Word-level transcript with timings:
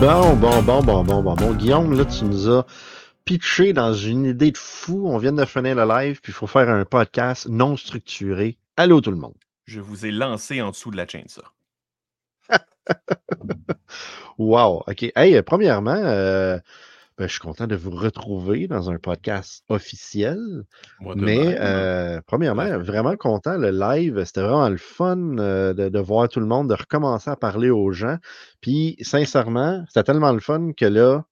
Bon, 0.00 0.34
bon, 0.34 0.62
bon, 0.62 0.82
bon, 0.82 1.04
bon, 1.04 1.22
bon, 1.22 1.34
bon. 1.34 1.52
Guillaume, 1.52 1.94
là, 1.94 2.06
tu 2.06 2.24
nous 2.24 2.48
as 2.48 2.64
pitché 3.26 3.74
dans 3.74 3.92
une 3.92 4.24
idée 4.24 4.50
de 4.50 4.56
fou. 4.56 5.06
On 5.06 5.18
vient 5.18 5.32
de 5.32 5.44
finir 5.44 5.74
le 5.74 5.86
live, 5.86 6.22
puis 6.22 6.32
il 6.32 6.34
faut 6.34 6.46
faire 6.46 6.70
un 6.70 6.86
podcast 6.86 7.46
non 7.50 7.76
structuré. 7.76 8.56
Allô 8.78 9.02
tout 9.02 9.10
le 9.10 9.18
monde. 9.18 9.34
Je 9.66 9.78
vous 9.78 10.06
ai 10.06 10.10
lancé 10.10 10.62
en 10.62 10.70
dessous 10.70 10.90
de 10.90 10.96
la 10.96 11.06
chaîne, 11.06 11.28
ça. 11.28 11.42
wow. 14.38 14.82
OK. 14.86 15.12
Hey, 15.14 15.42
premièrement, 15.42 16.00
euh, 16.02 16.58
ben, 17.20 17.26
je 17.28 17.32
suis 17.32 17.40
content 17.40 17.66
de 17.66 17.76
vous 17.76 17.90
retrouver 17.90 18.66
dans 18.66 18.90
un 18.90 18.98
podcast 18.98 19.62
officiel. 19.68 20.38
Moi 21.00 21.14
Mais 21.16 21.36
même. 21.36 21.56
euh, 21.60 22.20
premièrement, 22.26 22.78
vraiment 22.78 23.14
content. 23.16 23.58
Le 23.58 23.70
live, 23.70 24.24
c'était 24.24 24.40
vraiment 24.40 24.70
le 24.70 24.78
fun 24.78 25.36
euh, 25.38 25.74
de, 25.74 25.88
de 25.90 25.98
voir 26.00 26.28
tout 26.30 26.40
le 26.40 26.46
monde, 26.46 26.68
de 26.70 26.74
recommencer 26.74 27.28
à 27.30 27.36
parler 27.36 27.68
aux 27.70 27.92
gens. 27.92 28.16
Puis, 28.62 28.96
sincèrement, 29.02 29.84
c'était 29.88 30.04
tellement 30.04 30.32
le 30.32 30.40
fun 30.40 30.72
que 30.74 30.86
là, 30.86 31.24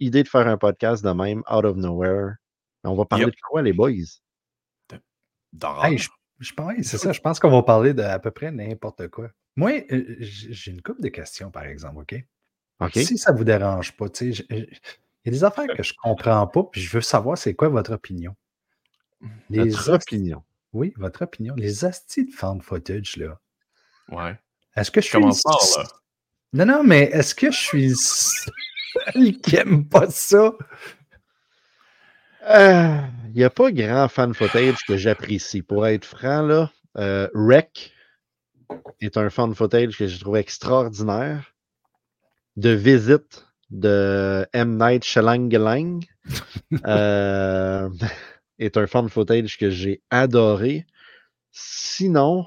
idée 0.00 0.24
de 0.24 0.28
faire 0.28 0.48
un 0.48 0.56
podcast 0.58 1.04
de 1.04 1.10
même, 1.10 1.42
out 1.50 1.64
of 1.64 1.76
nowhere. 1.76 2.32
On 2.84 2.94
va 2.94 3.04
parler 3.04 3.26
Yep. 3.26 3.34
de 3.34 3.40
quoi, 3.48 3.62
les 3.62 3.72
boys? 3.72 3.92
D'horreur. 5.52 5.84
Hey, 5.86 5.98
je, 5.98 6.08
je 6.40 6.52
pense, 6.52 6.74
c'est 6.82 6.98
ça. 6.98 7.12
Je 7.12 7.20
pense 7.20 7.38
qu'on 7.40 7.50
va 7.50 7.62
parler 7.62 7.94
de 7.94 8.02
à 8.02 8.18
peu 8.18 8.30
près 8.30 8.50
n'importe 8.50 9.08
quoi. 9.08 9.28
Moi, 9.56 9.82
euh, 9.92 10.16
j'ai 10.18 10.72
une 10.72 10.82
couple 10.82 11.02
de 11.02 11.08
questions, 11.08 11.50
par 11.50 11.64
exemple, 11.64 12.00
OK? 12.00 12.24
OK? 12.80 12.92
Si 12.94 13.18
ça 13.18 13.32
ne 13.32 13.38
vous 13.38 13.44
dérange 13.44 13.96
pas, 13.96 14.08
tu 14.08 14.34
sais, 14.34 14.46
il 15.28 15.34
y 15.34 15.36
a 15.36 15.40
des 15.40 15.44
affaires 15.44 15.66
que 15.76 15.82
je 15.82 15.92
ne 15.92 15.96
comprends 16.02 16.46
pas, 16.46 16.62
puis 16.64 16.80
je 16.80 16.90
veux 16.90 17.00
savoir 17.02 17.36
c'est 17.36 17.54
quoi 17.54 17.68
votre 17.68 17.92
opinion. 17.92 18.34
Les 19.50 19.74
asti- 19.74 19.90
opinion. 19.90 20.42
Oui, 20.72 20.94
votre 20.96 21.22
opinion. 21.22 21.54
Les 21.56 21.84
astis 21.84 22.24
de 22.26 22.32
found 22.32 22.62
footage, 22.62 23.16
là. 23.16 23.38
Ouais. 24.10 24.38
Est-ce 24.76 24.90
que 24.90 25.00
je 25.00 25.06
Je 25.06 25.10
suis. 25.10 25.18
commence 25.18 25.42
le 25.44 25.52
fort, 25.52 25.78
là. 25.78 25.84
Non, 26.54 26.64
non, 26.66 26.82
mais 26.84 27.02
est-ce 27.12 27.34
que 27.34 27.50
je 27.50 27.58
suis 27.58 27.94
seul 27.96 29.32
qui 29.42 29.56
aime 29.56 29.86
pas 29.86 30.08
ça? 30.10 30.52
Euh, 32.48 32.96
Il 33.26 33.34
n'y 33.34 33.44
a 33.44 33.50
pas 33.50 33.70
grand 33.70 34.08
fan 34.08 34.32
footage 34.32 34.78
que 34.86 34.96
j'apprécie. 34.96 35.60
Pour 35.62 35.86
être 35.86 36.04
franc, 36.06 36.42
là, 36.42 36.72
euh, 36.96 37.28
Rec 37.34 37.92
est 39.00 39.16
un 39.18 39.28
fan 39.30 39.54
footage 39.54 39.98
que 39.98 40.06
j'ai 40.06 40.18
trouvé 40.18 40.40
extraordinaire. 40.40 41.54
De 42.56 42.70
visite 42.70 43.46
de 43.70 44.46
M. 44.52 44.76
Night 44.78 45.04
Shyamalan 45.04 46.00
euh, 46.86 47.88
est 48.58 48.76
un 48.76 48.86
fan 48.86 49.08
footage 49.08 49.58
que 49.58 49.70
j'ai 49.70 50.02
adoré. 50.10 50.86
Sinon, 51.52 52.46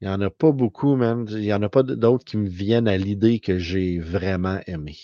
il 0.00 0.08
n'y 0.08 0.14
en 0.14 0.20
a 0.20 0.30
pas 0.30 0.52
beaucoup, 0.52 0.96
man. 0.96 1.26
Il 1.28 1.40
n'y 1.40 1.52
en 1.52 1.62
a 1.62 1.68
pas 1.68 1.82
d'autres 1.82 2.24
qui 2.24 2.36
me 2.36 2.48
viennent 2.48 2.88
à 2.88 2.96
l'idée 2.96 3.40
que 3.40 3.58
j'ai 3.58 3.98
vraiment 3.98 4.60
aimé. 4.66 4.96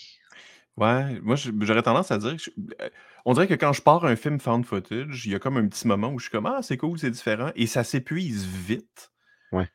Ouais, 0.75 1.19
moi, 1.21 1.35
j'aurais 1.35 1.81
tendance 1.83 2.11
à 2.11 2.17
dire 2.17 2.35
que 2.35 2.41
je- 2.41 2.51
euh, 2.81 2.89
on 3.25 3.33
dirait 3.33 3.47
que 3.47 3.55
quand 3.55 3.73
je 3.73 3.81
pars 3.81 4.05
un 4.05 4.15
film 4.15 4.39
found 4.39 4.65
footage, 4.65 5.25
il 5.25 5.31
y 5.31 5.35
a 5.35 5.39
comme 5.39 5.57
un 5.57 5.67
petit 5.67 5.87
moment 5.87 6.09
où 6.11 6.19
je 6.19 6.25
suis 6.25 6.31
comme 6.31 6.45
Ah, 6.45 6.59
c'est 6.61 6.77
cool, 6.77 6.99
c'est 6.99 7.09
différent, 7.11 7.51
et 7.55 7.65
ça 7.67 7.83
s'épuise 7.83 8.45
vite. 8.45 9.11
Ouais. 9.51 9.67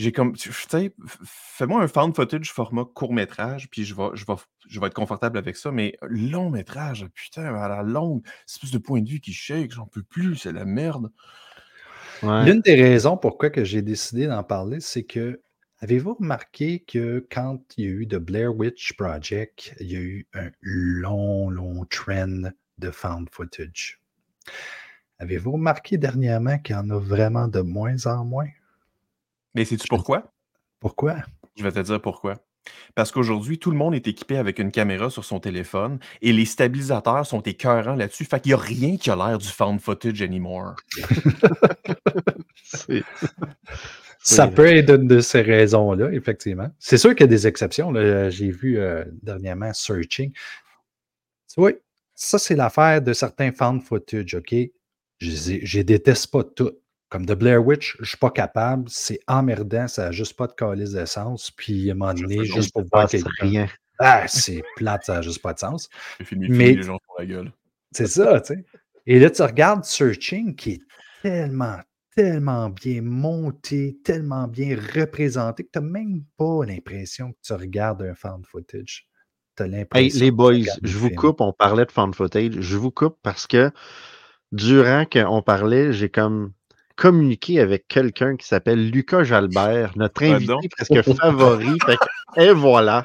J'ai 0.00 0.12
comme, 0.12 0.32
tu 0.32 0.50
sais, 0.50 0.94
fais-moi 1.26 1.82
un 1.82 1.86
found 1.86 2.16
footage 2.16 2.50
format 2.50 2.86
court-métrage, 2.86 3.68
puis 3.68 3.84
je 3.84 3.94
vais, 3.94 4.08
je, 4.14 4.24
vais, 4.24 4.32
je 4.66 4.80
vais 4.80 4.86
être 4.86 4.94
confortable 4.94 5.36
avec 5.36 5.56
ça, 5.56 5.70
mais 5.70 5.98
long 6.00 6.48
métrage, 6.48 7.06
putain, 7.12 7.54
à 7.54 7.68
la 7.68 7.82
longue, 7.82 8.22
c'est 8.46 8.60
plus 8.60 8.70
de 8.70 8.78
point 8.78 9.02
de 9.02 9.10
vue 9.10 9.20
qui 9.20 9.34
shake, 9.34 9.72
j'en 9.72 9.84
peux 9.84 10.02
plus, 10.02 10.36
c'est 10.36 10.52
la 10.52 10.64
merde. 10.64 11.10
Ouais. 12.22 12.46
L'une 12.46 12.62
des 12.62 12.76
raisons 12.76 13.18
pourquoi 13.18 13.50
que 13.50 13.62
j'ai 13.62 13.82
décidé 13.82 14.26
d'en 14.26 14.42
parler, 14.42 14.80
c'est 14.80 15.02
que 15.02 15.42
avez-vous 15.80 16.14
remarqué 16.14 16.80
que 16.80 17.26
quand 17.30 17.62
il 17.76 17.84
y 17.84 17.88
a 17.88 17.90
eu 17.90 18.08
The 18.08 18.16
Blair 18.16 18.56
Witch 18.56 18.94
Project, 18.94 19.74
il 19.80 19.92
y 19.92 19.96
a 19.96 20.00
eu 20.00 20.26
un 20.32 20.48
long, 20.62 21.50
long 21.50 21.84
trend 21.84 22.52
de 22.78 22.90
found 22.90 23.28
footage? 23.30 24.00
Avez-vous 25.18 25.52
remarqué 25.52 25.98
dernièrement 25.98 26.56
qu'il 26.56 26.74
y 26.74 26.78
en 26.78 26.88
a 26.88 26.98
vraiment 26.98 27.48
de 27.48 27.60
moins 27.60 28.06
en 28.06 28.24
moins? 28.24 28.48
Mais 29.54 29.64
sais-tu 29.64 29.86
pourquoi? 29.88 30.32
Pourquoi? 30.80 31.16
Je 31.56 31.62
vais 31.62 31.72
te 31.72 31.80
dire 31.80 32.00
pourquoi. 32.00 32.36
Parce 32.94 33.10
qu'aujourd'hui, 33.10 33.58
tout 33.58 33.70
le 33.70 33.76
monde 33.76 33.94
est 33.94 34.06
équipé 34.06 34.36
avec 34.36 34.58
une 34.58 34.70
caméra 34.70 35.08
sur 35.10 35.24
son 35.24 35.40
téléphone 35.40 35.98
et 36.20 36.32
les 36.32 36.44
stabilisateurs 36.44 37.24
sont 37.26 37.40
écœurants 37.40 37.94
là-dessus. 37.94 38.24
Fait 38.26 38.38
qu'il 38.40 38.50
n'y 38.50 38.54
a 38.54 38.58
rien 38.62 38.96
qui 38.96 39.10
a 39.10 39.16
l'air 39.16 39.38
du 39.38 39.48
found 39.48 39.80
footage 39.80 40.20
anymore. 40.22 40.76
Ça 44.22 44.46
Oui. 44.46 44.54
peut 44.54 44.66
être 44.66 44.90
une 44.90 45.08
de 45.08 45.20
ces 45.20 45.40
raisons-là, 45.40 46.12
effectivement. 46.12 46.68
C'est 46.78 46.98
sûr 46.98 47.10
qu'il 47.10 47.20
y 47.22 47.24
a 47.24 47.26
des 47.28 47.46
exceptions. 47.46 47.90
là. 47.90 48.28
J'ai 48.28 48.50
vu 48.50 48.78
euh, 48.78 49.04
dernièrement 49.22 49.72
Searching. 49.72 50.32
Oui, 51.56 51.72
ça, 52.14 52.38
c'est 52.38 52.54
l'affaire 52.54 53.00
de 53.00 53.12
certains 53.14 53.50
found 53.52 53.82
footage, 53.82 54.34
OK? 54.34 54.54
Je 55.18 55.50
les- 55.50 55.64
je 55.66 55.78
les 55.78 55.84
déteste 55.84 56.30
pas 56.30 56.44
toutes. 56.44 56.78
Comme 57.10 57.26
The 57.26 57.32
Blair 57.34 57.64
Witch, 57.66 57.96
je 57.96 58.02
ne 58.02 58.06
suis 58.06 58.16
pas 58.16 58.30
capable. 58.30 58.84
C'est 58.88 59.20
emmerdant, 59.26 59.88
ça 59.88 60.04
n'a 60.06 60.12
juste 60.12 60.34
pas 60.36 60.46
de 60.46 60.52
calice 60.52 60.92
de 60.92 61.04
sens. 61.04 61.50
Puis 61.50 61.90
à 61.90 61.92
un 61.92 61.96
moment 61.96 62.14
donné, 62.14 62.44
juste 62.44 62.72
pour 62.72 62.84
voir 62.90 63.08
quelqu'un. 63.08 63.66
Ah, 63.98 64.26
c'est 64.28 64.62
plate, 64.76 65.04
ça 65.04 65.16
n'a 65.16 65.22
juste 65.22 65.42
pas 65.42 65.52
de 65.52 65.58
sens. 65.58 65.90
J'ai 66.20 66.24
filmé 66.24 66.48
Mais- 66.48 66.72
les 66.74 66.82
gens 66.82 66.98
sur 67.04 67.14
la 67.18 67.26
gueule. 67.26 67.52
C'est 67.92 68.06
ça, 68.06 68.40
tu 68.40 68.54
sais. 68.54 68.64
Et 69.06 69.18
là, 69.18 69.28
tu 69.28 69.42
regardes 69.42 69.84
Searching 69.84 70.54
qui 70.54 70.70
est 70.74 70.80
tellement, 71.22 71.78
tellement 72.14 72.70
bien 72.70 73.02
monté, 73.02 73.98
tellement 74.04 74.46
bien 74.46 74.76
représenté 74.94 75.64
que 75.64 75.70
tu 75.72 75.80
n'as 75.80 75.84
même 75.84 76.22
pas 76.38 76.64
l'impression 76.64 77.32
que 77.32 77.38
tu 77.42 77.52
regardes 77.52 78.02
un 78.02 78.14
found 78.14 78.46
footage. 78.46 79.08
Tu 79.56 79.64
as 79.64 79.66
Hey, 79.66 79.72
l'impression. 79.72 80.20
les 80.20 80.26
que 80.26 80.30
tu 80.30 80.36
boys, 80.36 80.54
je 80.82 80.96
vous 80.96 81.08
film. 81.08 81.18
coupe, 81.20 81.40
on 81.40 81.52
parlait 81.52 81.84
de 81.84 81.90
fan 81.90 82.14
footage. 82.14 82.60
Je 82.60 82.76
vous 82.76 82.92
coupe 82.92 83.18
parce 83.22 83.46
que 83.48 83.72
durant 84.52 85.04
qu'on 85.04 85.42
parlait, 85.42 85.92
j'ai 85.92 86.08
comme 86.08 86.52
communiqué 87.00 87.60
avec 87.60 87.88
quelqu'un 87.88 88.36
qui 88.36 88.46
s'appelle 88.46 88.90
Lucas 88.90 89.24
Jalbert, 89.24 89.92
notre 89.96 90.22
invité 90.22 90.68
presque 90.76 91.02
favori. 91.16 91.78
Fait 91.86 91.96
que- 91.96 92.40
et 92.42 92.52
voilà. 92.52 93.04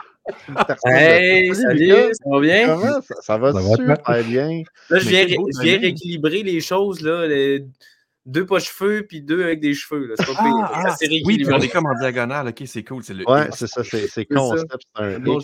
Hey, 0.86 1.54
salut, 1.56 1.86
Lucas. 1.88 2.10
ça 2.14 2.30
va 2.30 2.40
bien? 2.42 2.68
Comment 2.68 3.02
ça, 3.02 3.16
ça 3.22 3.38
va 3.38 3.54
Ça 3.54 3.60
va 3.60 3.76
super 3.76 3.98
bien. 4.26 4.48
bien. 4.48 4.64
Là, 4.90 5.00
je 5.00 5.08
viens, 5.10 5.26
quel 5.26 5.38
beau 5.38 5.48
je 5.56 5.62
viens 5.62 5.74
timing. 5.74 5.82
rééquilibrer 5.82 6.44
les 6.44 6.60
choses, 6.62 7.02
là. 7.02 7.28
les- 7.28 7.66
Deux 8.28 8.46
pas 8.46 8.58
cheveux, 8.58 9.06
puis 9.08 9.22
deux 9.22 9.44
avec 9.44 9.60
des 9.60 9.76
cheveux. 9.76 10.08
Là. 10.08 10.16
C'est 10.18 10.26
pas 10.26 10.34
Ah, 10.40 10.44
pire. 10.44 10.54
ah, 10.74 10.96
oui, 11.26 11.38
puis 11.38 11.54
on 11.54 11.60
est 11.60 11.70
comme 11.70 11.86
en 11.86 11.94
diagonale. 12.00 12.48
Ok, 12.48 12.64
c'est 12.66 12.84
cool. 12.84 13.04
C'est 13.04 13.14
le 13.14 13.24
Ouais, 13.30 13.50
c'est 13.52 13.68
ça, 13.68 13.84
c'est 13.84 14.00
c'est 14.00 14.08
C'est 14.08 14.28
ça. 14.28 14.36
concept, 14.36 14.72
c'est 14.96 15.04
un 15.04 15.20
Bon. 15.20 15.40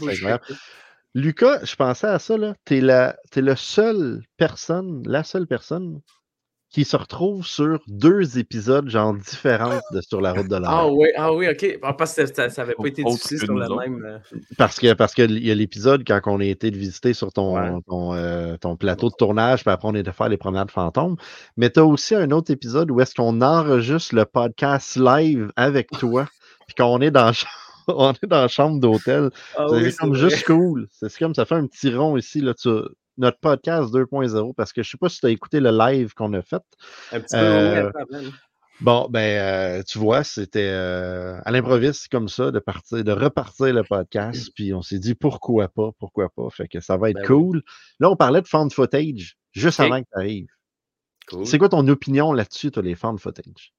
Lucas, 1.13 1.59
je 1.63 1.75
pensais 1.75 2.07
à 2.07 2.17
ça, 2.17 2.37
là. 2.37 2.55
T'es 2.65 2.81
la, 2.81 3.17
t'es 3.29 3.41
la 3.41 3.55
seule 3.55 4.23
personne, 4.37 5.03
la 5.05 5.23
seule 5.23 5.45
personne 5.45 5.99
qui 6.71 6.85
se 6.85 6.95
retrouve 6.95 7.45
sur 7.45 7.79
deux 7.87 8.37
épisodes, 8.39 8.87
genre 8.89 9.13
différents 9.13 9.79
de 9.91 9.99
Sur 10.01 10.21
la 10.21 10.31
route 10.31 10.47
de 10.47 10.55
la 10.55 10.67
Ah 10.69 10.87
oui, 10.87 11.09
ah 11.17 11.33
oui, 11.33 11.47
ok. 11.49 11.79
Ah, 11.83 11.93
parce 11.93 12.15
que 12.15 12.25
ça 12.25 12.47
n'avait 12.47 12.73
pas 12.75 12.87
été 12.87 13.03
diffusé 13.03 13.39
que 13.39 13.45
sur 13.45 13.55
autres. 13.55 13.75
même. 13.77 14.03
euh, 14.05 14.37
Parce 14.57 14.79
que 14.79 14.93
parce 14.93 15.13
qu'il 15.13 15.45
y 15.45 15.51
a 15.51 15.55
l'épisode 15.55 16.03
quand 16.07 16.21
on 16.27 16.39
a 16.39 16.45
été 16.45 16.71
de 16.71 16.77
visiter 16.77 17.13
sur 17.13 17.33
ton, 17.33 17.55
Ouais. 17.55 17.69
ton, 17.87 18.13
euh, 18.13 18.55
ton 18.55 18.77
plateau 18.77 19.09
de 19.09 19.15
tournage, 19.15 19.63
puis 19.63 19.71
après 19.71 19.87
on 19.89 19.95
est 19.95 20.03
de 20.03 20.11
faire 20.11 20.29
les 20.29 20.37
promenades 20.37 20.71
fantômes. 20.71 21.17
Mais 21.57 21.69
tu 21.69 21.81
as 21.81 21.85
aussi 21.85 22.15
un 22.15 22.31
autre 22.31 22.51
épisode 22.51 22.89
où 22.89 23.01
est-ce 23.01 23.15
qu'on 23.15 23.41
enregistre 23.41 24.15
le 24.15 24.23
podcast 24.23 24.95
live 24.95 25.51
avec 25.57 25.89
toi, 25.91 26.25
puis 26.67 26.75
qu'on 26.75 27.01
est 27.01 27.11
dans 27.11 27.25
la 27.25 27.33
on 27.89 28.13
est 28.13 28.27
dans 28.27 28.41
la 28.43 28.47
chambre 28.47 28.79
d'hôtel. 28.79 29.29
Ah 29.57 29.65
c'est 29.69 29.75
oui, 29.75 29.93
comme 29.99 30.13
juste 30.15 30.45
cool. 30.45 30.87
C'est 30.91 31.13
comme 31.17 31.35
ça 31.35 31.43
fait 31.45 31.55
un 31.55 31.67
petit 31.67 31.93
rond 31.93 32.15
ici, 32.15 32.39
là, 32.39 32.53
tu- 32.53 32.69
notre 33.17 33.39
podcast 33.39 33.93
2.0, 33.93 34.53
parce 34.55 34.73
que 34.73 34.83
je 34.83 34.89
sais 34.91 34.97
pas 34.97 35.09
si 35.09 35.19
tu 35.19 35.25
as 35.27 35.29
écouté 35.29 35.59
le 35.59 35.71
live 35.71 36.13
qu'on 36.13 36.33
a 36.33 36.41
fait. 36.41 36.61
Un 37.11 37.19
petit 37.21 37.35
peu 37.35 37.41
Euh. 37.41 37.91
Bon, 38.79 39.07
ben, 39.11 39.19
euh, 39.79 39.83
tu 39.83 39.99
vois, 39.99 40.23
c'était 40.23 40.71
euh, 40.71 41.39
à 41.45 41.51
l'improviste 41.51 42.07
comme 42.09 42.27
ça, 42.27 42.49
de 42.49 42.57
partir, 42.57 43.03
de 43.03 43.11
repartir 43.11 43.73
le 43.75 43.83
podcast, 43.83 44.49
puis 44.55 44.73
on 44.73 44.81
s'est 44.81 44.97
dit 44.97 45.13
pourquoi 45.13 45.67
pas, 45.67 45.91
pourquoi 45.99 46.29
pas. 46.29 46.49
Fait 46.49 46.67
que 46.67 46.79
ça 46.79 46.97
va 46.97 47.11
être 47.11 47.17
Ben 47.17 47.21
oui. 47.21 47.27
cool. 47.27 47.63
Là, 47.99 48.09
on 48.09 48.15
parlait 48.15 48.41
de 48.41 48.47
found 48.47 48.73
footage 48.73 49.37
juste 49.51 49.79
avant 49.79 50.01
que 50.01 50.07
tu 50.11 50.17
arrives. 50.19 50.47
Cool. 51.27 51.45
C'est 51.45 51.59
quoi 51.59 51.69
ton 51.69 51.87
opinion 51.89 52.33
là-dessus, 52.33 52.71
toi, 52.71 52.81
les 52.81 52.95
found 52.95 53.19
footage? 53.19 53.71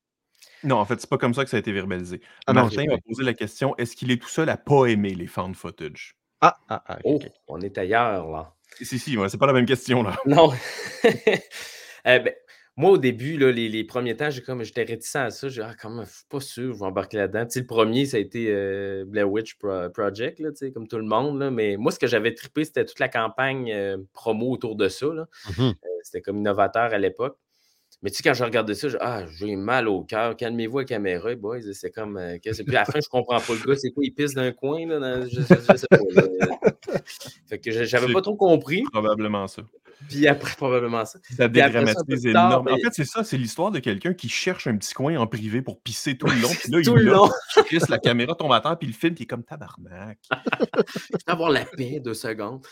Non, 0.62 0.76
en 0.76 0.84
fait, 0.84 1.00
c'est 1.00 1.10
pas 1.10 1.18
comme 1.18 1.34
ça 1.34 1.42
que 1.42 1.50
ça 1.50 1.56
a 1.56 1.60
été 1.60 1.72
verbalisé. 1.72 2.20
Ah 2.46 2.52
Martin 2.52 2.84
m'a 2.86 2.98
posé 3.04 3.24
la 3.24 3.34
question 3.34 3.74
est-ce 3.78 3.96
qu'il 3.96 4.12
est 4.12 4.22
tout 4.22 4.28
seul 4.28 4.48
à 4.50 4.56
pas 4.56 4.86
aimer 4.86 5.16
les 5.16 5.26
found 5.26 5.56
footage? 5.56 6.14
Ah, 6.40 6.56
ah, 6.68 6.84
ah, 6.86 6.98
Oh, 7.02 7.16
ok. 7.16 7.28
on 7.48 7.60
est 7.60 7.76
ailleurs, 7.76 8.30
là. 8.30 8.54
Si, 8.80 8.98
si, 8.98 9.16
ouais, 9.16 9.28
c'est 9.28 9.38
pas 9.38 9.46
la 9.46 9.52
même 9.52 9.66
question, 9.66 10.02
là. 10.02 10.16
Non. 10.26 10.50
Euh, 12.04 12.18
ben, 12.18 12.34
moi, 12.76 12.90
au 12.90 12.98
début, 12.98 13.38
là, 13.38 13.52
les, 13.52 13.68
les 13.68 13.84
premiers 13.84 14.16
temps, 14.16 14.28
comme 14.44 14.64
j'étais 14.64 14.82
réticent 14.82 15.14
à 15.14 15.30
ça. 15.30 15.48
J'ai 15.48 15.60
dit, 15.62 15.68
ah, 15.70 15.76
comment, 15.80 16.04
je 16.04 16.10
suis 16.10 16.24
pas 16.28 16.40
sûr, 16.40 16.72
je 16.72 16.78
vais 16.80 16.84
embarquer 16.84 17.16
là-dedans. 17.18 17.44
Tu 17.44 17.52
sais, 17.52 17.60
le 17.60 17.66
premier, 17.66 18.06
ça 18.06 18.16
a 18.16 18.20
été 18.20 18.46
euh, 18.48 19.04
Blair 19.06 19.30
Witch 19.30 19.54
Pro- 19.54 19.88
Project, 19.90 20.40
là, 20.40 20.50
tu 20.50 20.56
sais, 20.56 20.72
comme 20.72 20.88
tout 20.88 20.96
le 20.96 21.04
monde. 21.04 21.38
là. 21.38 21.52
Mais 21.52 21.76
moi, 21.76 21.92
ce 21.92 22.00
que 22.00 22.08
j'avais 22.08 22.34
trippé, 22.34 22.64
c'était 22.64 22.84
toute 22.84 22.98
la 22.98 23.08
campagne 23.08 23.70
euh, 23.72 23.98
promo 24.14 24.50
autour 24.50 24.74
de 24.74 24.88
ça. 24.88 25.06
là. 25.06 25.28
Mhm. 25.56 25.64
Euh, 25.68 25.88
c'était 26.02 26.22
comme 26.22 26.38
innovateur 26.38 26.92
à 26.92 26.98
l'époque. 26.98 27.38
Mais 28.02 28.10
tu 28.10 28.16
sais, 28.16 28.22
quand 28.24 28.34
je 28.34 28.42
regardais 28.42 28.74
ça, 28.74 28.88
ah, 29.00 29.22
j'ai 29.38 29.54
mal 29.54 29.86
au 29.88 30.02
cœur. 30.02 30.36
Calmez-vous 30.36 30.80
la 30.80 30.84
caméra, 30.84 31.34
boys. 31.36 31.60
C'est 31.72 31.90
comme. 31.90 32.16
euh, 32.16 32.36
Puis 32.42 32.50
à 32.76 32.80
la 32.80 32.84
fin, 32.84 32.98
je 33.00 33.08
comprends 33.08 33.38
pas 33.38 33.52
le 33.54 33.64
gars. 33.64 33.76
C'est 33.78 33.90
quoi? 33.92 34.04
Il 34.04 34.12
pisse 34.12 34.34
d'un 34.34 34.50
coin, 34.52 34.86
là? 34.86 34.98
dans- 34.98 35.28
je, 35.28 35.40
je- 35.40 35.54
je 35.72 35.76
sais 35.76 35.86
pas. 35.88 35.98
fait 37.48 37.58
que 37.58 37.70
j'avais 37.84 38.12
pas 38.12 38.22
trop 38.22 38.36
compris. 38.36 38.82
Probablement 38.92 39.46
ça. 39.46 39.62
Puis 40.08 40.26
après, 40.26 40.54
probablement 40.56 41.04
ça. 41.04 41.18
Ça 41.36 41.48
dédramatise 41.48 42.26
énorme. 42.26 42.68
En 42.68 42.76
fait, 42.76 42.90
c'est 42.92 43.04
ça, 43.04 43.24
c'est 43.24 43.36
l'histoire 43.36 43.70
de 43.70 43.78
quelqu'un 43.78 44.14
qui 44.14 44.28
cherche 44.28 44.66
un 44.66 44.76
petit 44.76 44.94
coin 44.94 45.16
en 45.16 45.26
privé 45.26 45.62
pour 45.62 45.80
pisser 45.80 46.16
tout 46.16 46.26
le 46.26 46.40
long. 46.40 46.48
Puis 46.48 46.70
là, 46.70 46.80
Tout 46.82 46.98
il 46.98 47.04
le 47.04 47.12
long. 47.12 47.30
Chris, 47.66 47.82
la 47.88 47.98
caméra 47.98 48.34
tombe 48.34 48.52
à 48.52 48.60
terre, 48.60 48.78
puis 48.78 48.88
le 48.88 48.94
film, 48.94 49.14
puis 49.14 49.22
il 49.22 49.24
est 49.24 49.28
comme 49.28 49.44
tabarnak. 49.44 50.18
Je 50.86 51.24
peux 51.24 51.32
avoir 51.32 51.50
la 51.50 51.64
paix 51.64 52.00
deux 52.00 52.14
secondes. 52.14 52.64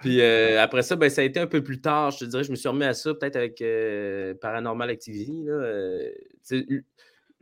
Puis 0.00 0.20
euh, 0.20 0.62
après 0.62 0.82
ça, 0.82 0.96
ben, 0.96 1.10
ça 1.10 1.22
a 1.22 1.24
été 1.24 1.40
un 1.40 1.46
peu 1.46 1.62
plus 1.62 1.80
tard. 1.80 2.10
Je 2.10 2.18
te 2.18 2.24
dirais, 2.24 2.44
je 2.44 2.50
me 2.50 2.56
suis 2.56 2.68
remis 2.68 2.84
à 2.84 2.94
ça 2.94 3.14
peut-être 3.14 3.36
avec 3.36 3.60
euh, 3.60 4.34
Paranormal 4.40 4.90
Activity. 4.90 5.44
Là, 5.44 5.52
euh, 5.52 6.10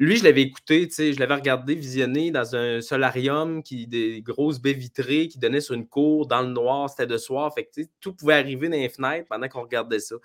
lui- 0.01 0.17
je 0.17 0.25
l'avais 0.25 0.43
écouté, 0.43 0.89
tu 0.89 0.95
sais, 0.95 1.13
je 1.13 1.21
l'avais 1.21 1.35
regardé, 1.35 1.75
visionné 1.75 2.31
dans 2.31 2.57
un 2.57 2.81
solarium, 2.81 3.63
qui, 3.63 3.87
des 3.87 4.23
grosses 4.23 4.59
baies 4.59 4.73
vitrées 4.73 5.29
qui 5.29 5.39
donnaient 5.39 5.61
sur 5.61 5.75
une 5.75 5.87
cour 5.87 6.27
dans 6.27 6.43
le 6.43 6.49
noir, 6.49 6.91
c'était 6.91 7.07
de 7.07 7.19
soir. 7.19 7.53
Fait 7.55 7.65
que, 7.65 7.83
tout 8.01 8.15
pouvait 8.15 8.35
arriver 8.35 8.69
dans 8.69 8.77
les 8.77 8.89
fenêtres 8.89 9.29
pendant 9.29 9.47
qu'on 9.49 9.63
regardait 9.63 10.01
ça. 10.01 10.17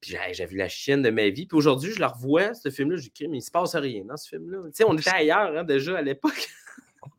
Puis 0.00 0.16
j'ai 0.32 0.46
vu 0.46 0.56
la 0.56 0.68
chienne 0.68 1.02
de 1.02 1.10
ma 1.10 1.28
vie. 1.28 1.46
Puis 1.46 1.58
aujourd'hui, 1.58 1.90
je 1.92 1.98
la 1.98 2.08
revois, 2.08 2.54
ce 2.54 2.70
film-là, 2.70 2.96
je 2.96 3.08
dis, 3.12 3.28
mais 3.28 3.38
il 3.38 3.42
se 3.42 3.50
passe 3.50 3.74
rien 3.74 4.04
dans 4.04 4.16
ce 4.16 4.28
film-là. 4.28 4.58
Tu 4.66 4.70
sais, 4.74 4.84
on 4.84 4.96
était 4.96 5.10
ailleurs 5.10 5.56
hein, 5.56 5.64
déjà 5.64 5.98
à 5.98 6.02
l'époque. 6.02 6.48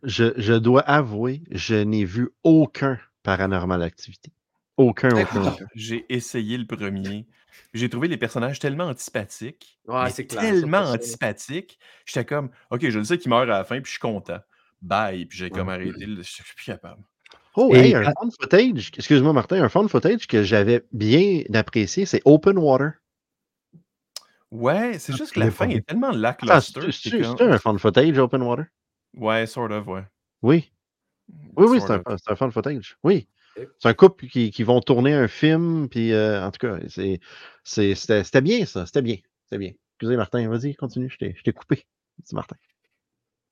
Je, 0.03 0.31
je 0.37 0.53
dois 0.53 0.81
avouer, 0.81 1.41
je 1.51 1.75
n'ai 1.75 2.05
vu 2.05 2.29
aucun 2.43 2.97
paranormal 3.23 3.83
activité. 3.83 4.31
Aucun, 4.77 5.09
aucun, 5.09 5.47
aucun. 5.47 5.65
J'ai 5.75 6.05
essayé 6.07 6.57
le 6.57 6.65
premier. 6.65 7.25
J'ai 7.73 7.89
trouvé 7.89 8.07
les 8.07 8.17
personnages 8.17 8.59
tellement 8.59 8.85
antipathiques. 8.85 9.79
Ouais, 9.87 10.05
mais 10.17 10.25
clair, 10.25 10.41
Tellement 10.41 10.79
antipathiques. 10.81 11.79
J'étais 12.05 12.25
comme, 12.25 12.49
OK, 12.71 12.87
je 12.89 12.97
le 12.99 13.03
sais 13.05 13.17
qu'il 13.17 13.29
meurt 13.29 13.43
à 13.43 13.45
la 13.45 13.63
fin, 13.63 13.75
puis 13.81 13.85
je 13.85 13.91
suis 13.91 13.99
content. 13.99 14.39
Bye. 14.81 15.25
Puis 15.25 15.37
j'ai 15.37 15.49
comme 15.49 15.67
Ouais. 15.67 15.73
arrêté. 15.75 16.05
le- 16.05 16.23
Je 16.23 16.29
suis 16.29 16.43
plus 16.43 16.65
capable. 16.65 17.01
Oh, 17.55 17.73
hey, 17.75 17.93
un 17.95 18.03
fun 18.03 18.29
footage, 18.39 18.91
excuse-moi 18.95 19.33
Martin, 19.33 19.61
un 19.61 19.69
fun 19.69 19.87
footage 19.87 20.27
que 20.27 20.43
j'avais 20.43 20.85
bien 20.93 21.41
apprécié, 21.53 22.05
c'est 22.05 22.21
Open 22.23 22.57
Water. 22.57 22.91
Ouais, 24.51 24.97
c'est 24.97 25.15
juste 25.15 25.33
que 25.33 25.39
la 25.39 25.51
fin 25.51 25.69
est 25.69 25.85
tellement 25.85 26.07
Attends, 26.09 26.17
lackluster. 26.17 26.91
c'est 26.91 27.41
un 27.41 27.57
fun 27.59 27.77
footage, 27.77 28.17
Open 28.17 28.41
Water? 28.41 28.65
Ouais, 29.15 29.45
sort 29.45 29.69
of, 29.71 29.87
ouais. 29.87 30.03
Oui. 30.41 30.71
Oui, 31.55 31.65
oui, 31.69 31.79
c'est 31.81 31.91
un, 31.91 32.01
un 32.27 32.35
fun 32.35 32.49
footage. 32.49 32.97
Oui. 33.03 33.27
C'est 33.55 33.89
un 33.89 33.93
couple 33.93 34.27
qui, 34.27 34.51
qui 34.51 34.63
vont 34.63 34.79
tourner 34.81 35.13
un 35.13 35.27
film, 35.27 35.89
puis 35.89 36.13
euh, 36.13 36.45
en 36.45 36.51
tout 36.51 36.65
cas, 36.67 36.79
c'était, 37.63 38.41
bien 38.41 38.65
ça, 38.65 38.85
c'était 38.85 39.01
bien. 39.01 39.17
C'était 39.43 39.57
bien. 39.57 39.71
Excusez 39.95 40.15
Martin, 40.15 40.47
vas-y, 40.49 40.75
continue, 40.75 41.09
je 41.09 41.17
t'ai, 41.17 41.53
coupé. 41.53 41.85
Martin. 42.31 42.55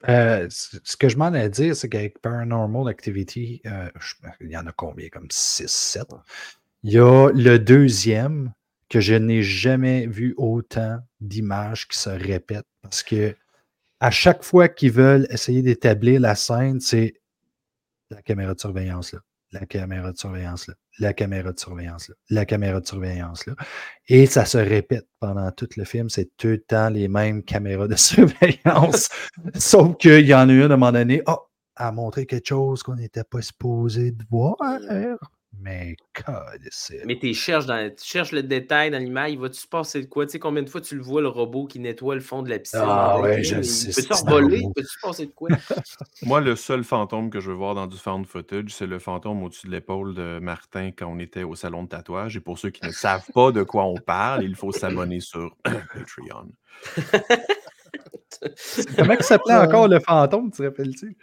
Euh, 0.08 0.48
ce 0.50 0.96
que 0.96 1.10
je 1.10 1.18
m'en 1.18 1.26
allais 1.26 1.50
dire, 1.50 1.76
c'est 1.76 1.90
qu'avec 1.90 2.20
Paranormal 2.22 2.88
Activity, 2.88 3.62
euh, 3.66 3.90
il 4.42 4.52
y 4.52 4.58
en 4.58 4.68
a 4.68 4.72
combien? 4.72 5.10
Comme 5.10 5.28
6, 5.30 5.68
7. 5.68 6.08
Il 6.84 6.92
y 6.94 7.00
a 7.00 7.32
le 7.32 7.58
deuxième 7.58 8.54
que 8.90 9.00
je 9.00 9.16
n'ai 9.16 9.42
jamais 9.42 10.06
vu 10.06 10.34
autant 10.38 11.00
d'images 11.20 11.88
qui 11.88 11.98
se 11.98 12.10
répètent 12.10 12.68
parce 12.82 13.04
que 13.04 13.36
à 14.00 14.12
chaque 14.12 14.44
fois 14.44 14.68
qu'ils 14.70 14.92
veulent 14.92 15.28
essayer 15.30 15.62
d'établir 15.62 16.22
la 16.22 16.36
scène, 16.36 16.80
c'est 16.80 17.16
la 18.12 18.22
caméra 18.22 18.54
de 18.54 18.60
surveillance 18.60 19.12
là, 19.14 19.20
la 19.52 19.66
caméra 19.66 20.12
de 20.12 20.18
surveillance 20.18 20.68
là, 20.68 20.74
la 21.00 21.14
caméra 21.14 21.52
de 21.52 21.60
surveillance 21.60 22.10
là, 22.10 22.16
la 22.30 22.46
caméra 22.46 22.80
de 22.80 22.86
surveillance 22.86 23.46
là. 23.46 23.56
Et 24.08 24.26
ça 24.26 24.46
se 24.46 24.58
répète 24.58 25.08
pendant 25.20 25.52
tout 25.52 25.70
le 25.78 25.86
film, 25.86 26.10
c'est 26.10 26.30
tout 26.38 26.48
le 26.48 26.62
temps 26.62 26.90
les 26.90 27.08
mêmes 27.08 27.44
caméras 27.44 27.88
de 27.88 27.96
surveillance. 27.98 29.10
Sauf 29.56 29.98
qu'il 29.98 30.26
y 30.26 30.34
en 30.34 30.50
a 30.50 30.52
une 30.52 30.62
à 30.62 30.66
un 30.66 30.70
moment 30.70 30.92
donné, 30.92 31.22
oh, 31.28 31.48
à 31.76 31.92
montrer 31.92 32.26
quelque 32.26 32.48
chose 32.48 32.84
qu'on 32.84 32.96
n'était 32.96 33.24
pas 33.24 33.42
supposé 33.42 34.12
de 34.12 34.24
voir. 34.30 34.56
Mais, 35.60 35.96
God, 36.14 36.62
c'est. 36.70 37.04
Mais 37.06 37.18
tu 37.18 37.34
cherches, 37.34 37.66
dans, 37.66 37.90
tu 37.90 38.06
cherches 38.06 38.32
le 38.32 38.44
détail 38.44 38.92
dans 38.92 39.00
l'image, 39.00 39.32
il 39.32 39.40
va-tu 39.40 39.60
se 39.60 39.68
passer 39.68 40.02
de 40.02 40.08
quoi? 40.08 40.26
Tu 40.26 40.34
sais, 40.34 40.40
combien 40.40 40.62
de 40.62 40.70
fois 40.70 40.82
tu 40.82 40.96
le 40.96 41.02
vois, 41.02 41.22
le 41.22 41.30
robot 41.30 41.66
qui 41.66 41.80
nettoie 41.80 42.16
le 42.16 42.22
fond 42.22 42.44
de 42.44 42.50
la 42.50 42.60
piscine? 42.60 42.82
Ah 42.84 43.20
ouais, 43.20 43.44
je 43.44 43.62
sais, 43.62 44.08
Peux-tu 44.08 45.00
passer 45.02 45.26
de 45.26 45.32
quoi? 45.32 45.50
Moi, 46.22 46.42
le 46.42 46.56
seul 46.56 46.84
fantôme 46.84 47.30
que 47.30 47.40
je 47.40 47.50
veux 47.50 47.56
voir 47.56 47.76
dans 47.76 47.88
du 47.88 47.98
found 47.98 48.28
footage, 48.28 48.70
c'est 48.70 48.86
le 48.86 49.00
fantôme 49.00 49.42
au-dessus 49.44 49.68
de 49.68 49.72
l'épaule 49.72 50.14
de 50.14 50.40
Martin 50.40 50.92
quand 50.92 51.08
on 51.08 51.20
était 51.20 51.44
au 51.44 51.56
salon 51.56 51.84
de 51.84 51.90
tatouage. 51.90 52.38
Et 52.38 52.42
pour 52.42 52.60
ceux 52.60 52.70
qui 52.70 52.86
ne 52.86 52.92
savent 52.92 53.30
pas 53.34 53.52
de 53.52 53.64
quoi 53.64 53.86
on 53.86 53.96
parle, 53.96 54.44
il 54.44 54.56
faut 54.56 54.72
s'abonner 54.72 55.22
sur 55.22 55.56
Patreon. 55.64 56.52
Comment 58.98 59.14
il 59.14 59.24
s'appelait 59.24 59.56
encore 59.56 59.88
le 59.88 60.00
fantôme, 60.00 60.52
tu 60.52 60.58
te 60.58 60.64
rappelles-tu? 60.64 61.18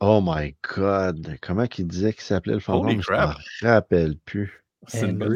Oh 0.00 0.20
my 0.22 0.54
God, 0.76 1.36
comment 1.40 1.66
qu'il 1.66 1.86
disait 1.86 2.12
qu'il 2.12 2.22
s'appelait 2.22 2.54
le 2.54 2.60
fantôme? 2.60 2.86
Holy 2.88 2.96
Je 3.00 3.06
crap. 3.06 3.30
m'en 3.62 3.68
rappelle 3.70 4.16
plus. 4.24 4.62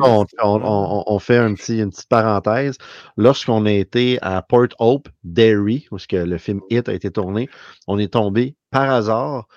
On, 0.02 0.26
on- 0.42 0.60
on- 0.62 1.04
on 1.06 1.18
fait 1.18 1.38
un 1.38 1.54
petit, 1.54 1.78
une 1.80 1.90
petite 1.90 2.08
parenthèse. 2.08 2.76
Lorsqu'on 3.16 3.64
a 3.66 3.72
été 3.72 4.18
à 4.22 4.42
Port 4.42 4.68
Hope, 4.78 5.08
Derry, 5.24 5.88
où 5.90 5.98
ce 5.98 6.06
que 6.06 6.16
le 6.16 6.38
film 6.38 6.60
Hit 6.70 6.88
a 6.88 6.92
été 6.92 7.10
tourné, 7.10 7.48
on 7.88 7.98
est 7.98 8.12
tombé 8.12 8.54
par 8.70 8.90
hasard 8.90 9.48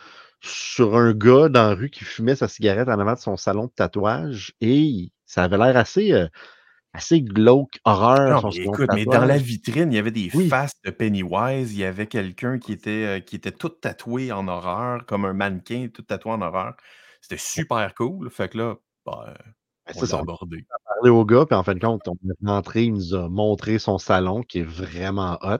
sur 0.41 0.95
un 0.97 1.13
gars 1.13 1.49
dans 1.49 1.69
la 1.69 1.75
rue 1.75 1.89
qui 1.89 2.05
fumait 2.05 2.35
sa 2.35 2.47
cigarette 2.47 2.87
en 2.89 2.99
avant 2.99 3.13
de 3.13 3.19
son 3.19 3.37
salon 3.37 3.65
de 3.65 3.71
tatouage 3.75 4.53
et 4.61 5.11
ça 5.25 5.43
avait 5.43 5.57
l'air 5.57 5.77
assez, 5.77 6.11
euh, 6.13 6.27
assez 6.93 7.21
glauque, 7.21 7.79
horreur. 7.85 8.41
Non, 8.41 8.41
mais 8.53 8.63
écoute, 8.65 8.89
mais 8.91 9.05
dans 9.05 9.25
la 9.25 9.37
vitrine, 9.37 9.91
il 9.91 9.95
y 9.95 9.97
avait 9.99 10.11
des 10.11 10.29
Oui. 10.33 10.49
faces 10.49 10.79
de 10.85 10.91
Pennywise, 10.91 11.73
il 11.73 11.79
y 11.79 11.83
avait 11.83 12.07
quelqu'un 12.07 12.57
qui 12.57 12.71
était, 12.71 13.17
euh, 13.17 13.19
qui 13.19 13.35
était 13.35 13.51
tout 13.51 13.69
tatoué 13.69 14.31
en 14.31 14.47
horreur, 14.47 15.05
comme 15.05 15.25
un 15.25 15.33
mannequin 15.33 15.89
tout 15.93 16.03
tatoué 16.03 16.31
en 16.31 16.41
horreur. 16.41 16.75
C'était 17.21 17.37
super 17.37 17.93
cool. 17.95 18.29
Fait 18.31 18.47
que 18.49 18.57
là, 18.57 18.75
ben, 19.05 19.33
Ben, 19.87 19.93
on 19.95 20.01
l'a 20.03 20.15
on 20.17 20.25
a 20.75 20.79
parlé 20.95 21.09
au 21.09 21.25
gars, 21.25 21.45
puis 21.45 21.55
en 21.55 21.63
fin 21.63 21.73
de 21.75 21.79
compte, 21.79 22.07
on 22.07 22.13
est 22.29 22.47
rentré, 22.47 22.83
il 22.85 22.93
nous 22.93 23.13
a 23.15 23.27
montré 23.29 23.79
son 23.79 23.97
salon 23.97 24.41
qui 24.41 24.59
est 24.59 24.63
vraiment 24.63 25.37
hot. 25.41 25.57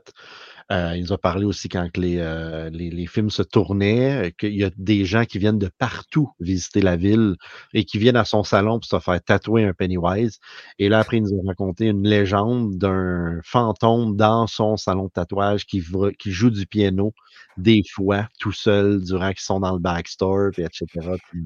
Euh, 0.71 0.93
il 0.95 1.03
nous 1.03 1.13
a 1.13 1.17
parlé 1.17 1.45
aussi 1.45 1.69
quand 1.69 1.89
que 1.91 1.99
les, 1.99 2.17
euh, 2.19 2.69
les, 2.69 2.89
les 2.89 3.07
films 3.07 3.29
se 3.29 3.41
tournaient, 3.43 4.27
euh, 4.27 4.29
qu'il 4.37 4.55
y 4.55 4.63
a 4.63 4.71
des 4.77 5.05
gens 5.05 5.25
qui 5.25 5.37
viennent 5.37 5.59
de 5.59 5.69
partout 5.77 6.31
visiter 6.39 6.81
la 6.81 6.95
ville 6.95 7.35
et 7.73 7.83
qui 7.85 7.97
viennent 7.97 8.15
à 8.15 8.25
son 8.25 8.43
salon 8.43 8.79
pour 8.79 8.85
se 8.85 8.99
faire 8.99 9.21
tatouer 9.21 9.65
un 9.65 9.73
Pennywise. 9.73 10.39
Et 10.79 10.89
là, 10.89 10.99
après, 10.99 11.17
il 11.17 11.23
nous 11.23 11.39
a 11.39 11.47
raconté 11.47 11.87
une 11.87 12.07
légende 12.07 12.77
d'un 12.77 13.39
fantôme 13.43 14.15
dans 14.15 14.47
son 14.47 14.77
salon 14.77 15.05
de 15.05 15.11
tatouage 15.11 15.65
qui, 15.65 15.79
va- 15.79 16.11
qui 16.13 16.31
joue 16.31 16.49
du 16.49 16.65
piano 16.65 17.13
des 17.57 17.81
fois 17.93 18.27
tout 18.39 18.51
seul 18.51 19.03
durant 19.03 19.29
qu'ils 19.31 19.41
sont 19.41 19.59
dans 19.59 19.73
le 19.73 19.79
backstore, 19.79 20.51
puis 20.53 20.63
etc. 20.63 20.85
Puis, 21.29 21.43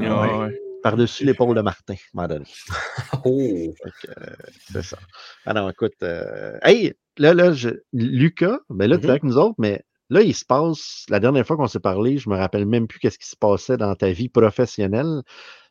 Ah 0.00 0.20
ouais. 0.46 0.60
par-dessus 0.82 1.24
l'épaule 1.24 1.56
de 1.56 1.62
Martin, 1.62 1.94
donné. 2.14 2.44
Oh! 3.24 3.74
Euh, 4.08 4.24
c'est 4.70 4.82
ça. 4.82 4.98
Alors, 5.46 5.70
écoute, 5.70 5.94
euh, 6.02 6.58
hey, 6.62 6.92
là, 7.18 7.34
là, 7.34 7.52
je, 7.52 7.70
Lucas, 7.92 8.58
ben 8.70 8.88
là, 8.88 8.96
tu 8.98 9.04
es 9.04 9.06
Mhm. 9.06 9.10
avec 9.10 9.22
nous 9.24 9.36
autres, 9.38 9.54
mais 9.58 9.82
là, 10.10 10.22
il 10.22 10.34
se 10.34 10.44
passe, 10.44 11.04
la 11.08 11.20
dernière 11.20 11.46
fois 11.46 11.56
qu'on 11.56 11.66
s'est 11.68 11.80
parlé, 11.80 12.18
je 12.18 12.28
me 12.28 12.36
rappelle 12.36 12.66
même 12.66 12.86
plus 12.86 12.98
qu'est-ce 12.98 13.18
qui 13.18 13.28
se 13.28 13.36
passait 13.36 13.76
dans 13.76 13.94
ta 13.94 14.10
vie 14.10 14.28
professionnelle. 14.28 15.22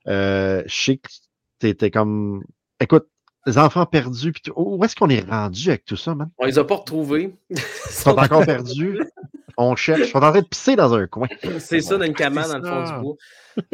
Euh, 0.08 0.64
je 0.66 0.76
sais 0.76 0.98
que 0.98 1.10
tu 1.60 1.68
étais 1.68 1.92
comme, 1.92 2.44
écoute, 2.80 3.08
les 3.46 3.58
enfants 3.58 3.86
perdus, 3.86 4.32
puis 4.32 4.44
où 4.56 4.84
est-ce 4.86 4.96
qu'on 4.96 5.10
est 5.10 5.30
rendu 5.30 5.70
avec 5.70 5.84
tout 5.86 5.98
ça, 5.98 6.16
man? 6.16 6.30
On 6.38 6.46
les 6.46 6.58
a 6.60 6.64
pas 6.64 6.76
retrouvés. 6.76 7.36
Ils 7.50 7.58
sont 7.90 8.18
encore 8.18 8.46
perdus. 8.46 9.00
On 9.58 9.76
cherche. 9.76 10.00
Ils 10.02 10.08
sont 10.08 10.18
en 10.18 10.32
train 10.32 10.42
de 10.42 10.48
pisser 10.48 10.76
dans 10.76 10.94
un 10.94 11.08
coin. 11.08 11.28
C'est 11.60 11.82
ça, 11.82 11.98
dans 11.98 12.06
une 12.06 12.14
cabane 12.14 12.48
dans 12.50 12.58
le 12.58 12.64
fond 12.64 12.86
ça. 12.86 12.96
du 12.96 13.02
bois. 13.02 13.16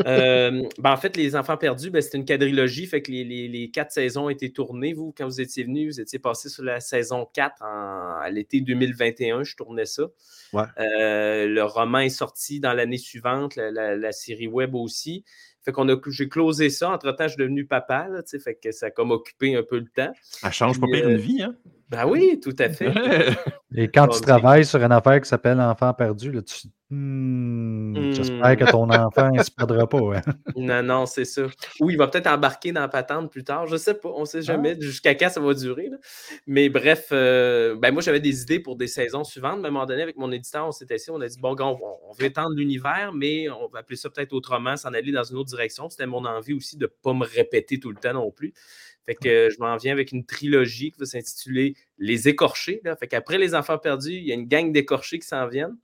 Euh, 0.06 0.64
ben, 0.78 0.92
en 0.92 0.98
fait, 0.98 1.16
Les 1.16 1.36
Enfants 1.38 1.56
perdus, 1.56 1.90
ben, 1.90 2.02
c'est 2.02 2.18
une 2.18 2.26
quadrilogie. 2.26 2.86
Fait 2.86 3.02
que 3.02 3.12
les, 3.12 3.24
les- 3.24 3.48
les 3.48 3.72
quatre 3.72 3.92
saisons 3.92 4.26
ont 4.26 4.30
été 4.30 4.52
tournées. 4.52 4.92
Vous, 4.94 5.14
quand 5.18 5.26
vous 5.26 5.40
étiez 5.40 5.64
venu, 5.64 5.88
vous 5.90 6.02
étiez 6.02 6.20
passé 6.20 6.50
sur 6.50 6.64
la 6.64 6.82
saison 6.82 7.26
4 7.34 7.62
en- 7.62 8.20
à 8.22 8.30
l'été 8.30 8.60
2021. 8.60 9.44
Je 9.44 9.56
tournais 9.56 9.86
ça. 9.86 10.04
Ouais. 10.52 10.64
Euh, 10.80 11.48
le 11.48 11.64
roman 11.64 12.00
est 12.00 12.10
sorti 12.10 12.60
dans 12.60 12.74
l'année 12.74 12.98
suivante, 12.98 13.56
la, 13.56 13.72
la- 13.72 13.96
la 13.96 14.12
série 14.12 14.48
web 14.48 14.76
aussi. 14.76 15.24
Fait 15.64 15.72
qu'on 15.72 15.88
a, 15.90 15.96
j'ai 16.10 16.28
closé 16.28 16.70
ça. 16.70 16.90
Entre-temps, 16.92 17.26
je 17.26 17.30
suis 17.36 17.38
devenu 17.38 17.66
papa. 17.66 18.08
Là, 18.10 18.22
tu 18.24 18.30
sais, 18.32 18.40
fait 18.40 18.56
que 18.56 18.72
ça 18.72 18.88
a 18.88 18.92
comme 18.92 19.12
occupé 19.12 19.56
un 19.56 19.64
peu 19.64 19.78
le 19.78 19.88
temps. 19.88 20.12
Elle 20.44 20.52
change 20.52 20.80
pas 20.80 20.88
Puis, 20.92 21.00
pire 21.00 21.08
euh, 21.08 21.12
une 21.12 21.18
vie, 21.18 21.42
hein? 21.44 21.56
Ben 21.90 22.06
oui, 22.08 22.40
tout 22.42 22.56
à 22.60 22.70
fait. 22.70 22.92
Et 23.76 23.88
quand 23.88 24.08
tu 24.08 24.22
travailles 24.22 24.66
sur 24.66 24.82
une 24.84 24.92
affaire 24.92 25.20
qui 25.22 25.28
s'appelle 25.28 25.60
Enfant 25.60 25.94
perdu, 25.94 26.32
là, 26.32 26.42
tu. 26.42 26.68
Hmm, 26.92 28.12
J'espère 28.14 28.58
que 28.58 28.72
ton 28.72 28.90
enfant 28.90 29.30
ne 29.32 29.44
se 29.44 29.52
perdra 29.52 29.88
pas. 29.88 30.00
hein. 30.18 30.22
Non, 30.56 30.82
non, 30.82 31.06
c'est 31.06 31.24
ça. 31.26 31.44
Ou 31.80 31.92
il 31.92 31.98
va 31.98 32.08
peut-être 32.08 32.26
embarquer 32.26 32.72
dans 32.72 32.82
la 32.82 32.88
patente 32.88 33.32
plus 33.32 33.44
tard. 33.44 33.68
Je 33.68 33.78
sais 33.78 33.94
pas. 33.94 34.10
On 34.16 34.26
sait 34.26 34.42
jamais 34.42 34.76
jusqu'à 34.80 35.14
quand 35.14 35.30
ça 35.30 35.40
va 35.40 35.54
durer. 35.54 35.90
là. 35.90 35.98
Mais 36.48 36.68
bref, 36.70 37.10
euh, 37.12 37.76
ben 37.80 37.92
moi, 37.92 38.02
j'avais 38.02 38.20
des 38.20 38.42
idées 38.42 38.60
pour 38.60 38.76
des 38.76 38.88
saisons 38.88 39.24
suivantes. 39.24 39.60
Mais 39.60 39.66
à 39.66 39.68
un 39.68 39.72
moment 39.72 39.86
donné, 39.86 40.02
avec 40.02 40.18
mon 40.18 40.32
éditeur, 40.32 40.66
on 40.68 40.72
s'était 40.72 40.96
assis, 40.96 41.12
on 41.12 41.22
a 41.22 41.28
dit 41.28 41.40
bon, 41.40 41.56
on, 41.60 41.78
on 42.10 42.14
veut 42.14 42.26
étendre 42.26 42.56
l'univers, 42.56 43.12
mais 43.14 43.50
on 43.50 43.68
va 43.68 43.80
appeler 43.80 43.96
ça 43.98 44.10
peut-être 44.10 44.34
autrement, 44.34 44.76
s'en 44.76 44.94
aller 44.94 45.12
dans 45.12 45.24
une 45.24 45.38
autre 45.38 45.50
direction. 45.50 45.90
C'était 45.90 46.08
mon 46.08 46.26
envie 46.26 46.54
aussi 46.54 46.76
de 46.76 46.86
ne 46.86 46.92
pas 47.04 47.14
me 47.14 47.26
répéter 47.26 47.80
tout 47.80 47.90
le 47.92 47.98
temps 47.98 48.14
non 48.14 48.32
plus. 48.32 48.52
Fait 49.06 49.16
que 49.16 49.50
je 49.50 49.58
m'en 49.60 49.76
viens 49.78 49.92
avec 49.92 50.12
une 50.12 50.24
trilogie 50.26 50.92
qui 50.92 51.00
va 51.00 51.06
s'intituler 51.06 51.76
Les 51.98 52.28
Écorchés. 52.28 52.80
Là. 52.84 52.96
Fait 52.96 53.08
qu'après 53.08 53.38
Les 53.40 53.56
Enfants 53.56 53.78
perdus, 53.80 54.14
il 54.14 54.24
y 54.24 54.32
a 54.32 54.36
une 54.36 54.48
gang 54.48 54.72
d'écorchés 54.72 55.18
qui 55.18 55.28
s'en 55.28 55.48
viennent. 55.48 55.76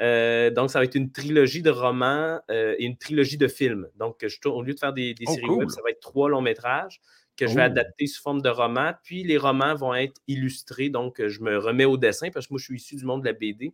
Euh, 0.00 0.50
donc, 0.50 0.70
ça 0.70 0.78
va 0.78 0.86
être 0.86 0.94
une 0.94 1.12
trilogie 1.12 1.60
de 1.60 1.70
romans 1.70 2.40
euh, 2.50 2.74
et 2.78 2.84
une 2.86 2.96
trilogie 2.96 3.36
de 3.36 3.48
films. 3.48 3.88
Donc, 3.96 4.24
je, 4.26 4.36
au 4.48 4.62
lieu 4.62 4.72
de 4.74 4.78
faire 4.80 4.92
des, 4.94 5.14
Oh, 5.26 5.34
séries 5.34 5.48
web, 5.48 5.58
cool. 5.64 5.70
ça 5.70 5.82
va 5.82 5.90
être 5.90 6.00
trois 6.00 6.30
longs 6.30 6.40
métrages 6.40 7.00
que 7.36 7.46
je 7.46 7.54
vais 7.54 7.60
Oh. 7.62 7.66
adapter 7.66 8.06
sous 8.06 8.22
forme 8.22 8.40
de 8.40 8.48
romans. 8.48 8.92
Puis 9.04 9.22
les 9.22 9.36
romans 9.36 9.74
vont 9.74 9.94
être 9.94 10.20
illustrés. 10.26 10.88
Donc, 10.88 11.20
je 11.26 11.40
me 11.42 11.58
remets 11.58 11.84
au 11.84 11.98
dessin 11.98 12.30
parce 12.30 12.46
que 12.46 12.54
moi, 12.54 12.58
je 12.58 12.64
suis 12.64 12.76
issu 12.76 12.96
du 12.96 13.04
monde 13.04 13.20
de 13.22 13.26
la 13.26 13.32
BD. 13.34 13.72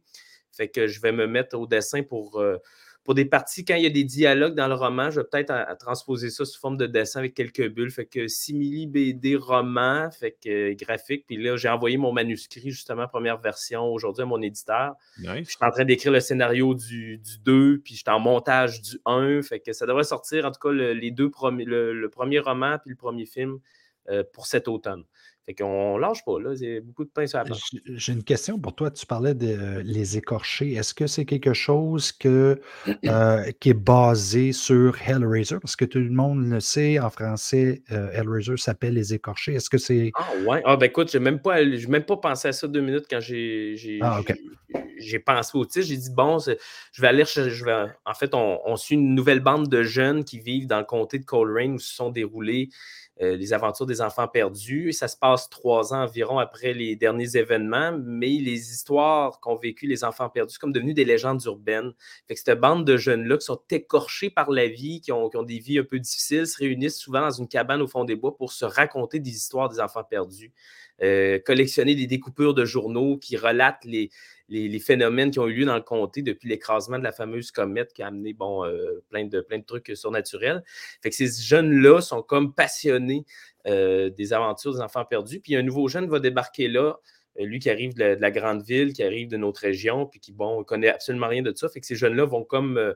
Fait 0.50 0.68
que 0.68 0.88
je 0.88 1.00
vais 1.00 1.12
me 1.12 1.26
mettre 1.28 1.56
au 1.56 1.66
dessin 1.68 2.02
pour, 2.02 2.40
euh, 2.40 2.56
pour 3.08 3.14
des 3.14 3.24
parties. 3.24 3.64
Quand 3.64 3.74
il 3.74 3.84
y 3.84 3.86
a 3.86 3.90
des 3.90 4.04
dialogues 4.04 4.54
dans 4.54 4.68
le 4.68 4.74
roman, 4.74 5.10
je 5.10 5.20
vais 5.20 5.26
peut-être 5.32 5.48
à- 5.48 5.62
à 5.62 5.74
transposer 5.76 6.28
ça 6.28 6.44
sous 6.44 6.60
forme 6.60 6.76
de 6.76 6.84
dessin 6.84 7.20
avec 7.20 7.32
quelques 7.32 7.66
bulles. 7.70 7.90
Fait 7.90 8.04
que 8.04 8.28
simili 8.28 8.86
BD 8.86 9.34
roman, 9.34 10.10
fait 10.10 10.32
que 10.32 10.72
euh, 10.72 10.74
graphique. 10.74 11.24
Puis 11.26 11.38
là, 11.38 11.56
j'ai 11.56 11.70
envoyé 11.70 11.96
mon 11.96 12.12
manuscrit, 12.12 12.68
justement, 12.70 13.08
première 13.08 13.38
version 13.38 13.86
aujourd'hui 13.86 14.24
à 14.24 14.26
mon 14.26 14.42
éditeur. 14.42 14.92
Nice. 15.20 15.30
je 15.38 15.42
suis 15.44 15.56
en 15.62 15.70
train 15.70 15.86
d'écrire 15.86 16.12
le 16.12 16.20
scénario 16.20 16.74
du, 16.74 17.16
du 17.16 17.38
2, 17.38 17.78
puis 17.82 17.94
je 17.94 18.00
suis 18.00 18.10
en 18.10 18.20
montage 18.20 18.82
du 18.82 18.98
1. 19.06 19.40
Fait 19.40 19.60
que 19.60 19.72
ça 19.72 19.86
devrait 19.86 20.04
sortir, 20.04 20.44
en 20.44 20.50
tout 20.50 20.60
cas, 20.60 20.70
le, 20.70 20.92
les 20.92 21.10
deux 21.10 21.30
premiers, 21.30 21.64
le, 21.64 21.94
le 21.94 22.10
premier 22.10 22.40
roman 22.40 22.76
puis 22.78 22.90
le 22.90 22.96
premier 22.96 23.24
film 23.24 23.58
euh, 24.10 24.22
pour 24.34 24.46
cet 24.46 24.68
automne. 24.68 25.04
Fait 25.48 25.54
qu'on 25.54 25.96
lâche 25.96 26.22
pas, 26.26 26.38
là. 26.38 26.54
C'est 26.54 26.80
beaucoup 26.82 27.04
de 27.04 27.08
pain 27.08 27.26
sur 27.26 27.38
la 27.38 27.44
planche. 27.44 27.70
J'ai 27.86 28.12
une 28.12 28.22
question 28.22 28.58
pour 28.58 28.74
toi. 28.74 28.90
Tu 28.90 29.06
parlais 29.06 29.32
de 29.32 29.46
euh, 29.46 29.82
les 29.82 30.18
écorchés. 30.18 30.74
Est-ce 30.74 30.92
que 30.92 31.06
c'est 31.06 31.24
quelque 31.24 31.54
chose 31.54 32.12
que, 32.12 32.60
euh, 33.06 33.50
qui 33.58 33.70
est 33.70 33.72
basé 33.72 34.52
sur 34.52 34.94
Hellraiser? 35.00 35.56
Parce 35.58 35.74
que 35.74 35.86
tout 35.86 36.00
le 36.00 36.10
monde 36.10 36.50
le 36.50 36.60
sait, 36.60 36.98
en 36.98 37.08
français, 37.08 37.82
euh, 37.92 38.10
Hellraiser 38.12 38.58
s'appelle 38.58 38.92
les 38.92 39.14
écorchés. 39.14 39.54
Est-ce 39.54 39.70
que 39.70 39.78
c'est. 39.78 40.12
Ah 40.16 40.28
ouais. 40.46 40.60
Ah 40.66 40.76
ben 40.76 40.84
écoute, 40.84 41.10
j'ai 41.10 41.18
même 41.18 41.40
pas 41.40 41.64
j'ai 41.64 41.86
même 41.86 42.04
pas 42.04 42.18
pensé 42.18 42.48
à 42.48 42.52
ça 42.52 42.68
deux 42.68 42.82
minutes 42.82 43.06
quand 43.08 43.20
j'ai 43.20 43.74
j'ai 43.74 44.00
Ah, 44.02 44.20
pensé 45.24 45.56
au 45.56 45.64
titre. 45.64 45.86
J'ai 45.86 45.96
dit 45.96 46.10
bon, 46.10 46.36
je 46.38 47.00
vais 47.00 47.08
aller 47.08 47.24
chercher- 47.24 47.48
je 47.48 47.64
vais 47.64 47.86
en 48.04 48.12
fait 48.12 48.34
on, 48.34 48.60
on 48.66 48.76
suit 48.76 48.96
une 48.96 49.14
nouvelle 49.14 49.40
bande 49.40 49.68
de 49.68 49.82
jeunes 49.82 50.24
qui 50.24 50.40
vivent 50.40 50.66
dans 50.66 50.78
le 50.78 50.84
comté 50.84 51.18
de 51.18 51.24
Coleraine 51.24 51.72
où 51.72 51.78
se 51.78 51.94
sont 51.94 52.10
déroulées 52.10 52.68
euh, 53.20 53.36
les 53.36 53.52
aventures 53.52 53.86
des 53.86 54.00
enfants 54.00 54.28
perdus. 54.28 54.92
Ça 54.92 55.08
se 55.08 55.16
passe 55.16 55.50
trois 55.50 55.92
ans 55.92 56.02
environ 56.02 56.38
après 56.38 56.72
les 56.72 56.94
derniers 56.94 57.36
événements, 57.36 57.98
mais 58.00 58.28
les 58.28 58.70
histoires 58.70 59.40
qu'ont 59.40 59.56
vécues 59.56 59.86
les 59.86 60.04
enfants 60.04 60.28
perdus 60.28 60.54
sont 60.54 60.60
comme 60.60 60.72
devenues 60.72 60.94
des 60.94 61.04
légendes 61.04 61.42
urbaines. 61.44 61.92
Fait 62.28 62.34
que 62.34 62.40
cette 62.40 62.60
bande 62.60 62.84
de 62.84 62.96
jeunes-là 62.96 63.38
qui 63.38 63.46
sont 63.46 63.60
écorchés 63.70 64.30
par 64.30 64.50
la 64.50 64.68
vie, 64.68 65.00
qui 65.00 65.10
ont, 65.10 65.28
qui 65.28 65.36
ont 65.36 65.42
des 65.42 65.58
vies 65.58 65.80
un 65.80 65.84
peu 65.84 65.98
difficiles, 65.98 66.46
se 66.46 66.58
réunissent 66.58 66.98
souvent 66.98 67.22
dans 67.22 67.30
une 67.30 67.48
cabane 67.48 67.82
au 67.82 67.88
fond 67.88 68.04
des 68.04 68.14
bois 68.14 68.36
pour 68.36 68.52
se 68.52 68.64
raconter 68.64 69.18
des 69.18 69.30
histoires 69.30 69.68
des 69.68 69.80
enfants 69.80 70.04
perdus, 70.04 70.52
euh, 71.02 71.38
collectionner 71.40 71.94
des 71.94 72.06
découpures 72.06 72.54
de 72.54 72.64
journaux 72.64 73.18
qui 73.18 73.36
relatent 73.36 73.84
les, 73.84 74.10
les, 74.48 74.78
phénomènes 74.78 75.30
qui 75.30 75.38
ont 75.38 75.46
eu 75.46 75.54
lieu 75.54 75.64
dans 75.64 75.74
le 75.74 75.82
comté 75.82 76.22
depuis 76.22 76.48
l'écrasement 76.48 76.98
de 76.98 77.04
la 77.04 77.12
fameuse 77.12 77.50
comète 77.50 77.92
qui 77.92 78.02
a 78.02 78.06
amené 78.06 78.32
bon, 78.32 78.64
euh, 78.64 79.02
plein, 79.10 79.26
de, 79.26 79.44
trucs 79.66 79.92
surnaturels. 79.94 80.62
Fait 81.02 81.10
que 81.10 81.16
ces 81.16 81.28
jeunes-là 81.42 82.00
sont 82.00 82.22
comme 82.22 82.54
passionnés 82.54 83.24
euh, 83.66 84.10
des 84.10 84.32
aventures 84.32 84.74
des 84.74 84.80
enfants 84.80 85.04
perdus. 85.04 85.40
Puis 85.40 85.56
un 85.56 85.62
nouveau 85.62 85.88
jeune 85.88 86.08
va 86.08 86.18
débarquer 86.18 86.68
là, 86.68 86.98
euh, 87.38 87.44
lui 87.44 87.58
qui 87.58 87.68
arrive 87.68 87.94
de 87.94 88.00
la, 88.00 88.16
de 88.16 88.20
la 88.20 88.30
grande 88.30 88.62
ville, 88.62 88.92
qui 88.92 89.02
arrive 89.02 89.28
de 89.28 89.36
notre 89.36 89.60
région, 89.60 90.06
puis 90.06 90.20
qui, 90.20 90.32
bon, 90.32 90.64
connaît 90.64 90.88
absolument 90.88 91.28
rien 91.28 91.42
de 91.42 91.52
ça. 91.54 91.68
Fait 91.68 91.80
que 91.80 91.86
ces 91.86 91.96
jeunes-là 91.96 92.24
vont 92.24 92.44
comme 92.44 92.94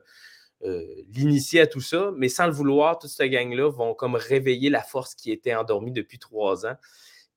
l'initier 1.13 1.59
à 1.59 1.67
tout 1.67 1.81
ça, 1.81 2.13
mais 2.15 2.29
sans 2.29 2.45
le 2.45 2.53
vouloir, 2.53 2.97
toute 2.97 3.09
cette 3.09 3.29
gang-là 3.29 3.69
vont 3.69 3.93
comme 3.93 4.15
réveiller 4.15 4.69
la 4.69 4.81
force 4.81 5.13
qui 5.13 5.29
était 5.29 5.53
endormie 5.53 5.91
depuis 5.91 6.19
trois 6.19 6.65
ans. 6.65 6.77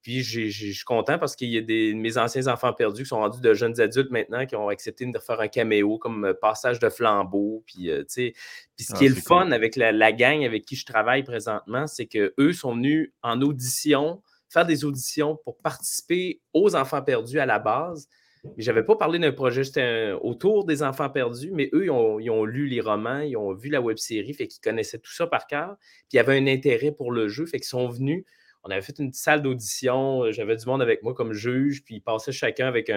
Puis 0.07 0.23
je 0.23 0.49
suis 0.73 0.85
content 0.85 1.19
parce 1.19 1.35
qu'il 1.35 1.49
y 1.49 1.59
a 1.59 1.63
des 1.63 1.93
mes 1.93 2.17
anciens 2.17 2.47
enfants 2.47 2.73
perdus 2.73 3.03
qui 3.03 3.09
sont 3.09 3.17
rendus 3.19 3.41
de 3.41 3.55
jeunes 3.55 3.81
adultes 3.81 4.13
maintenant 4.13 4.47
qui 4.47 4.55
ont 4.55 4.69
accepté 4.69 5.05
de 5.05 5.19
faire 5.19 5.41
un 5.41 5.49
caméo 5.49 5.99
comme 5.99 6.27
euh, 6.27 6.33
passage 6.33 6.79
de 6.79 6.89
flambeau. 6.89 7.65
Puis, 7.67 7.91
euh, 7.91 8.03
tu 8.03 8.07
sais, 8.09 8.33
puis 8.77 8.85
ce 8.85 8.93
Ah, 8.95 8.99
qui 8.99 9.07
est 9.07 9.09
le 9.09 9.15
cool. 9.17 9.23
fun 9.25 9.51
avec 9.51 9.75
la, 9.75 9.91
la 9.91 10.13
gang 10.13 10.45
avec 10.45 10.65
qui 10.65 10.77
je 10.77 10.87
travaille 10.87 11.25
présentement, 11.25 11.89
c'est 11.89 12.07
qu'eux 12.07 12.53
sont 12.53 12.77
venus 12.77 13.13
en 13.25 13.43
audition, 13.43 14.23
faire 14.49 14.65
des 14.65 14.85
auditions 14.85 15.41
pour 15.43 15.57
participer 15.59 16.41
aux 16.55 16.77
enfants 16.77 17.03
perdus 17.03 17.41
à 17.41 17.47
la 17.47 17.59
base. 17.59 18.07
Mais 18.57 18.63
je 18.63 18.71
n'avais 18.71 18.85
pas 18.85 18.95
parlé 18.95 19.19
d'un 19.19 19.33
projet 19.33 19.63
un- 19.81 20.15
autour 20.23 20.67
des 20.67 20.85
enfants 20.85 21.11
perdus, 21.11 21.51
mais 21.53 21.69
eux, 21.73 21.87
ils 21.87 21.91
ont, 21.91 22.21
ils 22.21 22.31
ont 22.31 22.45
lu 22.45 22.69
les 22.69 22.81
romans, 22.81 23.19
ils 23.23 23.37
ont 23.37 23.53
vu 23.55 23.71
la 23.71 23.81
web 23.81 23.97
série, 23.97 24.35
fait 24.35 24.47
qu'ils 24.47 24.61
connaissaient 24.63 25.01
tout 25.01 25.13
ça 25.13 25.27
par 25.27 25.49
cœur. 25.49 25.75
Puis 25.81 26.11
il 26.13 26.17
y 26.17 26.21
avait 26.21 26.39
un 26.39 26.47
intérêt 26.47 26.93
pour 26.93 27.11
le 27.11 27.27
jeu, 27.27 27.45
fait 27.45 27.59
qu'ils 27.59 27.67
sont 27.67 27.89
venus. 27.89 28.25
On 28.67 28.71
avait 28.71 28.83
fait 28.83 28.99
une 28.99 29.13
salle 29.13 29.43
d'audition, 29.43 30.25
euh, 30.25 30.33
j'avais 30.33 30.57
du 30.57 30.67
monde 30.67 30.83
avec 30.83 31.03
moi 31.05 31.15
comme 31.15 31.33
juge, 31.33 31.85
puis 31.85 31.97
ils 31.97 32.01
passaient 32.01 32.33
chacun 32.33 32.67
avec 32.67 32.91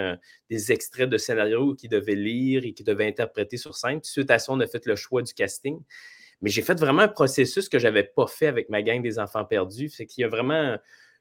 des 0.49 0.71
extraits 0.71 1.09
de 1.09 1.17
scénarios 1.17 1.75
qu'ils 1.75 1.89
devaient 1.89 2.15
lire 2.15 2.65
et 2.65 2.73
qu'ils 2.73 2.85
devaient 2.85 3.07
interpréter 3.07 3.57
sur 3.57 3.75
scène. 3.75 4.01
Puis 4.01 4.09
suite 4.09 4.31
à 4.31 4.39
ça, 4.39 4.51
on 4.51 4.59
a 4.59 4.67
fait 4.67 4.85
le 4.87 4.95
choix 4.95 5.21
du 5.21 5.33
casting. 5.33 5.79
Mais 6.41 6.49
j'ai 6.49 6.61
fait 6.61 6.79
vraiment 6.79 7.03
un 7.03 7.07
processus 7.07 7.69
que 7.69 7.79
je 7.79 7.85
n'avais 7.85 8.03
pas 8.03 8.25
fait 8.27 8.47
avec 8.47 8.69
ma 8.69 8.81
gang 8.81 9.01
des 9.01 9.19
enfants 9.19 9.45
perdus. 9.45 9.89
C'est 9.89 10.05
qu'il 10.05 10.21
y 10.21 10.25
a 10.25 10.29
vraiment 10.29 10.77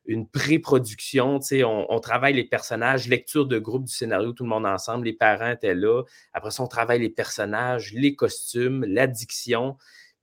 une 0.06 0.28
pré-production. 0.28 1.38
On, 1.52 1.86
on 1.88 2.00
travaille 2.00 2.34
les 2.34 2.44
personnages, 2.44 3.08
lecture 3.08 3.46
de 3.46 3.58
groupe 3.58 3.84
du 3.84 3.92
scénario, 3.92 4.32
tout 4.32 4.44
le 4.44 4.48
monde 4.48 4.66
ensemble. 4.66 5.06
Les 5.06 5.12
parents 5.12 5.50
étaient 5.50 5.74
là. 5.74 6.02
Après 6.32 6.50
ça, 6.50 6.62
on 6.62 6.68
travaille 6.68 7.00
les 7.00 7.10
personnages, 7.10 7.92
les 7.92 8.14
costumes, 8.14 8.84
l'addiction. 8.84 9.76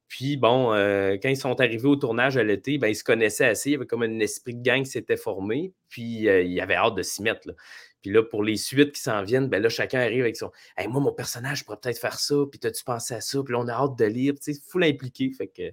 Puis 0.07 0.37
bon, 0.37 0.73
euh, 0.73 1.17
quand 1.21 1.29
ils 1.29 1.37
sont 1.37 1.59
arrivés 1.59 1.87
au 1.87 1.95
tournage 1.95 2.37
à 2.37 2.43
l'été, 2.43 2.77
ben, 2.77 2.87
ils 2.87 2.95
se 2.95 3.03
connaissaient 3.03 3.45
assez. 3.47 3.69
Il 3.69 3.73
y 3.73 3.75
avait 3.75 3.87
comme 3.87 4.03
un 4.03 4.19
esprit 4.19 4.53
de 4.53 4.61
gang 4.61 4.83
qui 4.83 4.91
s'était 4.91 5.17
formé. 5.17 5.73
Puis 5.89 6.29
euh, 6.29 6.41
il 6.43 6.51
y 6.51 6.61
avait 6.61 6.75
hâte 6.75 6.95
de 6.95 7.01
s'y 7.01 7.21
mettre. 7.23 7.47
là. 7.47 7.53
Puis 8.01 8.11
là, 8.11 8.21
pour 8.21 8.43
les 8.43 8.55
suites 8.55 8.91
qui 8.91 9.01
s'en 9.01 9.23
viennent, 9.23 9.49
ben 9.49 9.61
là, 9.61 9.67
chacun 9.69 9.99
arrive 9.99 10.21
avec 10.21 10.35
son 10.35 10.51
Hey, 10.77 10.87
moi, 10.87 11.01
mon 11.01 11.11
personnage, 11.11 11.59
je 11.59 11.63
pourrais 11.65 11.79
peut-être 11.81 11.97
faire 11.99 12.19
ça, 12.19 12.35
puis 12.51 12.59
t'as-tu 12.59 12.83
pensé 12.83 13.15
à 13.15 13.21
ça? 13.21 13.41
Puis 13.43 13.51
là, 13.53 13.59
on 13.59 13.67
a 13.67 13.73
hâte 13.73 13.97
de 13.97 14.05
lire. 14.05 14.33
Tu 14.35 14.53
sais, 14.53 14.61
full 14.67 14.83
impliqué. 14.83 15.31
Fait 15.31 15.47
que 15.47 15.63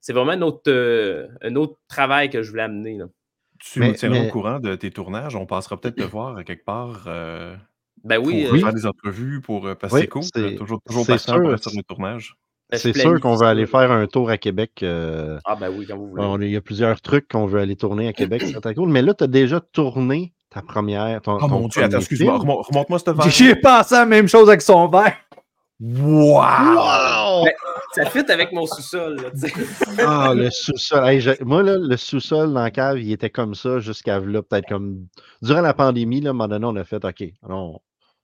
c'est 0.00 0.12
vraiment 0.12 0.32
un 0.32 0.42
autre, 0.42 0.70
euh, 0.70 1.26
un 1.42 1.56
autre 1.56 1.76
travail 1.88 2.30
que 2.30 2.42
je 2.42 2.50
voulais 2.50 2.62
amener. 2.62 2.96
Là. 2.96 3.06
Tu 3.58 3.80
Mais- 3.80 3.88
me 3.88 3.94
tiendras 3.94 4.20
mais- 4.20 4.28
au 4.28 4.30
courant 4.30 4.60
de 4.60 4.76
tes 4.76 4.90
tournages? 4.92 5.34
On 5.34 5.46
passera 5.46 5.80
peut-être 5.80 5.96
te 5.96 6.02
voir 6.02 6.36
à 6.36 6.44
quelque 6.44 6.64
part 6.64 7.04
euh, 7.08 7.56
Ben 8.04 8.18
oui, 8.18 8.44
pour 8.46 8.54
euh, 8.54 8.58
faire 8.60 8.72
des 8.72 8.86
entrevues, 8.86 9.40
pour, 9.40 9.66
euh, 9.66 9.74
que 9.74 9.86
Oui, 9.92 10.06
cool. 10.08 10.22
Toujours, 10.56 10.80
toujours 10.86 11.06
partant 11.06 11.40
pour 11.40 11.58
sur 11.58 11.72
le 11.76 11.82
tournage. 11.82 12.36
Ben, 12.70 12.78
C'est 12.78 12.96
sûr 12.96 13.20
qu'on 13.20 13.34
veut 13.36 13.46
aller 13.46 13.66
faire 13.66 13.90
un 13.90 14.06
tour 14.06 14.30
à 14.30 14.38
Québec. 14.38 14.80
euh, 14.82 15.38
Ah 15.44 15.56
ben 15.56 15.70
oui, 15.76 15.86
quand 15.88 15.96
vous 15.96 16.08
voulez. 16.08 16.22
on- 16.24 16.40
il 16.40 16.50
y 16.50 16.56
a 16.56 16.60
plusieurs 16.60 17.00
trucs 17.00 17.28
qu'on 17.28 17.46
veut 17.46 17.60
aller 17.60 17.76
tourner 17.76 18.08
à 18.08 18.12
Québec. 18.12 18.42
C'est 18.46 18.60
très 18.60 18.74
cool. 18.74 18.88
Mais 18.90 19.02
là, 19.02 19.14
tu 19.14 19.24
as 19.24 19.26
déjà 19.26 19.60
tourné 19.60 20.32
ta 20.50 20.62
première. 20.62 21.20
Ton, 21.22 21.34
Oh 21.36 21.40
ton 21.40 21.48
mon 21.48 21.68
dieu, 21.68 21.80
attends, 21.82 21.90
premier 21.90 21.96
excuse-moi. 22.02 22.38
Remonte-moi 22.38 22.98
cette 22.98 23.16
verre. 23.16 23.30
J'ai 23.30 23.54
pensé 23.56 23.94
à 23.94 24.00
la 24.00 24.06
même 24.06 24.28
chose 24.28 24.48
avec 24.48 24.62
son 24.62 24.88
verre. 24.88 25.16
Wow! 25.82 26.42
Wow! 26.42 27.44
Ben, 27.44 27.52
Ça 27.94 28.04
fit 28.04 28.30
avec 28.30 28.52
mon 28.52 28.66
sous-sol. 28.66 29.16
Ah, 29.98 30.32
le 30.34 30.50
sous-sol. 30.50 31.08
Hey, 31.08 31.22
moi, 31.42 31.62
là, 31.62 31.76
le 31.78 31.96
sous-sol 31.96 32.52
dans 32.52 32.62
la 32.62 32.70
cave, 32.70 32.98
il 33.00 33.10
était 33.12 33.30
comme 33.30 33.54
ça 33.54 33.80
jusqu'à 33.80 34.18
là, 34.20 34.42
peut-être 34.42 34.68
comme. 34.68 35.06
Durant 35.42 35.60
la 35.62 35.74
pandémie, 35.74 36.20
là, 36.20 36.28
à 36.28 36.30
un 36.30 36.34
moment 36.34 36.48
donné, 36.48 36.66
on 36.66 36.76
a 36.76 36.84
fait 36.84 37.04
OK, 37.04 37.24
on, 37.48 37.78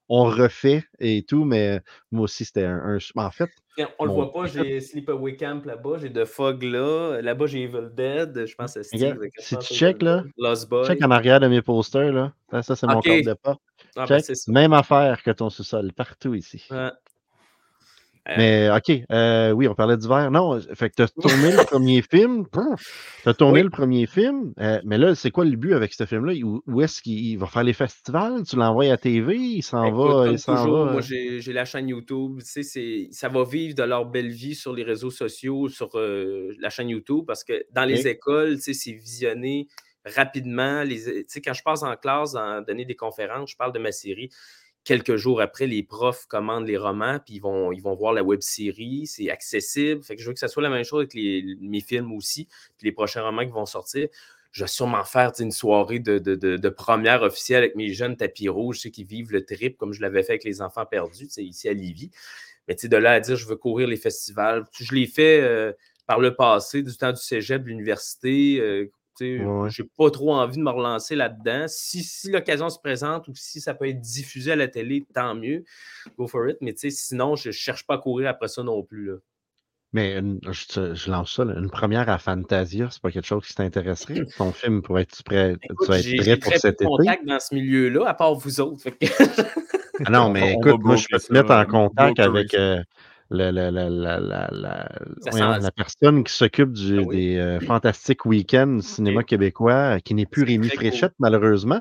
on 0.09 0.25
refait 0.25 0.85
et 0.99 1.25
tout, 1.25 1.45
mais 1.45 1.81
moi 2.11 2.25
aussi, 2.25 2.45
c'était 2.45 2.65
un, 2.65 2.97
un- 2.97 2.99
En 3.17 3.31
fait, 3.31 3.51
On 3.99 4.07
le 4.07 4.13
voit 4.13 4.33
pas, 4.33 4.47
j'ai 4.47 4.81
Sleepaway 4.81 5.37
Camp 5.37 5.65
là-bas, 5.65 5.99
j'ai 6.01 6.13
The 6.13 6.25
Fog 6.25 6.63
là, 6.63 7.21
là-bas 7.21 7.47
j'ai 7.47 7.65
Evil 7.65 7.91
Dead, 7.93 8.47
je 8.47 8.55
pense 8.55 8.77
à 8.77 8.83
Steve. 8.83 9.19
Si 9.39 9.57
tu 9.59 9.65
check, 9.75 10.03
là, 10.03 10.25
Lost 10.39 10.69
Boy? 10.69 10.87
check 10.87 11.05
en 11.05 11.11
arrière 11.11 11.41
de 11.41 11.49
mes 11.49 11.63
posters, 11.63 12.13
là. 12.13 12.33
Ça, 12.63 12.75
c'est 12.77 12.87
mon 12.87 13.01
corps 13.01 13.23
de 13.23 13.35
pas. 13.35 13.57
Ah, 13.97 14.07
ben, 14.07 14.21
Check. 14.21 14.37
Même 14.49 14.73
affaire 14.73 15.23
que 15.23 15.31
ton 15.31 15.51
sous-sol, 15.51 15.93
partout 15.93 16.35
ici. 16.35 16.65
Ouais. 16.71 16.91
Euh, 18.29 18.35
Mais 18.37 18.71
OK, 18.77 19.05
euh, 19.13 19.53
oui, 19.53 19.69
on 19.69 19.75
parlait 19.75 19.97
d'hiver. 19.97 20.31
Non, 20.33 20.61
fait 20.75 20.91
que 20.91 20.97
tu 20.97 21.03
as 21.03 21.09
tourné 21.23 21.53
le 21.53 21.65
premier 21.65 22.03
film. 22.03 22.45
Tu 23.23 23.29
as 23.29 23.35
tourné 23.35 23.61
Oui. 23.61 23.63
le 23.65 23.71
premier 23.71 24.07
film. 24.07 24.53
euh, 24.59 24.81
mais 24.85 24.99
là, 24.99 25.15
c'est 25.15 25.31
quoi 25.31 25.45
le 25.45 25.57
but 25.57 25.75
avec 25.75 25.93
ce 25.95 26.05
film-là? 26.07 26.33
Où, 26.45 26.61
où 26.67 26.83
est-ce 26.83 27.01
qu'il 27.03 27.39
va 27.39 27.47
faire 27.47 27.63
les 27.63 27.73
festivals? 27.73 28.43
Tu 28.45 28.57
l'envoies 28.57 28.91
à 28.93 28.97
TV? 28.97 29.37
Il 29.37 29.63
s'en 29.63 29.85
Écoute, 29.85 30.11
va. 30.27 30.29
Il 30.33 30.39
s'en 30.41 30.55
va. 30.55 30.93
moi 30.93 31.01
euh, 31.03 31.39
j'ai 31.41 31.53
la 31.53 31.65
chaîne 31.65 31.89
YouTube. 31.89 32.39
Tu 32.41 32.47
sais, 32.47 32.63
c'est- 32.65 33.09
ça 33.13 33.29
va 33.29 33.45
vivre 33.45 33.75
de 33.77 33.83
leur 33.85 34.07
belle 34.07 34.31
vie 34.31 34.55
sur 34.57 34.73
les 34.75 34.83
réseaux 34.83 35.11
sociaux, 35.11 35.69
sur 35.69 35.91
euh, 35.95 36.53
la 36.59 36.69
chaîne 36.71 36.89
YouTube, 36.89 37.25
parce 37.27 37.45
que 37.45 37.65
dans 37.73 37.85
les 37.85 38.09
écoles, 38.09 38.57
tu 38.57 38.63
sais, 38.63 38.73
c'est 38.75 38.93
visionné 38.93 39.69
rapidement. 40.05 40.83
Les, 40.83 41.03
tu 41.03 41.25
sais, 41.29 41.41
quand 41.41 41.53
je 41.53 41.63
passe 41.63 41.83
en 41.83 41.95
classe, 41.97 42.35
en 42.35 42.61
donner 42.63 42.85
des 42.85 42.97
conférences, 42.97 43.51
je 43.53 43.57
parle 43.57 43.73
de 43.73 43.79
ma 43.79 43.93
série. 43.93 44.31
Quelques 44.87 45.17
jours 45.17 45.41
après, 45.41 45.67
les 45.67 45.83
profs 45.83 46.27
commandent 46.27 46.69
les 46.69 46.77
romans, 46.77 47.19
puis 47.19 47.35
ils 47.35 47.41
vont, 47.41 47.73
ils 47.73 47.83
vont 47.83 47.97
voir 47.97 48.13
la 48.13 48.23
web 48.23 48.41
série. 48.41 49.09
C'est 49.09 49.31
accessible. 49.31 50.01
Fait 50.05 50.15
que 50.15 50.23
je 50.23 50.29
veux 50.29 50.33
que 50.33 50.39
ça 50.39 50.47
soit 50.47 50.63
la 50.63 50.71
même 50.71 50.85
chose 50.85 51.01
avec 51.01 51.13
mes 51.61 51.81
films 51.81 52.13
aussi, 52.13 52.47
puis 52.79 52.85
les 52.87 52.93
prochains 52.93 53.23
romans 53.23 53.45
qui 53.45 53.51
vont 53.51 53.67
sortir. 53.67 54.07
Je 54.53 54.63
vais 54.63 54.69
sûrement 54.69 55.03
faire 55.03 55.33
une 55.41 55.51
soirée 55.51 55.99
de, 55.99 56.19
de- 56.19 56.37
de- 56.37 56.69
première 56.69 57.23
officielle 57.23 57.65
avec 57.65 57.75
mes 57.75 57.93
jeunes 57.93 58.17
tapis 58.17 58.49
rouges, 58.49 58.79
ceux 58.79 58.91
qui 58.91 59.03
vivent 59.03 59.33
le 59.33 59.45
trip, 59.45 59.77
comme 59.77 59.93
je 59.93 60.01
l'avais 60.01 60.23
fait 60.23 60.35
avec 60.35 60.45
les 60.45 60.63
enfants 60.63 60.87
perdus, 60.87 61.27
ici 61.37 61.69
à 61.69 61.73
Livy. 61.73 62.13
Mais 62.69 62.77
de 62.77 62.97
là 62.97 63.15
à 63.15 63.21
dire, 63.21 63.35
je 63.35 63.47
veux 63.49 63.57
courir 63.57 63.89
les 63.89 63.97
festivals. 63.97 64.67
Je 64.79 64.95
l'ai 64.95 65.07
fait 65.09 65.41
euh, 65.41 65.73
par 66.07 66.21
le 66.21 66.37
passé, 66.37 66.85
du 66.85 66.97
temps 66.97 67.11
du 67.13 67.21
cégep, 67.21 67.65
de 67.65 67.69
l'université, 67.69 68.61
euh, 68.61 68.89
Je 69.21 69.43
Ouais. 69.45 69.69
n'ai 69.79 69.89
pas 69.97 70.11
trop 70.11 70.35
envie 70.35 70.57
de 70.59 70.63
me 70.63 70.71
relancer 70.71 71.15
là-dedans. 71.17 71.65
Si, 71.69 72.03
si 72.03 72.31
l'occasion 72.31 72.69
se 72.71 72.79
présente 72.79 73.29
ou 73.29 73.33
si 73.35 73.61
ça 73.61 73.75
peut 73.75 73.89
être 73.89 74.01
diffusé 74.01 74.53
à 74.53 74.57
la 74.57 74.69
télé, 74.69 75.07
tant 75.15 75.35
mieux. 75.35 75.65
Go 76.19 76.27
for 76.27 76.49
it. 76.49 76.57
Mais 76.61 76.75
tu 76.75 76.91
sinon, 76.91 77.37
je 77.37 77.49
ne 77.49 77.53
cherche 77.53 77.87
pas 77.87 77.95
à 77.95 77.99
courir 77.99 78.29
après 78.29 78.49
ça 78.49 78.63
non 78.63 78.83
plus. 78.83 79.07
Là. 79.07 79.15
Mais 79.93 80.19
une- 80.19 80.41
je, 80.51 80.95
je 80.95 81.11
lance 81.11 81.35
ça, 81.37 81.45
là, 81.45 81.55
une 81.59 81.71
première 81.71 82.09
à 82.11 82.19
Fantasia, 82.19 82.89
c'est 82.91 83.01
pas 83.01 83.11
quelque 83.11 83.27
chose 83.27 83.47
qui 83.47 83.55
t'intéresserait? 83.55 84.15
Ton 84.37 84.53
film 84.53 84.83
pourrait 84.83 85.03
être 85.03 85.23
prêt, 85.23 85.55
tu 85.63 85.73
Écoute, 85.73 85.89
vas 85.89 85.99
être 86.01 86.17
prêt 86.17 86.37
pour 86.37 86.51
très 86.51 86.59
cet 86.59 86.75
été? 86.75 86.85
contact 86.85 87.25
dans 87.25 87.41
ce 87.41 87.55
milieu-là, 87.55 88.07
à 88.09 88.15
part 88.15 88.35
vous 88.35 88.61
autres. 88.61 88.91
Que- 88.91 89.07
Ah 90.05 90.11
non, 90.11 90.25
On 90.27 90.31
mais 90.31 90.53
écoute, 90.55 90.83
moi, 90.83 90.97
je 90.97 91.07
peux 91.11 91.19
te 91.19 91.33
mettre 91.33 91.51
en 91.53 91.61
euh, 91.61 91.65
contact 91.65 92.19
avec 92.21 92.53
euh, 92.55 92.83
le- 93.31 93.51
le- 93.51 93.71
la, 93.71 93.89
la- 93.91 94.21
la- 94.21 94.49
la- 94.53 94.89
Ça 95.25 95.31
voyons, 95.31 95.55
sent- 95.55 95.61
la 95.63 95.71
personne 95.73 96.25
qui 96.25 96.33
s'occupe 96.33 96.73
du- 96.73 96.99
Ah 97.01 97.03
oui. 97.07 97.17
des 97.17 97.37
euh, 97.39 97.61
Fantastiques 97.61 98.25
Week-ends 98.27 98.77
du 98.77 98.83
cinéma 98.83 99.23
québécois, 99.25 99.97
euh, 99.97 99.99
qui 99.99 100.15
n'est 100.15 100.27
plus 100.27 100.45
Rémi 100.45 100.69
cool. 100.69 100.77
Fréchette, 100.79 101.15
malheureusement. 101.19 101.81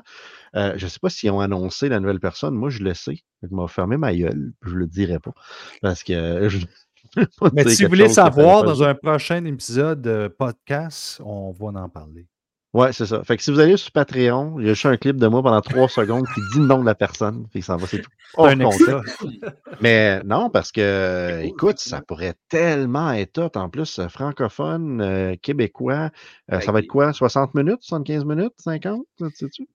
Euh, 0.54 0.72
je 0.76 0.84
ne 0.84 0.90
sais 0.90 0.98
pas 1.00 1.10
s'ils 1.10 1.30
ont 1.30 1.40
annoncé 1.40 1.88
la 1.88 2.00
nouvelle 2.00 2.20
personne. 2.20 2.54
Moi, 2.54 2.70
je 2.70 2.82
le 2.82 2.94
sais. 2.94 3.18
Je 3.42 3.54
m'a 3.54 3.68
fermé 3.68 3.96
ma 3.96 4.14
gueule. 4.14 4.52
Je 4.62 4.70
ne 4.74 4.78
le 4.78 4.86
dirai 4.86 5.18
pas. 5.18 5.32
Parce 5.82 6.02
que 6.02 6.48
je 6.48 6.58
Mais 7.52 7.68
si 7.68 7.84
vous 7.84 7.88
voulez 7.90 8.08
savoir 8.08 8.64
dans 8.64 8.82
un 8.82 8.94
prochain 8.94 9.44
épisode 9.44 10.02
de 10.02 10.28
podcast, 10.28 11.20
on 11.24 11.52
va 11.52 11.80
en 11.80 11.88
parler. 11.88 12.26
Ouais, 12.72 12.92
c'est 12.92 13.06
ça. 13.06 13.24
Fait 13.24 13.36
que 13.36 13.42
si 13.42 13.50
vous 13.50 13.60
allez 13.60 13.76
sur 13.76 13.90
Patreon, 13.90 14.58
il 14.58 14.66
y 14.66 14.70
a 14.70 14.74
juste 14.74 14.86
un 14.86 14.96
clip 14.98 15.16
de 15.16 15.26
moi 15.28 15.42
pendant 15.42 15.62
trois 15.62 15.88
secondes 15.88 16.26
qui 16.34 16.40
dit 16.52 16.58
le 16.58 16.66
nom 16.66 16.80
de 16.80 16.84
la 16.84 16.94
personne. 16.94 17.46
Fait 17.52 17.60
que 17.60 17.64
ça 17.64 17.76
va, 17.76 17.86
c'est 17.86 18.02
tout. 18.02 18.10
Contexte. 18.34 18.82
Mais 19.80 20.22
non, 20.24 20.50
parce 20.50 20.72
que, 20.72 21.42
écoute, 21.44 21.78
ça 21.78 22.02
pourrait 22.02 22.34
tellement 22.48 23.12
être 23.12 23.38
hot. 23.38 23.58
En 23.58 23.70
plus, 23.70 23.98
euh, 23.98 24.08
francophone, 24.08 25.00
euh, 25.00 25.36
québécois, 25.40 26.10
euh, 26.52 26.60
ça 26.60 26.72
va 26.72 26.80
être 26.80 26.86
quoi? 26.86 27.12
60 27.12 27.54
minutes, 27.54 27.78
75 27.80 28.24
minutes, 28.26 28.54
50? 28.58 29.06
ça, 29.18 29.26
tu 29.30 29.36
sais-tu? 29.36 29.68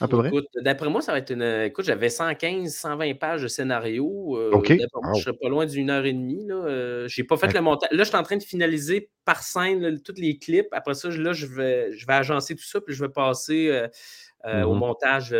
À 0.00 0.08
peu 0.08 0.18
près? 0.18 0.28
Écoute, 0.28 0.46
d'après 0.56 0.88
moi, 0.88 1.00
ça 1.02 1.12
va 1.12 1.18
être 1.18 1.30
une. 1.30 1.42
Écoute, 1.42 1.84
j'avais 1.84 2.08
115, 2.08 2.72
120 2.74 3.14
pages 3.18 3.42
de 3.42 3.48
scénario. 3.48 4.36
euh, 4.38 4.50
OK. 4.52 4.72
moi, 5.02 5.12
je 5.14 5.22
serais 5.22 5.36
pas 5.36 5.48
loin 5.48 5.66
d'une 5.66 5.90
heure 5.90 6.04
et 6.06 6.12
demie. 6.12 6.44
Là. 6.46 6.54
Euh, 6.54 7.08
j'ai 7.08 7.24
pas 7.24 7.36
fait 7.36 7.46
Ok. 7.48 7.54
le 7.54 7.60
montage. 7.60 7.88
Là, 7.92 8.02
je 8.04 8.08
suis 8.08 8.16
en 8.16 8.22
train 8.22 8.36
de 8.36 8.42
finaliser 8.42 9.10
par 9.24 9.42
scène 9.42 9.80
là, 9.80 9.96
tous 10.04 10.14
les 10.16 10.38
clips. 10.38 10.68
Après 10.72 10.94
ça, 10.94 11.10
je- 11.10 11.20
là, 11.20 11.32
je 11.32 11.46
vais, 11.46 11.92
je 11.92 12.06
vais 12.06 12.14
agencer 12.14 12.54
tout 12.56 12.64
ça, 12.64 12.80
puis 12.80 12.94
je 12.94 13.04
vais 13.04 13.10
passer 13.10 13.68
euh, 13.68 13.88
euh, 14.46 14.62
au 14.64 14.72
Mhm. 14.74 14.78
montage, 14.80 15.34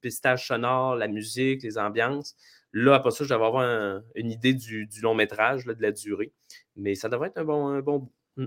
pistage 0.00 0.46
sonore, 0.46 0.96
la 0.96 1.08
musique, 1.08 1.62
les 1.62 1.78
ambiances. 1.78 2.34
Là, 2.72 2.94
après 2.96 3.12
ça, 3.12 3.22
je 3.24 3.28
vais 3.28 3.34
avoir 3.34 3.58
un- 3.58 4.02
une 4.16 4.30
idée 4.30 4.52
du, 4.52 4.86
du 4.86 5.00
long 5.00 5.14
métrage, 5.14 5.64
là, 5.66 5.74
de 5.74 5.82
la 5.82 5.92
durée. 5.92 6.32
Mais 6.76 6.94
ça 6.96 7.08
devrait 7.08 7.28
être 7.28 7.38
un 7.38 7.44
bon, 7.44 7.68
un 7.68 7.80
bon 7.80 7.98
bout. 8.00 8.12
Mm. 8.36 8.46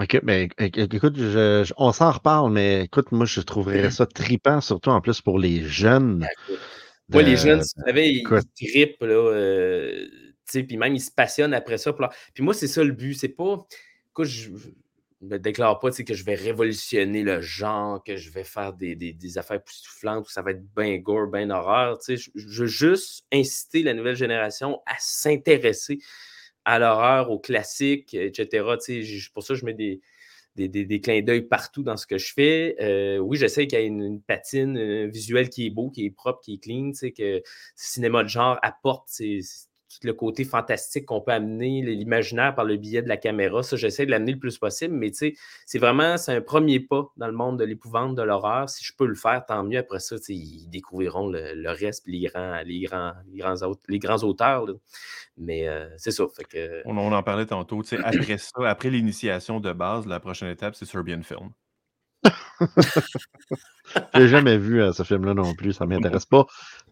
OK, 0.00 0.18
mais 0.22 0.48
écoute, 0.58 1.16
je- 1.18 1.62
je- 1.66 1.74
on 1.76 1.92
s'en 1.92 2.10
reparle, 2.10 2.50
mais 2.52 2.84
écoute, 2.84 3.12
moi, 3.12 3.26
je 3.26 3.40
trouverais 3.42 3.90
ça 3.90 4.06
tripant, 4.06 4.62
surtout 4.62 4.88
en 4.88 5.02
plus 5.02 5.20
pour 5.20 5.38
les 5.38 5.62
jeunes. 5.64 6.26
Moi, 7.10 7.22
les 7.22 7.32
de- 7.32 7.36
jeunes, 7.36 7.60
vous 7.60 7.84
savez, 7.84 8.08
ils, 8.10 8.22
trippent, 8.56 9.02
là, 9.02 9.14
euh, 9.14 10.06
tu 10.08 10.30
sais, 10.46 10.62
puis 10.62 10.78
même, 10.78 10.94
ils 10.94 11.00
se 11.00 11.10
passionnent 11.10 11.52
après 11.52 11.76
ça. 11.76 11.92
Puis, 12.32 12.42
moi, 12.42 12.54
c'est 12.54 12.66
ça 12.68 12.82
le 12.82 12.92
but. 12.92 13.14
C'est 13.14 13.28
pas. 13.28 13.66
Écoute, 14.10 14.26
je 14.26 14.50
ne 15.20 15.28
me 15.28 15.38
déclare 15.38 15.78
pas 15.80 15.90
tu 15.90 16.02
que 16.04 16.14
je 16.14 16.24
vais 16.24 16.34
révolutionner 16.34 17.22
le 17.22 17.42
genre, 17.42 18.02
que 18.02 18.16
je 18.16 18.30
vais 18.30 18.44
faire 18.44 18.72
des, 18.72 18.94
des, 18.94 19.12
des 19.12 19.38
affaires 19.38 19.58
époustouflantes, 19.58 20.26
que 20.26 20.32
ça 20.32 20.40
va 20.40 20.52
être 20.52 20.64
bien 20.74 20.96
gore, 20.96 21.26
bien 21.26 21.50
horreur. 21.50 21.98
tu 21.98 22.16
je 22.16 22.62
veux 22.62 22.66
juste 22.66 23.26
inciter 23.30 23.82
la 23.82 23.92
nouvelle 23.92 24.16
génération 24.16 24.80
à 24.86 24.94
s'intéresser 24.98 25.98
à 26.64 26.78
l'horreur, 26.78 27.30
aux 27.30 27.38
classiques, 27.38 28.14
etc. 28.14 28.76
Pour 29.34 29.42
ça, 29.42 29.54
je 29.54 29.64
mets 29.64 29.74
des, 29.74 30.00
des, 30.56 30.68
des- 30.68 31.00
clins 31.00 31.22
d'œil 31.22 31.42
partout 31.42 31.82
dans 31.82 31.96
ce 31.96 32.06
que 32.06 32.18
je 32.18 32.32
fais. 32.32 32.76
Euh, 32.80 33.18
oui, 33.18 33.38
j'essaie 33.38 33.66
qu'il 33.66 33.78
y 33.78 33.82
ait 33.82 33.86
une, 33.86 34.20
patine 34.22 34.76
euh, 34.76 35.06
visuelle 35.06 35.48
qui 35.50 35.66
est 35.66 35.70
beau, 35.70 35.90
qui 35.90 36.06
est 36.06 36.10
propre, 36.10 36.40
qui 36.42 36.54
est 36.54 36.58
clean, 36.62 36.92
que 36.92 37.22
le 37.22 37.42
cinéma 37.76 38.22
de 38.24 38.28
genre 38.28 38.58
apporte 38.62 39.08
tout 39.08 39.42
le 40.02 40.12
côté 40.12 40.44
fantastique 40.44 41.06
qu'on 41.06 41.20
peut 41.20 41.32
amener, 41.32 41.82
l'imaginaire 41.82 42.54
par 42.54 42.64
le 42.64 42.76
biais 42.76 43.02
de 43.02 43.08
la 43.08 43.16
caméra. 43.16 43.62
Ça, 43.62 43.76
j'essaie 43.76 44.06
de 44.06 44.10
l'amener 44.10 44.32
le 44.32 44.38
plus 44.38 44.56
possible, 44.58 44.94
mais 44.94 45.10
tu 45.10 45.16
sais, 45.16 45.34
c'est 45.66 45.78
vraiment, 45.78 46.16
c'est 46.16 46.34
un 46.34 46.40
premier 46.40 46.80
pas 46.80 47.10
dans 47.16 47.26
le 47.26 47.32
monde 47.32 47.58
de 47.58 47.64
l'épouvante, 47.64 48.14
de 48.14 48.22
l'horreur. 48.22 48.68
Si 48.68 48.84
je 48.84 48.92
peux 48.96 49.06
le 49.06 49.14
faire, 49.14 49.44
tant 49.46 49.64
mieux. 49.64 49.78
Après 49.78 49.98
ça, 50.00 50.16
ils 50.28 50.68
découvriront 50.70 51.28
le, 51.28 51.54
le 51.54 51.70
reste, 51.70 52.06
les 52.06 52.20
grands, 52.20 52.60
les 52.64 52.80
grands, 52.82 53.12
les 53.32 53.38
grands, 53.38 53.62
aut- 53.62 53.80
les 53.88 53.98
grands 53.98 54.22
auteurs. 54.22 54.66
là. 54.66 54.74
Mais 55.36 55.68
euh, 55.68 55.88
c'est 55.96 56.10
ça. 56.10 56.24
Fait 56.36 56.44
que, 56.44 56.82
On, 56.84 56.96
on 56.96 57.12
en 57.12 57.22
parlait 57.22 57.46
tantôt. 57.46 57.82
Après 58.02 58.38
ça, 58.38 58.50
après 58.68 58.90
l'initiation 58.90 59.60
de 59.60 59.72
base, 59.72 60.06
la 60.06 60.20
prochaine 60.20 60.50
étape, 60.50 60.74
c'est 60.74 60.84
Serbian 60.86 61.22
Film. 61.22 61.50
J'ai 64.14 64.28
jamais 64.28 64.58
vu 64.58 64.80
euh, 64.82 64.92
ce 64.92 65.02
film-là 65.02 65.34
non 65.34 65.54
plus, 65.54 65.72
ça 65.72 65.86
m'intéresse 65.86 66.26
pas. 66.26 66.46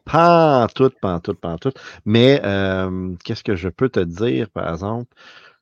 Pantoute, 0.05 0.99
pantoute, 1.01 1.41
pantoute. 1.41 1.79
Mais 2.05 2.41
euh, 2.45 3.15
qu'est-ce 3.25 3.45
que 3.45 3.57
je 3.57 3.69
peux 3.69 3.89
te 3.89 4.01
dire, 4.01 4.51
par 4.51 4.71
exemple, 4.73 5.15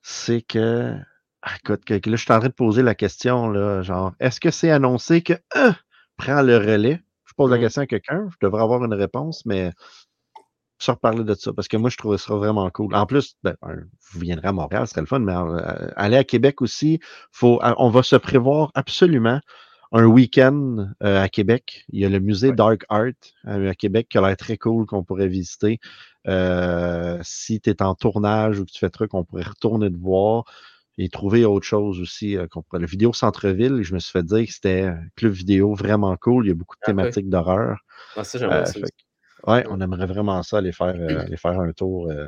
c'est 0.03 0.43
que, 0.43 0.95
ah, 1.43 1.53
écoute, 1.63 1.85
que, 1.85 1.95
que 1.99 2.11
là, 2.11 2.17
je 2.17 2.23
suis 2.25 2.33
en 2.33 2.39
train 2.41 2.49
de 2.49 2.55
poser 2.55 2.83
la 2.83 2.95
question, 2.95 3.49
là, 3.51 3.83
genre, 3.83 4.13
est-ce 4.21 4.41
que 4.41 4.51
c'est 4.51 4.71
annoncé 4.71 5.23
que 5.23 5.35
un 5.55 5.75
prend 6.17 6.43
le 6.43 6.57
relais? 6.59 7.03
Je 7.27 7.35
pose 7.35 7.51
la 7.51 7.59
Mm. 7.59 7.61
question 7.61 7.83
à 7.83 7.87
quelqu'un, 7.87 8.29
je 8.33 8.37
devrais 8.47 8.63
avoir 8.63 8.85
une 8.85 8.95
réponse, 8.95 9.45
mais 9.47 9.73
se 10.79 10.91
reparler 10.91 11.25
de 11.25 11.35
ça, 11.35 11.53
parce 11.53 11.69
que 11.69 11.77
moi, 11.77 11.91
je 11.91 11.97
trouve 11.97 12.17
ça 12.17 12.35
vraiment 12.35 12.69
cool. 12.71 12.95
En 12.95 13.07
plus, 13.07 13.37
ben, 13.43 13.55
vous 13.63 14.21
viendrez 14.21 14.49
à 14.49 14.53
Montréal, 14.53 14.87
ce 14.87 14.91
serait 14.93 15.01
le 15.03 15.07
fun, 15.07 15.21
mais 15.21 15.33
euh, 15.35 15.89
aller 15.97 16.17
à 16.17 16.25
Québec 16.25 16.61
aussi, 16.63 17.01
faut, 17.33 17.61
euh, 17.63 17.75
on 17.79 17.89
va 17.89 18.03
se 18.03 18.17
prévoir 18.17 18.71
absolument 18.75 19.41
un 19.93 20.05
week-end 20.05 20.89
euh, 21.03 21.23
à 21.23 21.29
Québec. 21.29 21.85
Il 21.91 22.01
y 22.01 22.05
a 22.05 22.09
le 22.09 22.19
musée 22.19 22.51
Ouais. 22.51 22.57
Dark 22.57 22.85
Art 22.89 23.07
euh, 23.47 23.71
à 23.71 23.75
Québec 23.75 24.09
qui 24.11 24.19
a 24.19 24.21
l'air 24.27 24.37
très 24.37 24.59
cool 24.59 24.85
qu'on 24.85 25.03
pourrait 25.05 25.29
visiter. 25.29 25.79
Euh, 26.29 27.19
si 27.23 27.61
tu 27.61 27.71
es 27.71 27.83
en 27.83 27.95
tournage 27.95 28.59
ou 28.59 28.65
que 28.67 28.71
tu 28.73 28.79
fais 28.79 28.91
truc, 28.91 29.15
on 29.15 29.25
pourrait 29.25 29.45
retourner 29.45 29.91
te 29.91 29.97
voir 29.97 30.45
et 30.99 31.09
trouver 31.09 31.45
autre 31.45 31.67
chose 31.67 32.01
aussi. 32.01 32.37
qu'on 32.51 32.63
pourrait- 32.63 32.81
Le 32.81 32.87
vidéo 32.87 33.13
Centre-Ville, 33.13 33.83
je 33.83 33.95
me 33.95 33.99
suis 34.01 34.11
fait 34.11 34.25
dire 34.25 34.45
que 34.47 34.53
c'était 34.53 34.83
un 34.83 35.01
club 35.15 35.33
vidéo 35.33 35.75
vraiment 35.75 36.17
cool. 36.17 36.47
Il 36.47 36.49
y 36.49 36.53
a 36.53 36.55
beaucoup 36.55 36.75
de 36.77 36.81
Ah 36.85 36.91
ouais. 36.91 36.97
thématiques 36.97 37.29
d'horreur. 37.31 37.79
ah, 38.17 38.25
ça, 38.25 38.39
j'aimerais 38.39 38.67
ça 38.67 38.73
fait 38.73 38.91
ouais, 39.47 39.65
on 39.71 39.81
aimerait 39.81 40.07
vraiment 40.07 40.43
ça 40.43 40.59
aller 40.59 40.73
faire, 40.73 40.95
euh, 40.99 41.21
aller 41.21 41.37
faire 41.37 41.59
un 41.59 41.73
tour. 41.73 42.11
euh, 42.11 42.27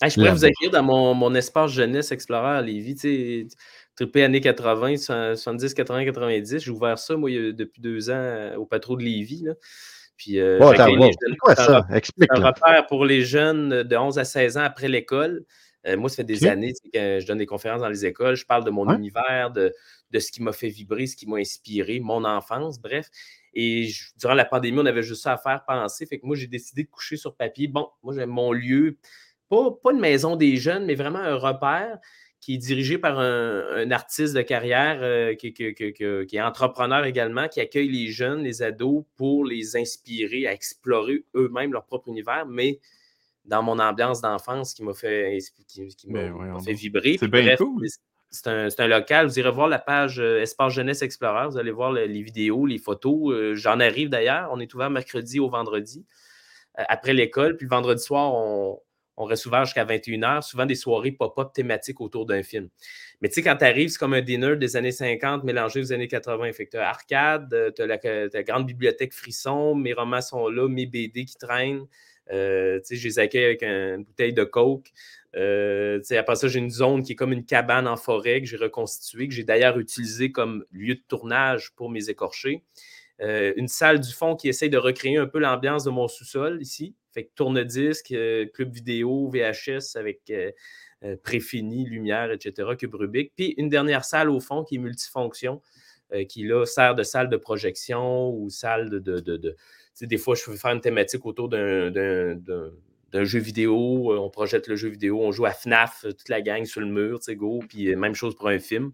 Hey, 0.00 0.10
je 0.10 0.14
pourrais 0.14 0.30
vous 0.30 0.44
accueillir 0.44 0.70
dans 0.70 0.84
mon, 0.84 1.12
mon 1.14 1.34
espace 1.34 1.72
jeunesse 1.72 2.12
Explorer 2.12 2.58
à 2.58 2.62
Lévis, 2.62 2.94
tu 2.94 3.00
sais, 3.00 3.46
trippé 3.96 4.22
années 4.22 4.40
80, 4.40 4.96
70, 5.34 5.74
80, 5.74 6.04
90. 6.04 6.58
J'ai 6.60 6.70
ouvert 6.70 6.98
ça, 6.98 7.16
moi, 7.16 7.30
depuis 7.30 7.82
deux 7.82 8.08
ans 8.10 8.14
euh, 8.14 8.56
au 8.56 8.64
patro 8.64 8.96
de 8.96 9.02
Lévis. 9.02 9.42
Là. 9.44 9.54
Puis, 10.16 10.38
euh, 10.38 10.60
wow, 10.60 10.72
c'est 10.74 11.36
quoi 11.40 11.56
ça? 11.56 11.86
Explique. 11.92 12.30
un 12.32 12.46
repère 12.46 12.86
pour 12.86 13.04
les 13.04 13.22
jeunes 13.22 13.82
de 13.82 13.96
11 13.96 14.20
à 14.20 14.24
16 14.24 14.56
ans 14.56 14.62
après 14.62 14.88
l'école. 14.88 15.44
Euh, 15.86 15.96
moi, 15.96 16.08
ça 16.08 16.16
fait 16.16 16.24
des 16.24 16.46
années 16.46 16.72
que 16.92 17.18
je 17.20 17.26
donne 17.26 17.38
des 17.38 17.46
conférences 17.46 17.80
dans 17.80 17.88
les 17.88 18.06
écoles. 18.06 18.36
Je 18.36 18.46
parle 18.46 18.64
de 18.64 18.70
mon 18.70 18.88
univers, 18.94 19.50
de, 19.50 19.72
de 20.10 20.18
ce 20.18 20.32
qui 20.32 20.42
m'a 20.42 20.52
fait 20.52 20.68
vibrer, 20.68 21.06
ce 21.06 21.16
qui 21.16 21.26
m'a 21.26 21.36
inspiré, 21.38 22.00
mon 22.00 22.24
enfance, 22.24 22.80
bref. 22.80 23.08
Et 23.54 23.84
je- 23.88 24.10
durant 24.18 24.34
la 24.34 24.44
pandémie, 24.44 24.78
on 24.78 24.86
avait 24.86 25.02
juste 25.02 25.22
ça 25.22 25.32
à 25.34 25.38
faire 25.38 25.64
penser. 25.66 26.06
Fait 26.06 26.18
que 26.18 26.26
moi, 26.26 26.36
j'ai 26.36 26.46
décidé 26.46 26.84
de 26.84 26.88
coucher 26.88 27.16
sur 27.16 27.34
papier. 27.34 27.68
Bon, 27.68 27.88
moi, 28.02 28.14
j'ai 28.14 28.26
mon 28.26 28.52
lieu, 28.52 28.96
pas, 29.48 29.70
pas 29.82 29.92
une 29.92 30.00
maison 30.00 30.36
des 30.36 30.56
jeunes, 30.56 30.84
mais 30.86 30.94
vraiment 30.94 31.18
un 31.18 31.34
repère 31.34 31.98
qui 32.40 32.54
est 32.54 32.58
dirigé 32.58 32.98
par 32.98 33.18
un, 33.18 33.64
un 33.74 33.90
artiste 33.90 34.32
de 34.34 34.42
carrière 34.42 34.98
euh, 35.02 35.34
qui, 35.34 35.52
qui- 35.52 35.74
qui- 35.74 35.92
qui- 35.92 36.26
qui 36.26 36.36
est 36.36 36.40
entrepreneur 36.40 37.04
également, 37.04 37.48
qui 37.48 37.60
accueille 37.60 37.88
les 37.88 38.06
jeunes, 38.12 38.44
les 38.44 38.62
ados, 38.62 39.04
pour 39.16 39.44
les 39.44 39.76
inspirer 39.76 40.46
à 40.46 40.52
explorer 40.52 41.24
eux-mêmes 41.34 41.72
leur 41.72 41.84
propre 41.84 42.08
univers, 42.08 42.46
mais 42.46 42.78
dans 43.44 43.62
mon 43.62 43.78
ambiance 43.80 44.20
d'enfance 44.20 44.72
qui 44.72 44.84
m'a 44.84 44.94
fait, 44.94 45.38
qui, 45.66 46.08
m'a 46.10 46.22
Ben, 46.22 46.32
m'a 46.32 46.60
fait 46.60 46.74
vibrer. 46.74 47.16
C'est 47.18 47.28
bien 47.28 47.42
bref, 47.42 47.58
cool. 47.58 47.86
C'est 48.30 48.46
un, 48.46 48.86
local. 48.86 49.26
Vous 49.26 49.38
irez 49.38 49.50
voir 49.50 49.68
la 49.68 49.78
page 49.78 50.20
euh, 50.20 50.42
Espace 50.42 50.74
Jeunesse 50.74 51.00
Explorer. 51.00 51.46
Vous 51.48 51.56
allez 51.56 51.70
voir 51.70 51.92
le- 51.92 52.04
les 52.04 52.20
vidéos, 52.22 52.66
les 52.66 52.78
photos. 52.78 53.32
Euh, 53.32 53.54
J'en 53.54 53.80
arrive 53.80 54.10
d'ailleurs. 54.10 54.50
On 54.52 54.60
est 54.60 54.72
ouvert 54.74 54.90
mercredi 54.90 55.40
au 55.40 55.48
vendredi 55.48 56.04
euh, 56.78 56.84
après 56.88 57.14
l'école. 57.14 57.56
Puis 57.56 57.64
le 57.66 57.70
vendredi 57.70 58.02
soir, 58.02 58.34
on, 58.34 58.80
reste 59.24 59.46
ouvert 59.46 59.64
jusqu'à 59.64 59.84
21h. 59.86 60.42
Souvent 60.42 60.66
des 60.66 60.74
soirées 60.74 61.12
pop-up 61.12 61.52
thématiques 61.54 62.00
autour 62.02 62.26
d'un 62.26 62.42
film. 62.42 62.68
Mais 63.22 63.28
tu 63.28 63.36
sais, 63.36 63.42
quand 63.42 63.56
tu 63.56 63.64
arrives, 63.64 63.88
c'est 63.88 63.98
comme 63.98 64.14
un 64.14 64.20
dinner 64.20 64.56
des 64.56 64.76
années 64.76 64.92
50 64.92 65.42
mélangé 65.44 65.80
aux 65.80 65.92
années 65.92 66.06
80. 66.08 66.52
Fait 66.52 66.66
que 66.66 66.72
tu 66.72 66.76
as 66.76 66.88
arcade, 66.88 67.72
tu 67.74 67.82
as 67.82 67.86
la, 67.86 67.98
grande 68.42 68.66
bibliothèque 68.66 69.14
Frisson, 69.14 69.74
mes 69.74 69.94
romans 69.94 70.20
sont 70.20 70.48
là, 70.48 70.68
mes 70.68 70.86
BD 70.86 71.24
qui 71.24 71.34
traînent. 71.36 71.86
Euh, 72.30 72.78
tu 72.80 72.84
sais, 72.88 72.96
je 72.96 73.08
les 73.08 73.18
accueille 73.18 73.44
avec 73.46 73.62
un- 73.62 73.96
une 73.96 74.04
bouteille 74.04 74.34
de 74.34 74.44
coke. 74.44 74.88
Euh, 75.36 76.00
après 76.10 76.36
ça, 76.36 76.48
j'ai 76.48 76.58
une 76.58 76.70
zone 76.70 77.02
qui 77.02 77.12
est 77.12 77.16
comme 77.16 77.32
une 77.32 77.44
cabane 77.44 77.86
en 77.86 77.96
forêt 77.96 78.40
que 78.40 78.46
j'ai 78.46 78.56
reconstituée, 78.56 79.28
que 79.28 79.34
j'ai 79.34 79.44
d'ailleurs 79.44 79.78
utilisée 79.78 80.32
comme 80.32 80.64
lieu 80.70 80.94
de 80.94 81.02
tournage 81.06 81.72
pour 81.74 81.90
mes 81.90 82.08
écorchés. 82.08 82.64
Euh, 83.20 83.52
une 83.56 83.68
salle 83.68 84.00
du 84.00 84.12
fond 84.12 84.36
qui 84.36 84.48
essaye 84.48 84.70
de 84.70 84.78
recréer 84.78 85.16
un 85.16 85.26
peu 85.26 85.38
l'ambiance 85.38 85.84
de 85.84 85.90
mon 85.90 86.08
sous-sol 86.08 86.62
ici. 86.62 86.94
Fait 87.12 87.24
que 87.24 87.30
tourne-disque, 87.34 88.12
euh, 88.12 88.46
club 88.46 88.72
vidéo, 88.72 89.28
VHS 89.28 89.96
avec 89.96 90.32
préfini, 91.22 91.84
lumière, 91.86 92.32
etc., 92.32 92.70
cube 92.76 92.94
Rubik. 92.94 93.32
Puis 93.36 93.54
une 93.56 93.68
dernière 93.68 94.04
salle 94.04 94.30
au 94.30 94.40
fond 94.40 94.64
qui 94.64 94.76
est 94.76 94.78
multifonction. 94.78 95.60
qui 96.28 96.42
là 96.44 96.64
sert 96.64 96.94
de 96.94 97.02
salle 97.02 97.28
de 97.28 97.36
projection 97.36 98.30
ou 98.30 98.50
salle 98.50 98.88
de. 98.88 98.98
de, 98.98 99.20
de, 99.20 99.56
des 100.00 100.16
fois, 100.16 100.34
je 100.34 100.50
veux 100.50 100.56
faire 100.56 100.72
une 100.72 100.80
thématique 100.80 101.26
autour 101.26 101.48
d'un 101.48 101.90
d'un 103.12 103.24
jeu 103.24 103.38
vidéo, 103.38 104.12
on 104.18 104.30
projette 104.30 104.68
le 104.68 104.76
jeu 104.76 104.88
vidéo, 104.88 105.20
on 105.22 105.32
joue 105.32 105.46
à 105.46 105.52
FNAF, 105.52 106.02
toute 106.02 106.28
la 106.28 106.42
gang 106.42 106.64
sur 106.64 106.80
le 106.80 106.86
mur, 106.86 107.18
tu 107.20 107.26
sais, 107.26 107.36
go, 107.36 107.60
puis 107.68 107.94
même 107.96 108.14
chose 108.14 108.34
pour 108.34 108.48
un 108.48 108.58
film. 108.58 108.92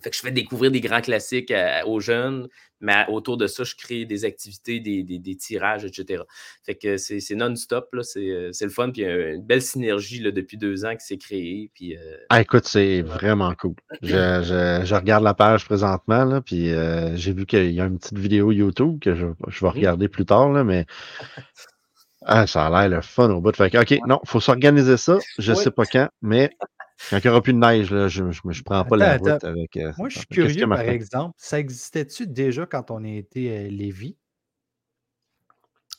Fait 0.00 0.10
que 0.10 0.16
je 0.16 0.20
fais 0.20 0.30
découvrir 0.30 0.70
des 0.70 0.80
grands 0.80 1.00
classiques 1.00 1.52
aux 1.84 1.98
jeunes, 1.98 2.48
mais 2.80 3.04
autour 3.08 3.36
de 3.36 3.48
ça, 3.48 3.64
je 3.64 3.74
crée 3.74 4.04
des 4.04 4.24
activités, 4.24 4.78
des, 4.78 5.36
tirages, 5.36 5.84
etc. 5.84 6.22
Fait 6.62 6.76
que 6.76 6.96
c'est 6.96 7.34
non-stop, 7.34 7.88
c'est 8.02 8.20
le 8.20 8.68
fun, 8.68 8.90
puis 8.90 9.02
il 9.02 9.04
y 9.04 9.10
a 9.10 9.30
une 9.30 9.42
belle 9.42 9.62
synergie 9.62 10.20
là, 10.20 10.30
depuis 10.30 10.56
deux 10.56 10.84
ans 10.84 10.94
qui 10.94 11.04
s'est 11.04 11.18
créée. 11.18 11.70
Puis, 11.74 11.96
euh, 11.96 12.16
ah, 12.28 12.40
écoute, 12.40 12.66
c'est 12.66 13.02
vraiment 13.02 13.52
cool. 13.54 13.74
Je, 14.02 14.94
regarde 14.94 15.24
la 15.24 15.34
page 15.34 15.64
présentement, 15.64 16.24
là, 16.24 16.40
puis 16.40 16.70
euh, 16.70 17.16
j'ai 17.16 17.32
vu 17.32 17.46
qu'il 17.46 17.72
y 17.72 17.80
a 17.80 17.86
une 17.86 17.98
petite 17.98 18.18
vidéo 18.18 18.52
YouTube 18.52 19.00
que 19.00 19.14
je, 19.16 19.26
vais 19.26 19.32
mmh 19.32 19.66
regarder 19.66 20.08
plus 20.08 20.24
tard, 20.24 20.52
là, 20.52 20.62
mais 20.62 20.86
ah, 22.28 22.46
ça 22.46 22.66
a 22.66 22.70
l'air 22.70 22.98
le 22.98 23.02
fun 23.02 23.30
au 23.30 23.40
bout 23.40 23.52
de 23.52 23.56
fait. 23.56 23.76
OK, 23.76 23.98
non, 24.06 24.20
il 24.22 24.28
faut 24.28 24.40
s'organiser 24.40 24.98
ça. 24.98 25.18
Je 25.38 25.52
ne 25.52 25.56
sais 25.56 25.70
pas 25.70 25.86
quand, 25.86 26.08
mais 26.20 26.50
quand 27.08 27.18
il 27.18 27.26
n'y 27.26 27.30
aura 27.30 27.42
plus 27.42 27.54
de 27.54 27.58
neige, 27.58 27.90
là, 27.90 28.08
je 28.08 28.22
ne 28.22 28.62
prends 28.62 28.84
pas 28.84 28.96
la 28.96 29.16
route 29.16 29.44
avec. 29.44 29.76
Euh, 29.78 29.92
Moi, 29.96 30.10
je 30.10 30.18
suis 30.18 30.26
curieux, 30.26 30.68
par 30.68 30.80
exemple. 30.80 31.34
Ça 31.38 31.58
existait-tu 31.58 32.26
déjà 32.26 32.66
quand 32.66 32.90
on 32.90 33.02
était 33.02 33.56
à 33.56 33.68
Lévis? 33.70 34.16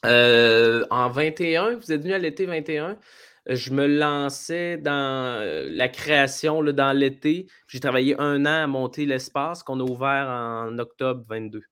Euh, 0.05 0.85
en 0.91 1.09
21, 1.09 1.75
vous 1.75 1.91
êtes 1.91 2.01
venu 2.01 2.13
à 2.13 2.19
l'été 2.19 2.45
21. 2.45 2.97
Je 3.47 3.73
me 3.73 3.87
lançais 3.87 4.77
dans 4.77 5.41
euh, 5.41 5.67
la 5.71 5.89
création 5.89 6.61
là, 6.61 6.71
dans 6.71 6.95
l'été. 6.95 7.47
J'ai 7.67 7.79
travaillé 7.79 8.15
un 8.19 8.45
an 8.45 8.63
à 8.63 8.67
monter 8.67 9.07
l'espace 9.07 9.63
qu'on 9.63 9.79
a 9.79 9.83
ouvert 9.83 10.27
en 10.29 10.77
octobre 10.77 11.25
22. 11.27 11.63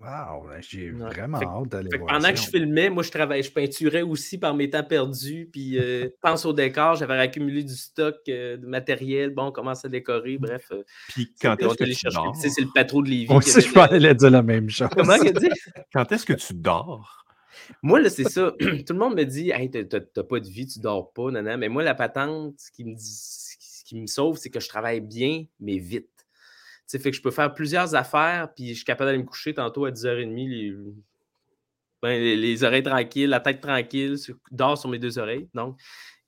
Wow, 0.00 0.48
ben, 0.48 0.62
j'ai 0.62 0.88
vraiment 0.92 1.38
hâte 1.42 1.68
d'aller 1.68 1.98
voir 1.98 2.08
Pendant 2.08 2.30
que 2.30 2.38
je 2.38 2.48
filmais, 2.48 2.88
moi, 2.88 3.02
je 3.02 3.10
travaillais, 3.10 3.42
je 3.42 3.52
peinturais 3.52 4.00
aussi 4.00 4.38
par 4.38 4.54
mes 4.54 4.70
temps 4.70 4.82
perdus. 4.82 5.50
Puis, 5.52 5.78
euh, 5.78 6.08
pense 6.22 6.46
au 6.46 6.54
décor, 6.54 6.94
j'avais 6.94 7.18
accumulé 7.18 7.62
du 7.62 7.76
stock 7.76 8.16
euh, 8.28 8.56
de 8.56 8.66
matériel. 8.66 9.34
Bon, 9.34 9.48
on 9.48 9.52
commence 9.52 9.84
à 9.84 9.90
décorer, 9.90 10.38
bref. 10.38 10.68
Euh, 10.72 10.84
puis, 11.10 11.34
quand 11.38 11.54
est-ce 11.60 11.74
que 11.74 11.84
tu 11.84 12.14
dors? 12.14 12.34
C'est 12.34 12.62
le 12.62 12.72
patron 12.74 13.02
de 13.02 13.10
Lévis. 13.10 13.26
On 13.28 13.42
sait, 13.42 13.60
je 13.60 13.72
parlais 13.74 14.14
dire 14.14 14.30
la 14.30 14.42
même 14.42 14.70
chose. 14.70 14.88
Comment 14.96 15.16
il 15.16 15.28
a 15.28 15.32
dit? 15.32 15.50
Quand 15.92 16.10
est-ce 16.10 16.24
que 16.24 16.32
tu 16.32 16.54
dors? 16.54 17.26
Moi, 17.82 18.00
là, 18.00 18.08
c'est 18.08 18.28
ça. 18.28 18.54
Tout 18.58 18.94
le 18.94 18.98
monde 18.98 19.16
me 19.16 19.24
dit, 19.24 19.50
hey, 19.50 19.70
t'as 19.70 20.22
pas 20.22 20.40
de 20.40 20.48
vie, 20.48 20.66
tu 20.66 20.80
dors 20.80 21.12
pas, 21.12 21.30
nana. 21.30 21.58
Mais 21.58 21.68
moi, 21.68 21.82
la 21.82 21.94
patente, 21.94 22.54
ce 22.56 22.70
qui 22.70 22.86
me, 22.86 22.94
dit, 22.94 23.04
ce 23.04 23.84
qui 23.84 24.00
me 24.00 24.06
sauve, 24.06 24.38
c'est 24.38 24.48
que 24.48 24.60
je 24.60 24.68
travaille 24.68 25.02
bien, 25.02 25.44
mais 25.60 25.76
vite 25.76 26.19
fait 26.98 27.10
que 27.10 27.16
je 27.16 27.22
peux 27.22 27.30
faire 27.30 27.54
plusieurs 27.54 27.94
affaires, 27.94 28.52
puis 28.54 28.70
je 28.70 28.74
suis 28.74 28.84
capable 28.84 29.08
d'aller 29.08 29.22
me 29.22 29.28
coucher 29.28 29.54
tantôt 29.54 29.84
à 29.84 29.90
10h30, 29.90 30.94
ben, 32.02 32.18
les, 32.18 32.36
les, 32.36 32.64
oreilles 32.64 32.82
tranquilles, 32.82 33.28
la 33.28 33.40
tête 33.40 33.60
tranquille, 33.60 34.16
dors 34.50 34.78
sur 34.78 34.88
mes 34.88 34.98
deux 34.98 35.18
oreilles. 35.18 35.48
Donc, 35.52 35.78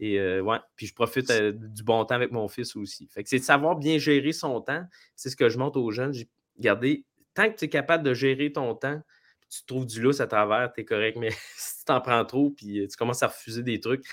et 0.01 0.19
euh, 0.19 0.41
ouais, 0.41 0.59
puis 0.77 0.87
je 0.87 0.95
profite 0.95 1.31
euh, 1.31 1.53
du 1.53 1.83
bon 1.83 2.05
temps 2.05 2.17
avec 2.17 2.33
mon 2.33 2.49
fils 2.49 2.77
aussi. 2.77 3.09
Fait 3.09 3.23
que 3.23 3.29
c'est 3.29 3.39
de 3.39 3.45
savoir 3.45 3.77
bien 3.77 3.99
gérer 3.99 4.33
son 4.33 4.61
temps. 4.61 4.85
C'est 5.17 5.31
ce 5.31 5.37
que 5.37 5.49
je 5.49 5.59
montre 5.59 5.81
aux 5.81 5.91
jeunes. 5.91 6.13
Regardez, 6.59 7.07
tant 7.35 7.49
que 7.49 7.57
tu 7.57 7.67
es 7.67 7.69
capable 7.69 8.05
de 8.05 8.13
gérer 8.13 8.53
ton 8.53 8.75
temps, 8.75 9.01
tu 9.49 9.65
trouves 9.65 9.87
du 9.87 10.03
lousse 10.03 10.21
à 10.21 10.27
travers, 10.27 10.73
tu 10.73 10.81
es 10.81 10.85
correct. 10.85 11.17
Mais 11.19 11.31
si 11.57 11.79
tu 11.79 11.85
t'en 11.87 12.01
prends 12.01 12.25
trop, 12.25 12.51
puis 12.51 12.81
euh, 12.81 12.89
tu 12.89 12.97
commences 12.97 13.23
à 13.23 13.29
refuser 13.29 13.63
des 13.63 13.81
trucs, 13.81 14.05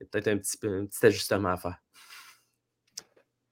il 0.00 0.04
y 0.04 0.06
a 0.06 0.08
peut-être 0.10 0.28
un 0.28 0.38
petit, 0.38 0.58
un 0.64 0.86
petit 0.86 1.06
ajustement 1.06 1.50
à 1.50 1.56
faire. 1.56 1.78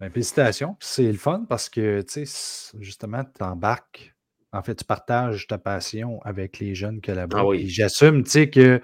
Ben, 0.01 0.11
félicitations. 0.11 0.77
C'est 0.81 1.11
le 1.11 1.19
fun 1.19 1.47
parce 1.49 1.69
que, 1.69 2.03
tu 2.03 2.27
sais, 2.27 2.77
justement, 2.81 3.25
tu 3.25 3.43
embarques. 3.43 4.15
En 4.53 4.63
fait, 4.63 4.75
tu 4.75 4.85
partages 4.85 5.47
ta 5.47 5.59
passion 5.59 6.21
avec 6.23 6.59
les 6.59 6.75
jeunes 6.75 7.01
que 7.01 7.13
là-bas. 7.13 7.43
Ah 7.43 7.57
j'assume, 7.65 8.23
tu 8.25 8.31
sais, 8.31 8.51
que 8.51 8.81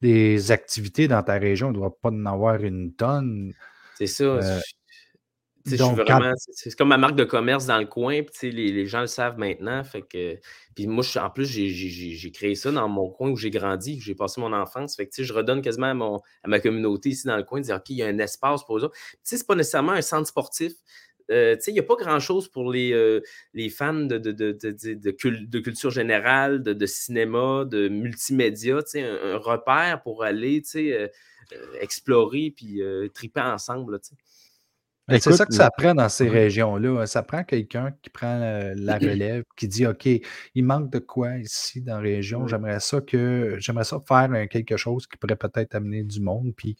des 0.00 0.50
activités 0.50 1.08
dans 1.08 1.22
ta 1.22 1.34
région, 1.34 1.68
ne 1.68 1.74
doit 1.74 1.96
pas 2.00 2.10
en 2.10 2.26
avoir 2.26 2.62
une 2.62 2.92
tonne. 2.94 3.52
C'est 3.96 4.06
ça. 4.06 4.24
Euh, 4.24 4.60
c'est 5.64 6.76
comme 6.76 6.88
ma 6.88 6.98
marque 6.98 7.16
de 7.16 7.24
commerce 7.24 7.66
dans 7.66 7.78
le 7.78 7.86
coin, 7.86 8.22
puis 8.22 8.50
les, 8.50 8.72
les, 8.72 8.86
gens 8.86 9.02
le 9.02 9.06
savent 9.06 9.38
maintenant. 9.38 9.82
Fait 9.84 10.02
que, 10.02 10.38
puis 10.74 10.86
moi, 10.86 11.04
en 11.16 11.30
plus, 11.30 11.46
j'ai 11.46 12.32
créé 12.32 12.54
ça 12.54 12.72
dans 12.72 12.88
mon 12.88 13.10
coin 13.10 13.30
où 13.30 13.36
j'ai 13.36 13.50
grandi, 13.50 13.96
où 13.96 14.00
j'ai 14.00 14.14
passé 14.14 14.40
mon 14.40 14.52
enfance. 14.52 14.96
Fait 14.96 15.06
que, 15.06 15.22
je 15.22 15.32
redonne 15.32 15.62
quasiment 15.62 15.86
à, 15.86 15.94
mon, 15.94 16.16
à, 16.42 16.48
ma 16.48 16.60
communauté 16.60 17.10
ici 17.10 17.26
dans 17.26 17.36
le 17.36 17.44
coin, 17.44 17.60
de 17.60 17.66
dire 17.66 17.76
OK, 17.76 17.90
il 17.90 17.96
y 17.96 18.02
a 18.02 18.06
un 18.06 18.18
espace 18.18 18.64
pour 18.64 18.78
eux 18.78 18.84
autres. 18.84 18.96
C'est 19.22 19.46
pas 19.46 19.54
nécessairement 19.54 19.92
un 19.92 20.02
centre 20.02 20.26
sportif. 20.26 20.72
Euh, 21.30 21.56
il 21.66 21.72
n'y 21.72 21.78
a 21.78 21.84
pas 21.84 21.94
grand-chose 21.94 22.48
pour 22.48 22.70
les, 22.70 22.92
euh, 22.92 23.20
les 23.54 23.70
fans 23.70 23.94
de, 23.94 24.18
de, 24.18 24.32
de, 24.32 24.52
de, 24.52 25.58
culture 25.60 25.90
générale, 25.90 26.62
de, 26.62 26.86
cinéma, 26.86 27.64
de 27.64 27.88
multimédia, 27.88 28.80
un, 28.94 29.34
un 29.34 29.36
repère 29.36 30.02
pour 30.02 30.24
aller 30.24 30.62
euh, 30.76 31.08
explorer 31.80 32.52
puis 32.54 32.82
triper 33.14 33.40
ensemble. 33.40 34.00
C'est 35.08 35.32
ça 35.32 35.46
que 35.46 35.54
ça 35.54 35.70
prend 35.70 35.94
dans 35.94 36.08
ces 36.08 36.28
régions-là. 36.28 37.02
Hein. 37.02 37.06
Ça 37.06 37.22
prend 37.22 37.42
quelqu'un 37.42 37.92
qui 38.02 38.10
prend 38.10 38.38
la 38.74 38.98
relève, 38.98 39.44
qui 39.56 39.68
dit 39.68 39.86
OK, 39.86 40.06
il 40.06 40.64
manque 40.64 40.90
de 40.90 40.98
quoi 40.98 41.38
ici 41.38 41.80
dans 41.80 41.96
la 41.96 42.00
région. 42.00 42.46
J'aimerais 42.46 42.80
ça 42.80 43.00
que 43.00 43.56
j'aimerais 43.58 43.84
ça 43.84 43.98
faire 44.06 44.30
quelque 44.48 44.76
chose 44.76 45.06
qui 45.06 45.16
pourrait 45.16 45.36
peut-être 45.36 45.74
amener 45.74 46.04
du 46.04 46.20
monde. 46.20 46.52
Puis 46.56 46.76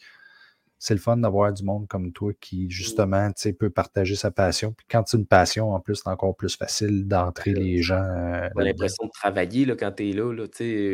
c'est 0.79 0.93
le 0.93 0.99
fun 0.99 1.15
d'avoir 1.15 1.53
du 1.53 1.63
monde 1.63 1.87
comme 1.87 2.11
toi 2.11 2.33
qui, 2.41 2.69
justement, 2.69 3.31
peut 3.57 3.69
partager 3.69 4.15
sa 4.15 4.31
passion. 4.31 4.73
Puis 4.73 4.85
quand 4.89 5.03
c'est 5.05 5.15
une 5.15 5.25
passion, 5.25 5.71
en 5.71 5.79
plus, 5.79 5.95
c'est 5.95 6.09
encore 6.09 6.35
plus 6.35 6.57
facile 6.57 7.07
d'entrer 7.07 7.53
les 7.53 7.81
gens. 7.81 8.03
Euh, 8.03 8.49
On 8.55 8.59
a 8.59 8.65
l'impression 8.65 9.05
de 9.05 9.11
travailler 9.11 9.63
là, 9.63 9.77
quand 9.77 9.93
tu 9.93 10.09
es 10.09 10.13
là. 10.13 10.33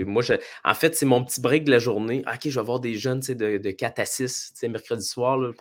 moi, 0.06 0.22
en 0.64 0.74
fait, 0.76 0.96
c'est 0.96 1.08
mon 1.08 1.26
petit 1.26 1.42
break 1.42 1.64
de 1.64 1.72
la 1.72 1.80
journée. 1.80 2.24
OK, 2.28 2.50
je 2.50 2.60
vais 2.60 2.66
voir 2.66 2.80
des 2.80 2.96
jeunes 2.96 3.22
de, 3.22 3.58
de 3.58 3.72
4 3.72 4.00
à 4.00 4.06
6 4.06 4.54
mercredi 4.70 5.06
soir. 5.06 5.38
Là 5.40 5.54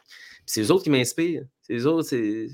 c'est 0.48 0.62
eux 0.62 0.70
autres 0.72 0.84
qui 0.84 0.90
m'inspirent. 0.90 1.46
C'est 1.62 1.74
eux 1.74 1.87
autres, 1.87 2.08
c'est 2.08 2.48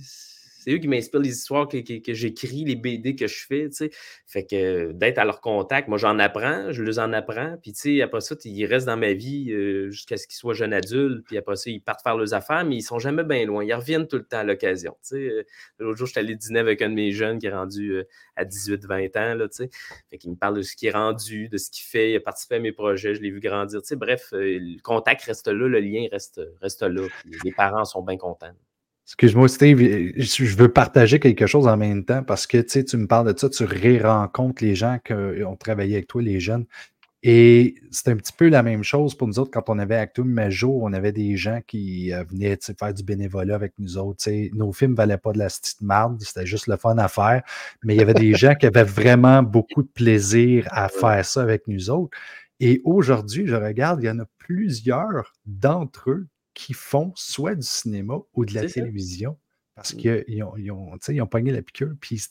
c'est 0.64 0.72
eux 0.72 0.78
qui 0.78 0.88
m'inspirent 0.88 1.20
les 1.20 1.36
histoires 1.36 1.68
que, 1.68 1.78
j'écris, 2.14 2.64
les 2.64 2.74
BD 2.74 3.14
que 3.16 3.26
je 3.26 3.46
fais, 3.46 3.68
tu 3.68 3.76
sais. 3.76 3.90
Fait 4.26 4.46
que 4.46 4.92
d'être 4.92 5.18
à 5.18 5.26
leur 5.26 5.42
contact, 5.42 5.88
moi 5.88 5.98
j'en 5.98 6.18
apprends, 6.18 6.72
je 6.72 6.82
les 6.82 6.98
en 6.98 7.12
apprends, 7.12 7.58
puis 7.60 7.74
tu 7.74 7.80
sais, 7.80 8.02
après 8.02 8.22
ça, 8.22 8.34
ils 8.44 8.64
restent 8.64 8.86
dans 8.86 8.96
ma 8.96 9.12
vie 9.12 9.52
euh, 9.52 9.90
jusqu'à 9.90 10.16
ce 10.16 10.26
qu'ils 10.26 10.36
soient 10.36 10.54
jeunes 10.54 10.72
adultes, 10.72 11.26
puis 11.26 11.36
après 11.36 11.56
ça, 11.56 11.68
ils 11.68 11.82
partent 11.82 12.02
faire 12.02 12.16
leurs 12.16 12.32
affaires, 12.32 12.64
mais 12.64 12.76
ils 12.76 12.82
sont 12.82 12.98
jamais 12.98 13.24
bien 13.24 13.44
loin, 13.44 13.62
ils 13.62 13.74
reviennent 13.74 14.08
tout 14.08 14.16
le 14.16 14.24
temps 14.24 14.38
à 14.38 14.44
l'occasion, 14.44 14.92
tu 15.02 15.16
sais. 15.16 15.28
Euh, 15.28 15.42
l'autre 15.78 15.98
jour, 15.98 16.06
je 16.06 16.12
suis 16.12 16.20
allé 16.20 16.34
dîner 16.34 16.60
avec 16.60 16.80
un 16.80 16.88
de 16.88 16.94
mes 16.94 17.12
jeunes 17.12 17.38
qui 17.38 17.46
est 17.46 17.54
rendu 17.54 17.90
euh, 17.90 18.08
à 18.36 18.46
18-20 18.46 19.18
ans, 19.18 19.34
là, 19.34 19.48
tu 19.48 19.56
sais. 19.56 19.70
Fait 20.08 20.16
qu'il 20.16 20.30
me 20.30 20.36
parle 20.36 20.56
de 20.56 20.62
ce 20.62 20.74
qui 20.76 20.86
est 20.86 20.92
rendu, 20.92 21.50
de 21.50 21.58
ce 21.58 21.70
qu'il 21.70 21.84
fait, 21.84 22.12
il 22.12 22.16
a 22.16 22.20
participé 22.20 22.54
à 22.54 22.60
mes 22.60 22.72
projets, 22.72 23.14
je 23.14 23.20
l'ai 23.20 23.30
vu 23.30 23.40
grandir, 23.40 23.82
tu 23.82 23.88
sais. 23.88 23.96
Bref, 23.96 24.28
le 24.32 24.80
contact 24.80 25.24
reste 25.24 25.48
là, 25.48 25.68
le 25.68 25.80
lien 25.80 26.06
reste, 26.10 26.40
reste 26.62 26.82
là, 26.82 27.06
les 27.44 27.52
parents 27.52 27.84
sont 27.84 28.02
bien 28.02 28.16
contents. 28.16 28.54
Excuse-moi, 29.06 29.48
Steve, 29.48 29.78
je 30.16 30.56
veux 30.56 30.72
partager 30.72 31.20
quelque 31.20 31.46
chose 31.46 31.66
en 31.66 31.76
même 31.76 32.04
temps 32.04 32.22
parce 32.22 32.46
que 32.46 32.58
tu 32.58 32.96
me 32.96 33.06
parles 33.06 33.32
de 33.32 33.38
ça, 33.38 33.50
tu 33.50 33.64
ré-rencontres 33.64 34.64
les 34.64 34.74
gens 34.74 34.98
qui 35.04 35.12
ont 35.44 35.56
travaillé 35.56 35.96
avec 35.96 36.06
toi, 36.06 36.22
les 36.22 36.40
jeunes. 36.40 36.64
Et 37.26 37.76
c'est 37.90 38.10
un 38.10 38.16
petit 38.16 38.34
peu 38.34 38.50
la 38.50 38.62
même 38.62 38.82
chose 38.82 39.14
pour 39.14 39.26
nous 39.26 39.38
autres 39.38 39.50
quand 39.50 39.70
on 39.70 39.78
avait 39.78 39.96
Actum 39.96 40.28
Major, 40.28 40.74
on 40.74 40.92
avait 40.92 41.12
des 41.12 41.38
gens 41.38 41.60
qui 41.66 42.12
euh, 42.12 42.22
venaient 42.24 42.58
faire 42.78 42.92
du 42.92 43.02
bénévolat 43.02 43.54
avec 43.54 43.72
nous 43.78 43.96
autres. 43.96 44.30
Nos 44.54 44.72
films 44.72 44.90
ne 44.90 44.96
valaient 44.96 45.16
pas 45.16 45.32
de 45.32 45.38
la 45.38 45.46
petite 45.46 45.80
marde, 45.80 46.20
c'était 46.20 46.44
juste 46.44 46.66
le 46.66 46.76
fun 46.76 46.98
à 46.98 47.08
faire. 47.08 47.42
Mais 47.82 47.94
il 47.94 47.98
y 47.98 48.02
avait 48.02 48.12
des 48.12 48.34
gens 48.34 48.54
qui 48.54 48.66
avaient 48.66 48.84
vraiment 48.84 49.42
beaucoup 49.42 49.82
de 49.82 49.88
plaisir 49.88 50.68
à 50.70 50.90
faire 50.90 51.24
ça 51.24 51.40
avec 51.40 51.66
nous 51.66 51.88
autres. 51.88 52.14
Et 52.60 52.82
aujourd'hui, 52.84 53.46
je 53.46 53.56
regarde, 53.56 54.02
il 54.02 54.06
y 54.06 54.10
en 54.10 54.18
a 54.18 54.26
plusieurs 54.36 55.32
d'entre 55.46 56.10
eux 56.10 56.26
qui 56.54 56.72
font 56.72 57.12
soit 57.14 57.54
du 57.54 57.66
cinéma 57.66 58.14
ou 58.32 58.44
de 58.44 58.54
la 58.54 58.66
télévision 58.66 59.36
parce 59.74 59.94
mmh. 59.94 59.96
qu'ils 59.96 60.42
ont, 60.44 60.56
ils 60.56 60.70
ont, 60.70 60.92
ils 61.08 61.20
ont 61.20 61.26
pogné 61.26 61.52
la 61.52 61.62
piqûre. 61.62 61.92
Puis 62.00 62.22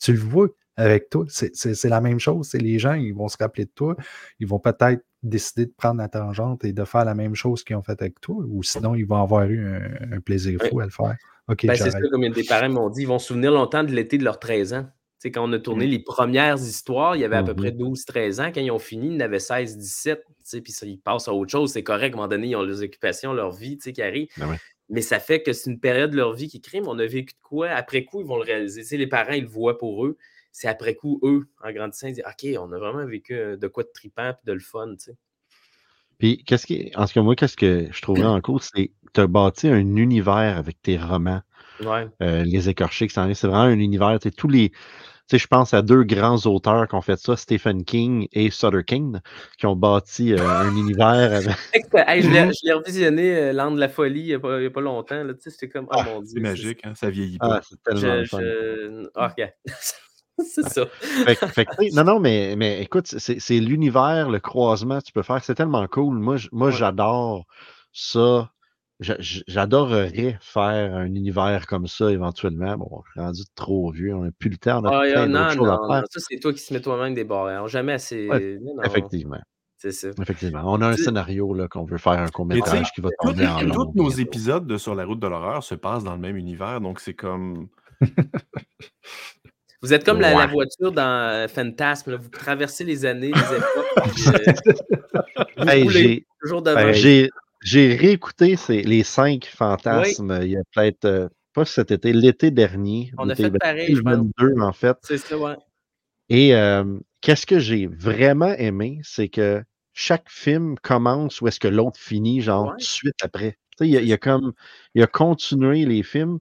tu 0.00 0.12
le 0.12 0.18
vois 0.18 0.48
avec 0.76 1.10
toi, 1.10 1.26
c'est 1.28 1.84
la 1.84 2.00
même 2.00 2.18
chose. 2.18 2.54
Les 2.54 2.78
gens, 2.78 2.94
ils 2.94 3.12
vont 3.12 3.28
se 3.28 3.36
rappeler 3.38 3.66
de 3.66 3.70
toi. 3.74 3.96
Ils 4.38 4.46
vont 4.46 4.58
peut-être 4.58 5.04
décider 5.22 5.66
de 5.66 5.72
prendre 5.76 5.98
la 5.98 6.08
tangente 6.08 6.64
et 6.64 6.72
de 6.72 6.84
faire 6.84 7.04
la 7.04 7.14
même 7.14 7.34
chose 7.34 7.62
qu'ils 7.62 7.76
ont 7.76 7.82
fait 7.82 8.00
avec 8.00 8.20
toi, 8.20 8.36
ou 8.36 8.62
sinon, 8.62 8.94
ils 8.94 9.06
vont 9.06 9.20
avoir 9.22 9.44
eu 9.44 9.66
un, 9.66 10.20
plaisir 10.20 10.58
fou 10.68 10.80
à 10.80 10.84
le 10.84 10.90
faire. 10.90 11.16
OK, 11.48 11.66
ben, 11.66 11.74
c'est 11.74 11.90
ça, 11.90 12.00
comme 12.10 12.26
des 12.28 12.44
parents 12.44 12.70
m'ont 12.70 12.88
dit, 12.88 13.02
ils 13.02 13.08
vont 13.08 13.18
se 13.18 13.28
souvenir 13.28 13.50
longtemps 13.50 13.84
de 13.84 13.92
l'été 13.92 14.16
de 14.16 14.24
leurs 14.24 14.38
13 14.38 14.72
ans. 14.72 14.88
Sais, 15.20 15.30
quand 15.30 15.48
on 15.48 15.52
a 15.52 15.58
tourné 15.58 15.86
mmh. 15.86 15.90
les 15.90 15.98
premières 15.98 16.58
histoires, 16.58 17.16
il 17.16 17.20
y 17.20 17.24
avait 17.24 17.36
à 17.36 17.42
peu 17.42 17.54
près 17.54 17.70
12-13 17.70 18.36
mmh 18.36 18.40
ans. 18.40 18.52
Quand 18.52 18.60
ils 18.60 18.70
ont 18.70 18.78
fini, 18.78 19.14
ils 19.14 19.16
en 19.16 19.20
avaient 19.20 19.38
16-17 19.38 20.18
puis 20.62 20.74
ils 20.82 20.98
passent 20.98 21.28
à 21.28 21.32
autre 21.32 21.52
chose. 21.52 21.72
C'est 21.72 21.82
correct, 21.82 22.14
à 22.14 22.16
un 22.16 22.16
moment 22.16 22.28
donné, 22.28 22.48
ils 22.48 22.56
ont 22.56 22.62
leurs 22.62 22.82
occupations, 22.82 23.32
leur 23.32 23.52
vie 23.52 23.78
qui 23.78 24.02
arrive. 24.02 24.28
Ben 24.36 24.56
mais 24.90 25.02
ça 25.02 25.20
fait 25.20 25.40
que 25.42 25.52
c'est 25.52 25.70
une 25.70 25.78
période 25.78 26.10
de 26.10 26.16
leur 26.16 26.32
vie 26.34 26.48
qui 26.48 26.60
crée. 26.60 26.82
on 26.84 26.98
a 26.98 27.06
vécu 27.06 27.34
de 27.34 27.40
quoi? 27.42 27.70
Après 27.70 28.04
coup, 28.04 28.20
ils 28.20 28.26
vont 28.26 28.36
le 28.36 28.42
réaliser. 28.42 28.96
les 28.96 29.06
parents, 29.06 29.32
ils 29.32 29.44
le 29.44 29.48
voient 29.48 29.78
pour 29.78 30.04
eux. 30.04 30.18
C'est 30.50 30.66
après 30.66 30.96
coup, 30.96 31.20
eux, 31.22 31.48
en 31.64 31.72
grandissant, 31.72 32.08
ils 32.08 32.14
disent 32.14 32.24
OK, 32.26 32.58
on 32.58 32.72
a 32.72 32.78
vraiment 32.78 33.06
vécu 33.06 33.34
euh, 33.34 33.56
de 33.56 33.68
quoi 33.68 33.84
de 33.84 33.90
tripant 33.94 34.30
et 34.30 34.46
de 34.46 34.52
le 34.52 34.58
fun. 34.58 34.96
Puis, 36.18 36.42
qu'est-ce 36.44 36.66
en 36.98 37.06
ce 37.06 37.14
cas, 37.14 37.22
moi, 37.22 37.36
qu'est-ce 37.36 37.56
que 37.56 37.86
je 37.92 38.02
trouverais 38.02 38.26
en 38.26 38.40
cours, 38.40 38.64
c'est 38.64 38.88
que 38.88 39.12
tu 39.14 39.20
as 39.20 39.28
bâti 39.28 39.68
un 39.68 39.96
univers 39.96 40.58
avec 40.58 40.82
tes 40.82 40.98
romans. 40.98 41.40
Ouais. 41.84 42.06
euh, 42.22 42.42
Les 42.44 42.68
Écorchés 42.68 43.06
qui 43.08 43.14
s'en 43.14 43.28
est. 43.28 43.34
C'est 43.34 43.46
vraiment 43.46 43.62
un 43.64 43.78
univers. 43.78 44.18
Tous 44.36 44.48
les. 44.48 44.72
Je 45.32 45.46
pense 45.46 45.74
à 45.74 45.82
deux 45.82 46.02
grands 46.02 46.44
auteurs 46.46 46.88
qui 46.88 46.94
ont 46.96 47.00
fait 47.02 47.16
ça, 47.16 47.36
Stephen 47.36 47.84
King 47.84 48.26
et 48.32 48.50
Sutter 48.50 48.82
King, 48.84 49.20
qui 49.58 49.66
ont 49.66 49.76
bâti 49.76 50.32
euh, 50.34 50.38
un 50.44 50.74
univers 50.76 51.32
avec. 51.32 51.56
Hey, 51.94 52.22
je 52.22 52.66
l'ai 52.66 52.72
revisionné, 52.72 53.36
euh, 53.36 53.52
L'An 53.52 53.70
de 53.70 53.78
la 53.78 53.88
folie, 53.88 54.22
il 54.22 54.26
n'y 54.26 54.34
a, 54.34 54.40
pas- 54.40 54.56
a 54.58 54.70
pas 54.70 54.80
longtemps. 54.80 55.22
C'était 55.38 55.68
comme, 55.68 55.86
oh 55.92 56.02
mon 56.04 56.20
Dieu. 56.22 56.32
C'est 56.34 56.40
magique, 56.40 56.80
hein, 56.82 56.94
ça 56.96 57.10
vieillit 57.10 57.38
pas. 57.38 57.58
Ah, 57.58 57.60
c'est 57.62 57.80
tellement 57.80 58.24
Je, 58.24 58.28
fun. 58.28 58.40
Ah, 59.14 59.32
c'est 60.44 60.68
ça. 60.68 60.86
Fait, 60.86 61.34
fait 61.36 61.66
non, 61.92 62.02
non, 62.02 62.18
mais, 62.18 62.56
mais 62.56 62.82
écoute, 62.82 63.06
c'est 63.06 63.60
l'univers, 63.60 64.30
le 64.30 64.40
croisement 64.40 64.98
que 64.98 65.04
tu 65.04 65.12
peux 65.12 65.22
faire. 65.22 65.44
C'est 65.44 65.54
tellement 65.54 65.86
cool. 65.86 66.18
Moi, 66.18 66.38
j- 66.38 66.48
moi 66.50 66.68
Ouais. 66.70 66.74
j'adore 66.74 67.44
ça. 67.92 68.50
J'adorerais 69.00 70.36
faire 70.40 70.94
un 70.94 71.06
univers 71.06 71.66
comme 71.66 71.86
ça 71.86 72.10
éventuellement. 72.10 72.76
Bon, 72.76 73.02
je 73.06 73.12
suis 73.12 73.20
rendu 73.20 73.42
trop 73.54 73.90
vieux. 73.90 74.14
On 74.14 74.24
n'a 74.24 74.30
plus 74.38 74.50
le 74.50 74.56
temps. 74.58 74.82
On 74.82 74.84
a 74.88 74.98
Ah, 74.98 75.00
plein 75.10 75.26
non, 75.26 75.38
non, 75.38 75.40
à 75.48 75.54
non, 75.76 75.88
faire. 75.88 76.02
ça, 76.10 76.20
c'est 76.28 76.38
toi 76.38 76.52
qui 76.52 76.58
se 76.60 76.74
mets 76.74 76.80
toi-même 76.80 77.14
des 77.14 77.24
barrières. 77.24 77.66
Jamais 77.68 77.94
assez. 77.94 78.28
Ouais, 78.28 78.58
non, 78.60 78.74
non, 78.76 78.82
Effectivement. 78.82 79.40
C'est 79.78 79.92
ça. 79.92 80.08
Effectivement. 80.20 80.62
On 80.66 80.82
a 80.82 80.88
un 80.88 80.96
scénario 80.96 81.56
qu'on 81.70 81.84
veut 81.84 81.96
faire 81.96 82.12
un 82.12 82.28
court-métrage 82.28 82.92
qui 82.94 83.00
va 83.00 83.08
tous 83.22 83.30
tomber 83.30 83.46
en 83.46 83.58
tous 83.60 83.64
long. 83.66 83.74
nos 83.94 84.04
bientôt. 84.04 84.18
épisodes 84.20 84.66
de 84.66 84.76
Sur 84.76 84.94
la 84.94 85.06
route 85.06 85.20
de 85.20 85.26
l'horreur 85.26 85.64
se 85.64 85.74
passent 85.74 86.04
dans 86.04 86.12
le 86.14 86.20
même 86.20 86.36
univers, 86.36 86.82
donc 86.82 87.00
c'est 87.00 87.14
comme. 87.14 87.68
Vous 89.82 89.94
êtes 89.94 90.04
comme 90.04 90.20
la, 90.20 90.46
voiture 90.46 90.92
dans 90.92 91.30
euh, 91.30 91.48
Fantasme. 91.48 92.10
là. 92.10 92.16
Vous 92.18 92.28
traversez 92.28 92.84
les 92.84 93.06
années, 93.06 93.32
les 93.32 93.56
époques. 93.56 94.12
puis, 94.14 94.28
euh, 94.28 94.52
vous 95.56 95.68
Hey, 95.68 95.82
roulez 95.84 95.94
j'ai- 96.02 96.26
toujours 96.42 96.60
devant. 96.60 96.76
Ben, 96.76 96.92
J'ai 96.92 97.30
j'ai 97.62 97.94
réécouté 97.94 98.56
ces- 98.56 98.82
les 98.82 99.02
cinq 99.02 99.46
fantasmes 99.46 100.38
il 100.42 100.50
y 100.52 100.56
a 100.56 100.62
peut-être, 100.74 101.04
euh, 101.04 101.28
pas 101.54 101.64
cet 101.64 101.90
été, 101.90 102.12
l'été 102.12 102.50
dernier. 102.50 103.12
On 103.18 103.28
a 103.28 103.34
fait 103.34 103.50
pareil, 103.50 103.94
je 103.94 104.00
pense. 104.02 104.12
2022, 104.14 104.60
en 104.62 104.72
fait. 104.72 104.96
C'est 105.02 105.18
ça, 105.18 105.36
ouais. 105.38 105.56
Et 106.28 106.54
euh, 106.54 106.84
qu'est-ce 107.20 107.46
que 107.46 107.58
j'ai 107.58 107.86
vraiment 107.88 108.52
aimé, 108.54 109.00
c'est 109.02 109.28
que 109.28 109.62
chaque 109.92 110.30
film 110.30 110.76
commence 110.82 111.40
où 111.40 111.48
est-ce 111.48 111.60
que 111.60 111.68
l'autre 111.68 111.98
finit, 111.98 112.40
genre, 112.40 112.66
Ouais. 112.66 112.70
tout 112.72 112.76
de 112.78 112.82
suite 112.84 113.16
après. 113.22 113.52
Tu 113.78 113.84
sais, 113.84 113.88
il, 113.88 113.96
a, 113.96 114.00
il 114.02 114.12
a 114.12 114.18
comme, 114.18 114.52
il 114.94 115.02
a 115.02 115.06
continué 115.08 115.84
les 115.86 116.02
films. 116.04 116.38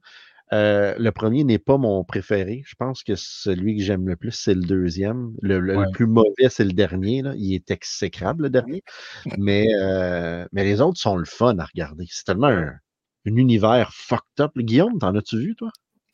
Euh, 0.52 0.96
le 0.98 1.12
premier 1.12 1.44
n'est 1.44 1.60
pas 1.60 1.78
mon 1.78 2.04
préféré. 2.04 2.64
Je 2.66 2.74
pense 2.76 3.04
que 3.04 3.14
celui 3.16 3.78
que 3.78 3.84
j'aime 3.84 4.08
le 4.08 4.16
plus, 4.16 4.32
c'est 4.32 4.56
le 4.56 4.62
deuxième. 4.64 5.34
Le, 5.42 5.60
le- 5.60 5.74
le 5.74 5.80
Ouais. 5.80 5.92
plus 5.94 6.08
mauvais, 6.08 6.50
c'est 6.50 6.64
le 6.66 6.74
dernier. 6.74 7.22
Là. 7.22 7.34
Il 7.38 7.54
est 7.54 7.70
exécrable, 7.72 8.44
le 8.44 8.50
dernier. 8.50 8.84
Mais, 9.38 9.68
euh, 9.76 10.46
mais 10.52 10.64
les 10.64 10.82
autres 10.82 11.00
sont 11.00 11.18
le 11.18 11.26
fun 11.26 11.58
à 11.60 11.66
regarder. 11.66 12.06
C'est 12.10 12.24
tellement 12.24 12.48
un, 12.48 12.74
un 13.28 13.36
univers 13.36 13.92
fucked 13.94 14.40
up. 14.40 14.52
Guillaume, 14.58 14.98
t'en 14.98 15.14
as-tu 15.16 15.38
vu, 15.38 15.56
toi? 15.56 15.70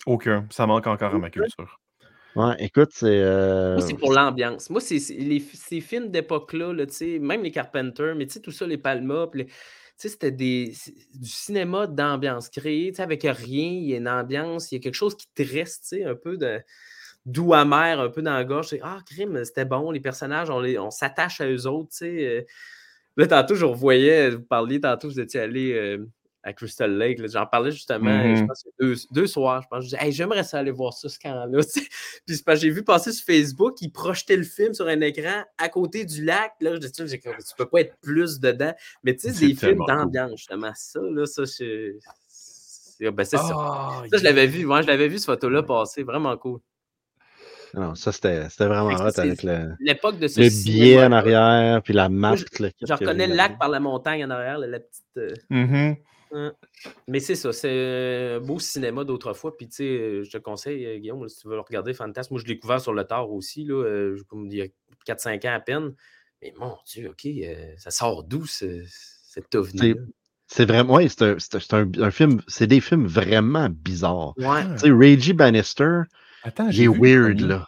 Aucun. 0.06 0.46
Ça 0.52 0.68
manque 0.68 0.88
encore 0.88 1.16
à 1.16 1.18
ma 1.18 1.30
culture. 1.30 1.80
Ouais, 2.36 2.56
écoute, 2.60 2.90
c'est. 2.92 3.06
euh, 3.08 3.76
Moi, 3.78 3.82
c'est 3.88 3.94
pour 3.98 4.12
l'ambiance. 4.12 4.70
Moi, 4.70 4.82
c'est 4.82 5.00
les, 5.18 5.40
ces 5.40 5.80
films 5.80 6.10
d'époque-là, 6.12 6.74
là, 6.74 6.86
tu 6.86 6.94
sais, 6.94 7.20
même 7.20 7.42
les 7.44 7.52
Carpenter, 7.52 8.12
mais 8.18 8.28
tu 8.28 8.34
sais, 8.34 8.42
tout 8.42 8.52
ça, 8.52 8.68
les 8.68 8.78
Palma, 8.78 9.28
puis 9.32 9.44
les- 9.44 9.50
c'était 9.98 10.32
du 10.32 10.74
cinéma 11.24 11.88
d'ambiance 11.88 12.50
créé, 12.50 12.92
tu 12.92 12.98
sais, 12.98 13.04
avec 13.04 13.24
rien, 13.24 13.70
il 13.70 13.86
y 13.86 13.94
a 13.94 13.98
une 13.98 14.10
ambiance, 14.10 14.72
il 14.72 14.76
y 14.76 14.78
a 14.78 14.82
quelque 14.82 14.96
chose 14.96 15.16
qui 15.16 15.28
te 15.34 15.44
reste, 15.44 15.96
un 16.06 16.16
peu 16.16 16.38
de 16.38 16.62
doux 17.26 17.54
amer, 17.54 18.00
un 18.00 18.10
peu 18.10 18.22
dans 18.22 18.34
la 18.34 18.44
gorge. 18.44 18.76
Ah, 18.82 19.00
crime, 19.06 19.44
c'était 19.44 19.66
bon, 19.66 19.92
les 19.92 20.00
personnages, 20.00 20.50
on, 20.50 20.92
s'attache 20.92 21.42
à 21.42 21.48
eux 21.48 21.68
autres, 21.68 21.92
tu 21.98 22.06
euh. 22.06 22.42
Là, 23.18 23.28
tantôt, 23.28 23.56
je 23.56 23.66
revoyais, 23.66 24.32
vous 24.32 24.42
parliez, 24.42 24.82
tantôt, 24.82 25.08
vous 25.08 25.20
étiez 25.22 25.40
allé 25.40 25.72
euh, 25.74 26.06
à 26.46 26.54
Crystal 26.54 26.96
Lake, 26.96 27.20
j'en 27.28 27.46
parlais 27.48 27.72
justement, 27.72 28.10
euh, 28.12 28.36
je 28.36 28.42
Mhm. 28.42 28.48
pense, 28.48 28.64
que 28.64 28.70
deux, 28.80 28.96
deux 29.12 29.26
soirs, 29.28 29.64
je 29.64 29.68
pense. 29.68 29.80
Je 29.84 29.90
disais, 29.90 29.98
hey, 30.00 30.12
j'aimerais 30.12 30.44
ça 30.44 30.60
aller 30.60 30.70
voir 30.72 30.94
ça, 30.94 31.10
ce 31.10 31.18
camp-là. 31.18 31.48
Puis 32.28 32.42
j'ai 32.62 32.70
vu 32.70 32.84
passer 32.84 33.12
sur 33.12 33.26
Facebook, 33.26 33.82
ils 33.82 33.92
projetaient 33.92 34.38
le 34.38 34.44
film 34.44 34.74
sur 34.76 34.88
un 34.88 35.02
écran 35.02 35.44
à 35.58 35.70
côté 35.70 36.06
du 36.06 36.24
lac. 36.24 36.54
Là, 36.62 36.76
je 36.76 36.80
dis, 36.88 36.92
j'ai 37.08 37.20
comme, 37.20 37.34
tu 37.38 37.56
peux 37.58 37.66
pas 37.68 37.82
être 37.82 37.98
plus 38.00 38.40
dedans. 38.40 38.74
Mais 39.04 39.16
tu 39.16 39.22
sais, 39.28 39.34
C'est 39.34 39.48
des 39.48 39.56
films 39.56 39.80
d'ambiance, 39.88 40.38
justement. 40.38 40.72
Ça, 40.76 41.00
là, 41.02 41.26
ça, 41.26 41.44
je... 41.46 41.96
c'est 42.30 43.12
ben, 43.12 43.24
c'est 43.26 43.38
ça. 43.38 43.56
Ah, 43.58 44.04
Ça, 44.12 44.18
je 44.20 44.24
l'avais 44.24 44.46
vu. 44.48 44.66
Moi, 44.66 44.82
je 44.84 44.88
l'avais 44.88 45.08
vu, 45.08 45.18
cette 45.18 45.26
photo-là, 45.26 45.64
passer. 45.64 46.04
Vraiment 46.04 46.38
cool. 46.38 46.60
Non, 47.74 47.94
ça, 47.96 48.12
c'était 48.14 48.48
c'était 48.50 48.68
vraiment 48.68 48.94
hot 49.04 49.20
avec 49.20 49.44
le, 49.44 49.74
L'époque 49.80 50.18
de 50.18 50.28
ce 50.30 50.40
le 50.40 50.64
billet 50.64 51.04
en 51.04 51.12
arrière, 51.12 51.82
puis 51.82 51.94
la. 51.94 52.08
Moi, 52.08 52.36
je- 52.36 52.46
le 52.62 52.94
reconnais 52.94 53.28
le 53.28 53.36
lac 53.36 53.58
par 53.58 53.68
la 53.68 53.80
montagne 53.82 54.24
en 54.24 54.30
arrière, 54.30 54.60
là, 54.60 54.68
la 54.68 54.80
petite. 54.80 55.04
euh, 55.18 55.34
Mhm. 55.50 55.76
hein. 55.76 55.96
Mais 57.08 57.20
c'est 57.20 57.36
ça, 57.36 57.54
c'est 57.54 58.36
un 58.36 58.40
beau 58.40 58.60
cinéma 58.60 59.04
d'autrefois. 59.04 59.56
Puis, 59.56 59.68
tu 59.68 59.76
sais, 59.76 59.84
euh, 59.84 60.24
je 60.24 60.32
te 60.32 60.38
conseille, 60.38 60.86
euh, 60.86 60.98
Guillaume, 60.98 61.28
si 61.30 61.40
tu 61.42 61.48
veux 61.48 61.56
le 61.56 61.62
regarder, 61.62 61.94
Fantasme. 61.94 62.34
Moi, 62.34 62.42
je 62.42 62.48
l'ai 62.48 62.56
découvert 62.56 62.82
sur 62.82 62.94
le 62.94 63.04
tard 63.06 63.32
aussi, 63.32 63.64
là, 63.64 63.76
euh, 63.84 64.18
comme 64.28 64.48
il 64.48 64.58
y 64.58 64.62
a 64.62 64.68
4-5 65.06 65.46
ans 65.46 65.54
à 65.54 65.60
peine. 65.60 65.94
Mais 66.42 66.54
mon 66.58 66.76
Dieu, 66.86 67.10
OK, 67.10 67.28
ça 67.78 67.92
sort 67.92 68.24
d'où 68.24 68.46
ce- 68.46 68.84
cette 68.88 69.54
ovni-là? 69.56 69.96
C'est 70.48 70.66
vraiment, 70.66 70.96
ouais, 70.96 71.08
c'est 71.08 71.24
un, 71.24 71.36
c'est 71.40 71.74
un- 71.74 72.12
film, 72.12 72.42
c'est 72.48 72.68
des 72.68 72.80
films 72.82 73.08
vraiment 73.08 73.68
bizarres. 73.70 74.34
Ouais. 74.38 74.64
Tu 74.74 74.80
sais, 74.80 74.92
Reggie 74.92 75.34
Bannister, 75.34 76.02
Attends, 76.44 76.68
il 76.68 76.74
j'ai 76.74 76.84
est 76.84 76.88
vu 76.88 76.94
le 76.94 77.02
weird, 77.02 77.38
premier. 77.38 77.48
là. 77.50 77.68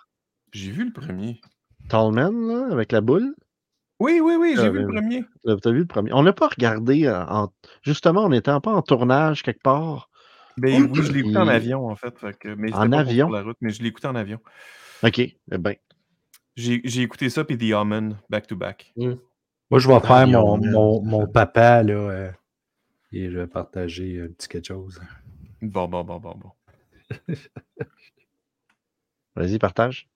J'ai 0.51 0.71
vu 0.71 0.85
le 0.85 0.91
premier. 0.93 1.41
Tallman, 1.89 2.31
là, 2.47 2.67
avec 2.71 2.91
la 2.91 3.01
boule. 3.01 3.33
Oui, 3.99 4.19
oui, 4.23 4.35
oui, 4.39 4.53
j'ai 4.55 4.69
vu 4.69 4.79
le 4.79 4.87
premier. 4.87 5.25
T'as 5.43 5.71
vu 5.71 5.79
le 5.79 5.85
premier? 5.85 6.13
On 6.13 6.21
l'a 6.21 6.33
pas 6.33 6.47
regardé, 6.47 7.05
euh, 7.05 7.25
en, 7.25 7.49
justement, 7.83 8.25
on 8.25 8.29
n'était 8.29 8.51
pas 8.61 8.73
en 8.73 8.81
tournage 8.81 9.43
quelque 9.43 9.61
part. 9.61 10.09
Ben 10.57 10.89
oui, 10.91 11.01
je 11.03 11.11
l'ai 11.11 11.19
écouté 11.19 11.37
en 11.37 11.47
avion, 11.47 11.87
en 11.87 11.95
fait. 11.95 12.17
fait 12.17 12.37
que- 12.37 12.49
mais 12.49 12.73
En 12.73 12.89
pas 12.89 12.99
avion? 12.99 13.27
sur 13.27 13.35
la 13.35 13.43
route, 13.43 13.57
mais 13.61 13.71
je 13.71 13.81
l'ai 13.81 13.89
écouté 13.89 14.07
en 14.07 14.15
avion. 14.15 14.39
OK, 15.03 15.19
eh 15.19 15.37
ben. 15.57 15.75
J'ai 16.55 16.81
j'ai 16.83 17.01
écouté 17.03 17.29
ça, 17.29 17.43
puis 17.43 17.57
The 17.57 17.73
Omen, 17.73 18.17
back-to-back. 18.29 18.93
Moi, 18.97 19.79
je 19.79 19.87
vais 19.87 19.93
Ah, 19.95 19.99
faire 20.07 20.27
mon, 20.27 20.57
mon, 20.57 21.01
mon 21.03 21.27
papa, 21.27 21.83
là, 21.83 21.93
euh, 21.93 22.31
et 23.11 23.29
je 23.29 23.37
vais 23.39 23.47
partager 23.47 24.21
un 24.21 24.27
petit 24.27 24.47
quelque 24.47 24.67
chose. 24.67 24.99
Bon, 25.61 25.87
bon, 25.87 26.03
bon, 26.03 26.19
bon, 26.19 26.35
bon. 26.35 26.51
Vas-y, 29.35 29.59
partage. 29.59 30.09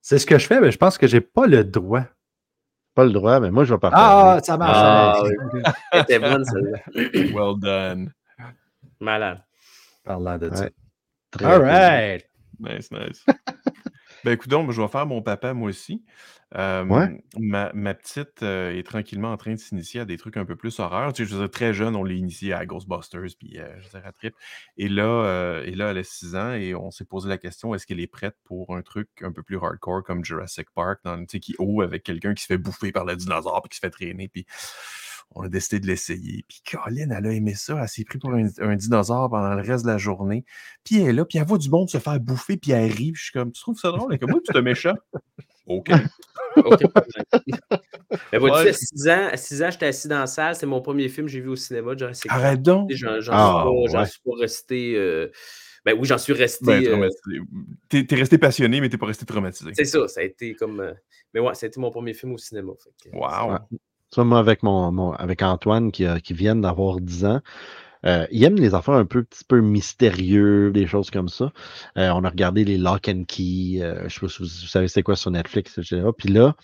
C'est 0.00 0.18
ce 0.18 0.26
que 0.26 0.38
je 0.38 0.46
fais, 0.46 0.60
mais 0.60 0.72
je 0.72 0.78
pense 0.78 0.98
que 0.98 1.06
j'ai 1.06 1.20
pas 1.20 1.46
le 1.46 1.62
droit. 1.64 2.04
Pas 2.94 3.04
le 3.04 3.12
droit, 3.12 3.40
mais 3.40 3.50
moi, 3.50 3.64
je 3.64 3.74
vais 3.74 3.78
partager. 3.78 4.02
Ah, 4.04 4.40
ça 4.42 4.56
marche. 4.56 4.72
Ah, 4.76 5.20
allez. 5.20 5.36
Elle 5.92 6.00
était 6.00 6.18
bonne, 6.18 6.44
celle-là. 6.44 6.78
Well 7.34 7.58
done. 7.58 8.12
Malade. 9.00 9.42
Parlant 10.04 10.38
de 10.38 10.50
ça. 10.54 10.64
Ouais. 10.64 11.44
All 11.44 11.62
right. 11.62 12.24
Nice, 12.58 12.90
nice. 12.90 13.24
ben 14.24 14.32
écoute 14.32 14.48
donc, 14.48 14.70
je 14.72 14.80
vais 14.80 14.88
faire 14.88 15.06
mon 15.06 15.22
papa 15.22 15.54
moi 15.54 15.68
aussi. 15.68 16.04
Euh, 16.56 16.84
Ouais. 16.88 17.08
ma, 17.38 17.72
ma 17.74 17.94
petite 17.94 18.42
euh, 18.42 18.76
est 18.76 18.82
tranquillement 18.82 19.30
en 19.30 19.36
train 19.36 19.52
de 19.52 19.58
s'initier 19.58 20.00
à 20.00 20.04
des 20.04 20.16
trucs 20.18 20.36
un 20.36 20.44
peu 20.44 20.56
plus 20.56 20.80
horreur. 20.80 21.12
Tu 21.12 21.22
sais, 21.24 21.30
je 21.30 21.36
veux 21.36 21.42
dire, 21.42 21.50
très 21.50 21.72
jeune, 21.72 21.94
on 21.94 22.02
l'a 22.02 22.12
initié 22.14 22.52
à 22.52 22.66
Ghostbusters, 22.66 23.36
puis 23.38 23.58
euh, 23.60 23.68
je 23.78 23.84
veux 23.84 23.90
dire, 23.90 24.06
à 24.06 24.12
Trip. 24.12 24.34
Et 24.76 24.88
là, 24.88 25.04
euh, 25.04 25.64
et 25.64 25.76
là, 25.76 25.90
elle 25.92 25.98
a 25.98 26.04
6 26.04 26.34
ans 26.34 26.52
et 26.52 26.74
on 26.74 26.90
s'est 26.90 27.04
posé 27.04 27.28
la 27.28 27.38
question, 27.38 27.72
est-ce 27.74 27.86
qu'elle 27.86 28.00
est 28.00 28.08
prête 28.08 28.34
pour 28.44 28.76
un 28.76 28.82
truc 28.82 29.08
un 29.22 29.30
peu 29.32 29.42
plus 29.44 29.58
hardcore 29.58 30.02
comme 30.02 30.24
Jurassic 30.24 30.68
Park, 30.74 31.00
dans, 31.04 31.18
tu 31.20 31.26
sais, 31.32 31.40
qui 31.40 31.54
ouvre 31.60 31.84
avec 31.84 32.02
quelqu'un 32.02 32.34
qui 32.34 32.42
se 32.42 32.46
fait 32.48 32.58
bouffer 32.58 32.90
par 32.90 33.04
le 33.04 33.14
dinosaure, 33.14 33.62
puis 33.62 33.68
qui 33.70 33.76
se 33.76 33.80
fait 33.80 33.90
traîner, 33.90 34.28
puis 34.28 34.44
on 35.34 35.42
a 35.42 35.48
décidé 35.48 35.80
de 35.80 35.86
l'essayer. 35.86 36.44
Puis 36.48 36.60
Colin, 36.70 37.10
elle 37.10 37.26
a 37.26 37.32
aimé 37.32 37.54
ça. 37.54 37.78
Elle 37.80 37.88
s'est 37.88 38.04
pris 38.04 38.18
pour 38.18 38.30
un, 38.32 38.46
un 38.60 38.76
dinosaure 38.76 39.30
pendant 39.30 39.54
le 39.54 39.62
reste 39.62 39.84
de 39.84 39.90
la 39.90 39.98
journée. 39.98 40.44
Puis 40.84 41.00
elle 41.00 41.08
est 41.08 41.12
là, 41.12 41.24
puis 41.24 41.38
elle 41.38 41.46
voit 41.46 41.58
du 41.58 41.70
monde 41.70 41.88
se 41.88 41.98
faire 41.98 42.18
bouffer, 42.18 42.56
puis 42.56 42.72
elle 42.72 42.90
rit. 42.90 43.12
Puis 43.12 43.14
je 43.16 43.22
suis 43.24 43.32
comme, 43.32 43.52
tu 43.52 43.60
trouves 43.60 43.78
ça 43.78 43.90
drôle? 43.90 44.12
Elle 44.12 44.16
est 44.16 44.18
comme, 44.18 44.32
oui, 44.34 44.40
tu 44.44 44.56
es 44.56 44.62
méchant. 44.62 44.94
OK. 45.66 45.88
OK. 46.56 46.82
Mais 48.32 48.38
vois-tu, 48.38 48.64
Ouais. 48.64 48.70
à 48.70 48.72
6 48.72 49.08
ans, 49.08 49.28
à 49.32 49.36
6 49.36 49.62
ans, 49.62 49.70
j'étais 49.70 49.86
assis 49.86 50.08
dans 50.08 50.18
la 50.18 50.26
salle. 50.26 50.56
C'est 50.56 50.66
mon 50.66 50.80
premier 50.80 51.08
film 51.08 51.26
que 51.26 51.32
j'ai 51.32 51.40
vu 51.40 51.48
au 51.48 51.56
cinéma. 51.56 51.92
Arrête 52.28 52.62
donc. 52.62 52.90
J'en 52.92 53.08
Ah, 53.12 53.20
suis, 53.20 53.30
pas- 53.30 53.92
j'en 53.92 54.00
ouais. 54.00 54.06
suis 54.06 54.20
pas 54.24 54.32
resté. 54.40 54.94
euh, 54.96 55.28
Ben 55.84 55.96
oui, 55.98 56.06
j'en 56.08 56.18
suis 56.18 56.32
resté. 56.32 56.64
Ben, 56.66 56.82
euh, 56.84 56.90
traumatisé. 56.90 58.06
T'es 58.06 58.16
resté 58.16 58.36
passionné, 58.38 58.80
mais 58.80 58.88
t'es 58.88 58.98
pas 58.98 59.06
resté 59.06 59.24
traumatisé. 59.24 59.70
C'est 59.74 59.84
ça, 59.84 60.08
ça 60.08 60.20
a 60.20 60.24
été 60.24 60.54
comme. 60.54 60.80
euh, 60.80 60.92
Mais 61.34 61.40
ouais, 61.40 61.54
ça 61.54 61.66
a 61.66 61.68
été 61.68 61.78
mon 61.80 61.90
premier 61.92 62.14
film 62.14 62.32
au 62.32 62.38
cinéma. 62.38 62.72
fait 62.82 63.10
que- 63.10 63.16
Wow. 63.16 63.58
Ça, 64.12 64.24
moi, 64.24 64.38
avec, 64.40 64.62
mon, 64.62 64.90
mon- 64.92 65.12
avec 65.12 65.42
Antoine, 65.42 65.92
qui, 65.92 66.04
a- 66.06 66.20
qui 66.20 66.34
vient 66.34 66.56
d'avoir 66.56 67.00
10 67.00 67.24
ans, 67.24 67.40
euh, 68.06 68.26
il 68.32 68.42
aime 68.44 68.56
les 68.56 68.74
affaires 68.74 68.94
un 68.94 69.04
peu, 69.04 69.22
petit 69.22 69.44
peu 69.44 69.60
mystérieux, 69.60 70.72
des 70.72 70.86
choses 70.86 71.10
comme 71.10 71.28
ça. 71.28 71.52
Euh, 71.96 72.10
on 72.10 72.24
a 72.24 72.28
regardé 72.30 72.64
les 72.64 72.78
Lock 72.78 73.08
and 73.08 73.24
Key, 73.28 73.78
euh, 73.82 74.08
je 74.08 74.14
sais 74.14 74.20
pas 74.20 74.28
si 74.28 74.38
vous, 74.38 74.44
vous 74.48 74.66
savez 74.66 74.88
c'est 74.88 75.02
quoi 75.02 75.16
sur 75.16 75.30
Netflix, 75.30 75.78
etc. 75.78 76.02
Puis 76.16 76.30
là, 76.30 76.56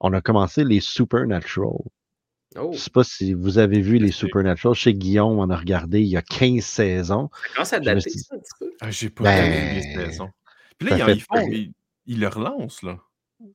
on 0.00 0.12
a 0.14 0.20
commencé 0.20 0.64
les 0.64 0.80
Supernatural. 0.80 1.78
Oh, 2.58 2.70
Je 2.72 2.78
sais 2.78 2.90
pas 2.90 3.04
si 3.04 3.34
vous 3.34 3.58
avez 3.58 3.80
vu 3.82 3.98
les. 3.98 4.10
Supernatural. 4.10 4.74
Chez 4.74 4.94
Guillaume, 4.94 5.38
on 5.38 5.50
a 5.50 5.56
regardé 5.56 6.00
il 6.00 6.06
y 6.08 6.16
a 6.16 6.22
15 6.22 6.64
saisons. 6.64 7.28
ça 7.62 7.78
me 7.78 7.84
dater, 7.84 8.00
suis- 8.08 8.18
ça, 8.20 8.34
un 8.34 8.38
petit 8.38 8.50
peu. 8.58 8.70
Ah, 8.80 8.90
J'ai 8.90 9.10
pas 9.10 9.24
Ben, 9.24 9.44
vu 9.52 9.74
les 9.74 9.82
saisons. 10.06 10.30
Puis 10.78 10.88
là, 10.88 10.96
ça 10.96 10.98
ils, 10.98 11.02
en- 11.02 11.06
fait 11.06 11.14
ils 11.14 11.20
font, 11.20 11.48
ils, 11.52 11.72
ils 12.06 12.20
le 12.20 12.28
relancent, 12.28 12.82
là. 12.82 12.96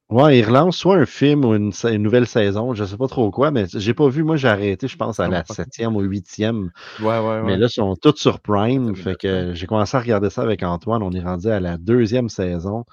Ouais, 0.09 0.39
ils 0.39 0.45
relancent 0.45 0.77
soit 0.77 0.95
un 0.95 1.05
film 1.05 1.43
ou 1.43 1.55
une, 1.55 1.73
nouvelle 1.97 2.27
saison, 2.27 2.73
je 2.73 2.85
sais 2.85 2.95
pas 2.95 3.07
trop 3.07 3.31
quoi, 3.31 3.51
mais 3.51 3.65
j'ai 3.73 3.93
pas 3.93 4.07
vu. 4.07 4.23
Moi, 4.23 4.37
j'ai 4.37 4.47
arrêté, 4.47 4.87
je 4.87 4.95
pense, 4.95 5.19
à 5.19 5.27
la 5.27 5.43
septième 5.45 5.95
ou 5.95 6.01
huitième. 6.01 6.71
Ouais, 7.01 7.19
ouais, 7.19 7.41
Mais 7.41 7.53
ouais. 7.53 7.57
là, 7.57 7.67
ils 7.67 7.73
sont 7.73 7.95
tous 7.95 8.15
sur 8.15 8.39
Prime. 8.39 8.95
Fait 8.95 9.15
que 9.15 9.53
j'ai 9.53 9.67
commencé 9.67 9.97
à 9.97 9.99
regarder 9.99 10.29
ça 10.29 10.41
avec 10.41 10.63
Antoine. 10.63 11.03
On 11.03 11.11
est 11.11 11.23
rendu 11.23 11.49
à 11.49 11.59
la 11.59 11.77
deuxième 11.77 12.29
saison. 12.29 12.85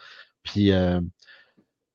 Puis 0.43 0.73
euh, 0.73 1.01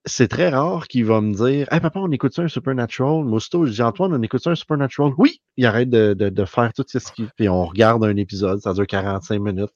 c'est 0.05 0.27
très 0.27 0.49
rare 0.49 0.88
qu'il 0.88 1.05
va 1.05 1.19
me 1.19 1.34
dire 1.34 1.67
Hey 1.71 1.79
papa, 1.81 1.99
on 1.99 2.12
écoute 2.12 2.34
ça 2.34 2.43
un 2.43 2.47
Supernatural? 2.47 3.25
Moi, 3.25 3.38
aussitôt, 3.38 3.65
je 3.65 3.71
dis 3.71 3.81
Antoine, 3.81 4.13
on 4.13 4.21
écoute 4.21 4.41
ça 4.43 4.51
un 4.51 4.55
Supernatural? 4.55 5.12
Oui, 5.17 5.41
il 5.58 5.65
arrête 5.65 5.89
de, 5.89 6.13
de, 6.13 6.29
de 6.29 6.45
faire 6.45 6.71
tout 6.73 6.86
ce 6.88 6.99
qu'il 7.12 7.27
Puis 7.36 7.49
on 7.49 7.65
regarde 7.65 8.03
un 8.05 8.15
épisode, 8.15 8.62
ça 8.62 8.73
dure 8.73 8.88
45 8.88 9.39
minutes. 9.41 9.73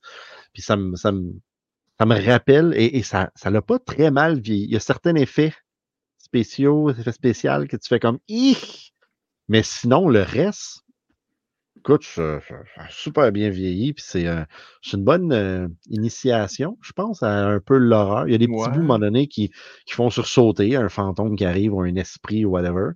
Puis 0.54 0.62
ça 0.62 0.76
me, 0.78 0.96
ça 0.96 1.12
me, 1.12 1.34
ça 2.00 2.06
me 2.06 2.16
rappelle, 2.26 2.74
et, 2.76 2.98
et 2.98 3.04
ça 3.04 3.32
ça 3.36 3.50
l'a 3.50 3.62
pas 3.62 3.80
très 3.80 4.12
mal 4.12 4.40
vieilli. 4.40 4.66
Il 4.66 4.72
y 4.72 4.76
a 4.78 4.80
certains 4.80 5.16
effets 5.16 5.54
spéciaux, 6.18 6.92
effets 6.92 7.12
spéciaux 7.14 7.66
que 7.70 7.78
tu 7.78 7.88
fais 7.90 8.00
comme 8.00 8.20
Ih! 8.30 8.58
Mais 9.50 9.64
sinon, 9.64 10.10
le 10.10 10.22
reste, 10.24 10.84
écoute, 11.78 12.04
ça, 12.04 12.40
ça 12.42 12.56
a 12.78 12.90
super 12.90 13.32
bien 13.32 13.50
vieilli. 13.50 13.94
Puis 13.94 14.04
c'est 14.08 14.28
euh, 14.28 14.44
une 14.94 15.04
bonne 15.04 15.32
euh, 15.34 15.68
initiation, 15.90 16.78
je 16.82 16.92
pense, 16.94 17.24
à 17.24 17.48
un 17.48 17.60
peu 17.60 17.78
l'horreur. 17.78 18.28
Il 18.28 18.32
y 18.32 18.36
a 18.36 18.38
des 18.38 18.48
petits 18.50 18.70
bouts, 18.70 18.80
à 18.82 18.84
un 18.84 18.88
Ouais. 18.88 18.88
moment 18.88 19.00
donné, 19.00 19.28
qui, 19.28 19.52
qui 19.86 19.94
font 19.94 20.10
sursauter, 20.10 20.76
un 20.76 20.90
fantôme 20.90 21.36
qui 21.36 21.46
arrive 21.46 21.74
ou 21.74 21.82
un 21.82 21.96
esprit 21.96 22.46
ou 22.46 22.52
whatever. 22.52 22.92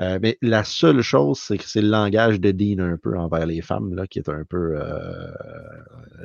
Euh, 0.00 0.18
mais 0.22 0.38
la 0.42 0.62
seule 0.64 1.02
chose, 1.02 1.38
c'est 1.40 1.58
que 1.58 1.64
c'est 1.68 1.82
le 1.82 1.88
langage 1.88 2.40
de 2.40 2.52
Dean 2.52 2.78
un 2.78 2.96
peu 2.96 3.18
envers 3.18 3.46
les 3.46 3.62
femmes, 3.62 3.94
là, 3.94 4.06
qui 4.06 4.20
est 4.20 4.28
un 4.28 4.44
peu, 4.44 4.76
euh, 4.80 5.32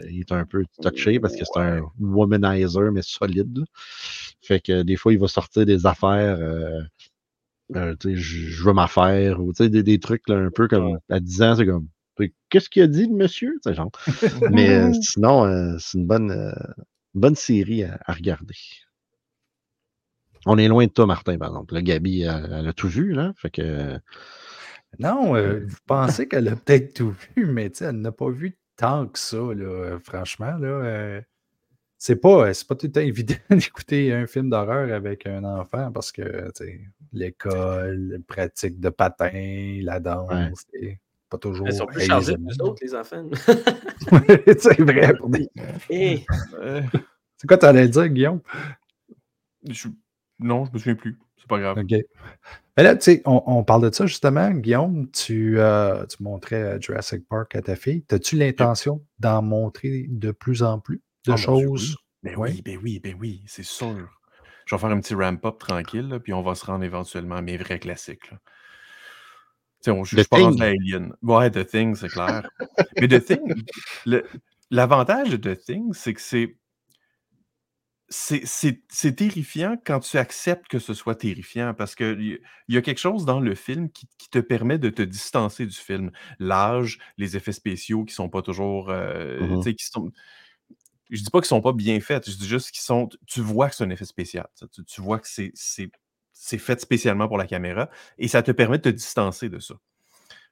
il 0.09 0.19
est 0.19 0.31
un 0.31 0.45
peu 0.45 0.63
touché 0.81 1.19
parce 1.19 1.35
que 1.35 1.43
c'est 1.43 1.59
un 1.59 1.81
womanizer, 1.99 2.91
mais 2.91 3.01
solide. 3.01 3.63
Fait 4.41 4.59
que 4.59 4.83
des 4.83 4.95
fois, 4.95 5.13
il 5.13 5.19
va 5.19 5.27
sortir 5.27 5.65
des 5.65 5.85
affaires, 5.85 6.37
euh, 6.39 6.81
euh, 7.75 7.95
tu 7.99 8.09
sais, 8.09 8.15
je 8.15 8.63
veux 8.63 8.73
m'affaire, 8.73 9.41
ou 9.41 9.53
tu 9.53 9.63
sais, 9.63 9.69
des, 9.69 9.83
des 9.83 9.99
trucs 9.99 10.27
là, 10.29 10.35
un 10.35 10.51
peu 10.51 10.67
comme 10.67 10.99
à 11.09 11.19
10 11.19 11.41
ans, 11.41 11.55
c'est 11.55 11.65
comme, 11.65 11.87
qu'est-ce 12.49 12.69
qu'il 12.69 12.83
a 12.83 12.87
dit, 12.87 13.07
le 13.07 13.15
monsieur? 13.15 13.53
Tu 13.63 13.69
sais, 13.69 13.75
genre. 13.75 13.91
Mais 14.51 14.69
euh, 14.69 14.91
sinon, 15.01 15.45
euh, 15.45 15.75
c'est 15.79 15.97
une 15.97 16.07
bonne, 16.07 16.31
euh, 16.31 16.51
une 17.15 17.21
bonne 17.21 17.35
série 17.35 17.83
à, 17.83 17.99
à 18.05 18.13
regarder. 18.13 18.55
On 20.45 20.57
est 20.57 20.67
loin 20.67 20.85
de 20.85 20.91
toi, 20.91 21.05
Martin, 21.05 21.37
par 21.37 21.49
exemple. 21.49 21.73
Là, 21.73 21.81
Gabi, 21.81 22.21
elle, 22.21 22.49
elle 22.59 22.67
a 22.67 22.73
tout 22.73 22.87
vu, 22.89 23.13
là. 23.13 23.33
Fait 23.37 23.49
que. 23.49 23.97
Non, 24.99 25.35
euh, 25.35 25.61
vous 25.65 25.77
pensez 25.87 26.27
qu'elle 26.27 26.47
a 26.49 26.55
peut-être 26.55 26.93
tout 26.93 27.15
vu, 27.35 27.45
mais 27.47 27.69
tu 27.69 27.77
sais, 27.77 27.85
elle 27.85 28.01
n'a 28.01 28.11
pas 28.11 28.29
vu 28.29 28.57
tant 28.75 29.07
que 29.07 29.17
ça, 29.17 29.37
là, 29.37 29.63
euh, 29.63 29.99
franchement. 30.03 30.55
Là, 30.57 30.67
euh, 30.67 31.21
c'est 31.97 32.17
pas, 32.17 32.47
euh, 32.49 32.53
c'est 32.53 32.67
pas 32.67 32.75
tout 32.75 32.85
le 32.87 32.91
temps 32.91 32.99
évident 33.01 33.33
d'écouter 33.49 34.13
un 34.13 34.27
film 34.27 34.49
d'horreur 34.49 34.93
avec 34.93 35.25
un 35.25 35.43
enfant 35.45 35.91
parce 35.91 36.11
que 36.11 36.21
tu 36.51 36.65
sais, 36.65 36.81
l'école, 37.11 38.09
la 38.11 38.17
pratique 38.27 38.79
de 38.79 38.89
patin, 38.89 39.79
la 39.81 39.99
danse, 39.99 40.65
c'est 40.73 40.99
pas 41.29 41.37
toujours. 41.39 41.67
Ils 41.69 41.73
sont 41.73 41.85
plus 41.87 42.01
chargés 42.01 42.35
que 42.35 42.41
nous 42.41 42.61
autres, 42.61 42.83
les 42.83 42.93
enfants. 42.93 43.29
c'est 44.59 44.81
vrai. 44.81 45.15
pour 45.15 45.29
des- 45.29 45.49
Eh, 45.89 46.23
Euh, 46.61 46.81
C'est 47.37 47.47
quoi 47.47 47.57
tu 47.57 47.65
allais 47.65 47.87
dire, 47.87 48.07
Guillaume? 48.09 48.41
je- 49.69 49.87
Non, 50.43 50.65
je 50.65 50.71
me 50.73 50.77
souviens 50.77 50.95
plus. 50.95 51.17
C'est 51.37 51.47
pas 51.47 51.59
grave. 51.59 51.77
OK. 51.79 51.91
Mais 52.77 52.83
là, 52.83 52.95
tu 52.95 53.03
sais, 53.03 53.21
on, 53.25 53.43
on 53.45 53.63
parle 53.63 53.89
de 53.89 53.93
ça 53.95 54.05
justement. 54.05 54.49
Guillaume, 54.51 55.09
tu, 55.11 55.59
euh, 55.59 56.05
tu 56.05 56.21
montrais 56.23 56.61
euh, 56.63 56.79
Jurassic 56.81 57.27
Park 57.27 57.55
à 57.55 57.61
ta 57.61 57.75
fille. 57.75 58.03
As-tu 58.11 58.35
l'intention 58.35 59.03
d'en 59.19 59.41
montrer 59.41 60.05
de 60.09 60.31
plus 60.31 60.63
en 60.63 60.79
plus 60.79 61.01
de 61.25 61.31
Ah, 61.31 61.35
Dieu, 61.35 61.45
choses? 61.45 61.95
oui. 61.95 61.95
Ben 62.23 62.35
oui, 62.37 62.61
ben 62.63 62.79
oui, 62.81 62.99
ben 62.99 63.15
oui, 63.19 63.43
c'est 63.47 63.63
sûr. 63.65 64.09
Je 64.65 64.75
vais 64.75 64.79
faire 64.79 64.89
un 64.89 64.99
petit 65.01 65.13
ramp-up 65.13 65.57
tranquille, 65.59 66.07
là, 66.07 66.19
puis 66.19 66.33
on 66.33 66.41
va 66.41 66.55
se 66.55 66.65
rendre 66.65 66.85
éventuellement 66.85 67.35
à 67.35 67.41
mes 67.41 67.57
vrais 67.57 67.79
classiques. 67.79 68.31
là. 68.31 68.37
Tu 69.83 69.91
sais, 69.91 69.91
on- 69.91 70.05
suis 70.05 70.23
pas 70.23 70.37
rendu 70.37 70.63
Alien. 70.63 71.13
Ouais, 71.21 71.51
The 71.51 71.65
Thing, 71.65 71.95
c'est 71.95 72.07
clair. 72.07 72.49
Mais 73.01 73.09
The 73.09 73.23
Thing, 73.25 73.63
l'avantage 74.71 75.31
de 75.31 75.37
The 75.53 75.59
Thing, 75.59 75.93
c'est 75.93 76.13
que 76.13 76.21
c'est. 76.21 76.55
C'est 78.09 79.15
terrifiant 79.15 79.75
quand 79.83 79.99
tu 79.99 80.17
acceptes 80.17 80.67
que 80.67 80.77
ce 80.77 80.93
soit 80.93 81.15
terrifiant 81.15 81.73
parce 81.73 81.95
qu'il 81.95 82.39
y, 82.67 82.77
a 82.77 82.81
quelque 82.81 82.99
chose 82.99 83.25
dans 83.25 83.39
le 83.39 83.55
film 83.55 83.89
qui, 83.89 84.07
qui 84.17 84.29
te 84.29 84.39
permet 84.39 84.77
de 84.77 84.89
te 84.89 85.01
distancer 85.01 85.65
du 85.65 85.75
film. 85.75 86.11
L'âge, 86.37 86.99
les 87.17 87.37
effets 87.37 87.53
spéciaux 87.53 88.03
qui 88.05 88.13
sont 88.13 88.29
pas 88.29 88.41
toujours. 88.41 88.89
euh, 88.89 89.39
tu 89.57 89.63
sais, 89.63 89.73
qui 89.73 89.85
sont, 89.85 90.11
je 91.09 91.21
dis 91.21 91.29
pas 91.29 91.39
qu'ils 91.39 91.47
sont 91.47 91.61
pas 91.61 91.73
bien 91.73 91.99
faits, 91.99 92.29
je 92.29 92.35
dis 92.35 92.47
juste 92.47 92.71
qu'ils 92.71 92.81
sont. 92.81 93.09
Tu 93.27 93.41
vois 93.41 93.69
que 93.69 93.75
c'est 93.75 93.83
un 93.83 93.89
effet 93.89 94.05
spécial. 94.05 94.47
tu 94.87 95.01
vois 95.01 95.19
que 95.19 95.27
c'est 95.27 96.57
fait 96.57 96.81
spécialement 96.81 97.27
pour 97.27 97.37
la 97.37 97.47
caméra 97.47 97.89
et 98.17 98.27
ça 98.27 98.43
te 98.43 98.51
permet 98.51 98.77
de 98.77 98.83
te 98.83 98.89
distancer 98.89 99.49
de 99.49 99.59
ça. 99.59 99.75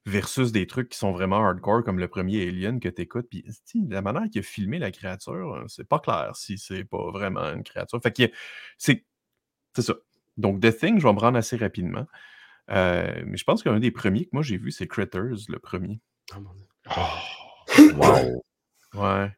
Versus 0.08 0.52
des 0.52 0.66
trucs 0.66 0.90
qui 0.90 0.98
sont 0.98 1.12
vraiment 1.12 1.46
hardcore, 1.46 1.84
comme 1.84 2.00
le 2.00 2.08
premier 2.08 2.48
Alien 2.48 2.80
que 2.80 2.90
tu 2.90 3.04
écoutes. 3.04 3.28
Puis, 3.30 3.46
la 3.88 4.02
manière 4.02 4.24
qu'il 4.32 4.40
a 4.40 4.44
filmé 4.44 4.80
la 4.80 4.90
créature, 4.92 5.54
euh, 5.56 5.66
c'est 5.68 5.88
pas 5.88 6.00
clair 6.00 6.32
si 6.36 6.58
c'est 6.58 6.84
pas 6.86 7.12
vraiment 7.12 7.44
une 7.54 7.64
créature. 7.64 8.00
Fait 8.02 8.12
que 8.12 8.32
c'est 8.80 9.06
c'est 9.76 9.84
ça. 9.84 9.94
Donc, 10.38 10.60
The 10.60 10.76
Thing, 10.76 11.00
je 11.00 11.06
vais 11.06 11.14
me 11.14 11.20
rendre 11.20 11.38
assez 11.38 11.56
rapidement. 11.56 12.08
Euh, 12.72 13.22
mais 13.28 13.38
je 13.38 13.44
pense 13.44 13.62
qu'un 13.62 13.80
des 13.80 13.92
premiers 13.92 14.26
que 14.26 14.30
moi 14.34 14.42
j'ai 14.44 14.58
vu, 14.58 14.72
c'est 14.72 14.88
Critters, 14.88 15.36
le 15.50 15.60
premier. 15.60 16.00
oh 16.36 16.40
mon 16.40 16.54
Dieu. 16.54 16.66
wow. 17.96 18.44
Ouais. 18.94 19.32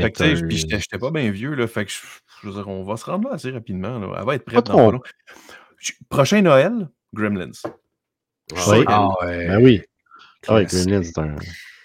Fait 0.00 0.12
que, 0.12 0.18
tu 0.24 0.36
sais, 0.36 0.42
puis 0.46 0.56
j'étais 0.56 0.78
Critters. 0.78 0.98
pas 1.00 1.10
bien 1.10 1.30
vieux, 1.30 1.54
là. 1.54 1.66
Fait 1.66 1.84
que 1.84 1.90
je, 1.92 1.98
je 2.42 2.48
veux 2.48 2.54
dire, 2.54 2.68
on 2.68 2.82
va 2.84 2.96
se 2.96 3.04
rendre 3.04 3.28
là 3.28 3.34
assez 3.34 3.50
rapidement. 3.50 3.98
Là. 3.98 4.16
Elle 4.18 4.24
va 4.24 4.34
être 4.36 4.44
Pas 4.44 4.52
prête 4.52 4.66
dans 4.66 4.72
trop. 4.72 4.86
pas 4.86 4.92
long. 4.92 5.02
Je- 5.78 5.92
Prochain 6.08 6.40
Noël, 6.42 6.88
Gremlins. 7.12 7.50
Ah, 7.64 8.64
Oui. 8.68 8.84
Ah 8.86 9.08
ouais. 9.22 9.46
Ben 9.48 9.62
oui. 9.62 9.82
Ah. 10.46 10.62
Gremlins, 10.64 11.02
c'est 11.02 11.18
un. 11.18 11.36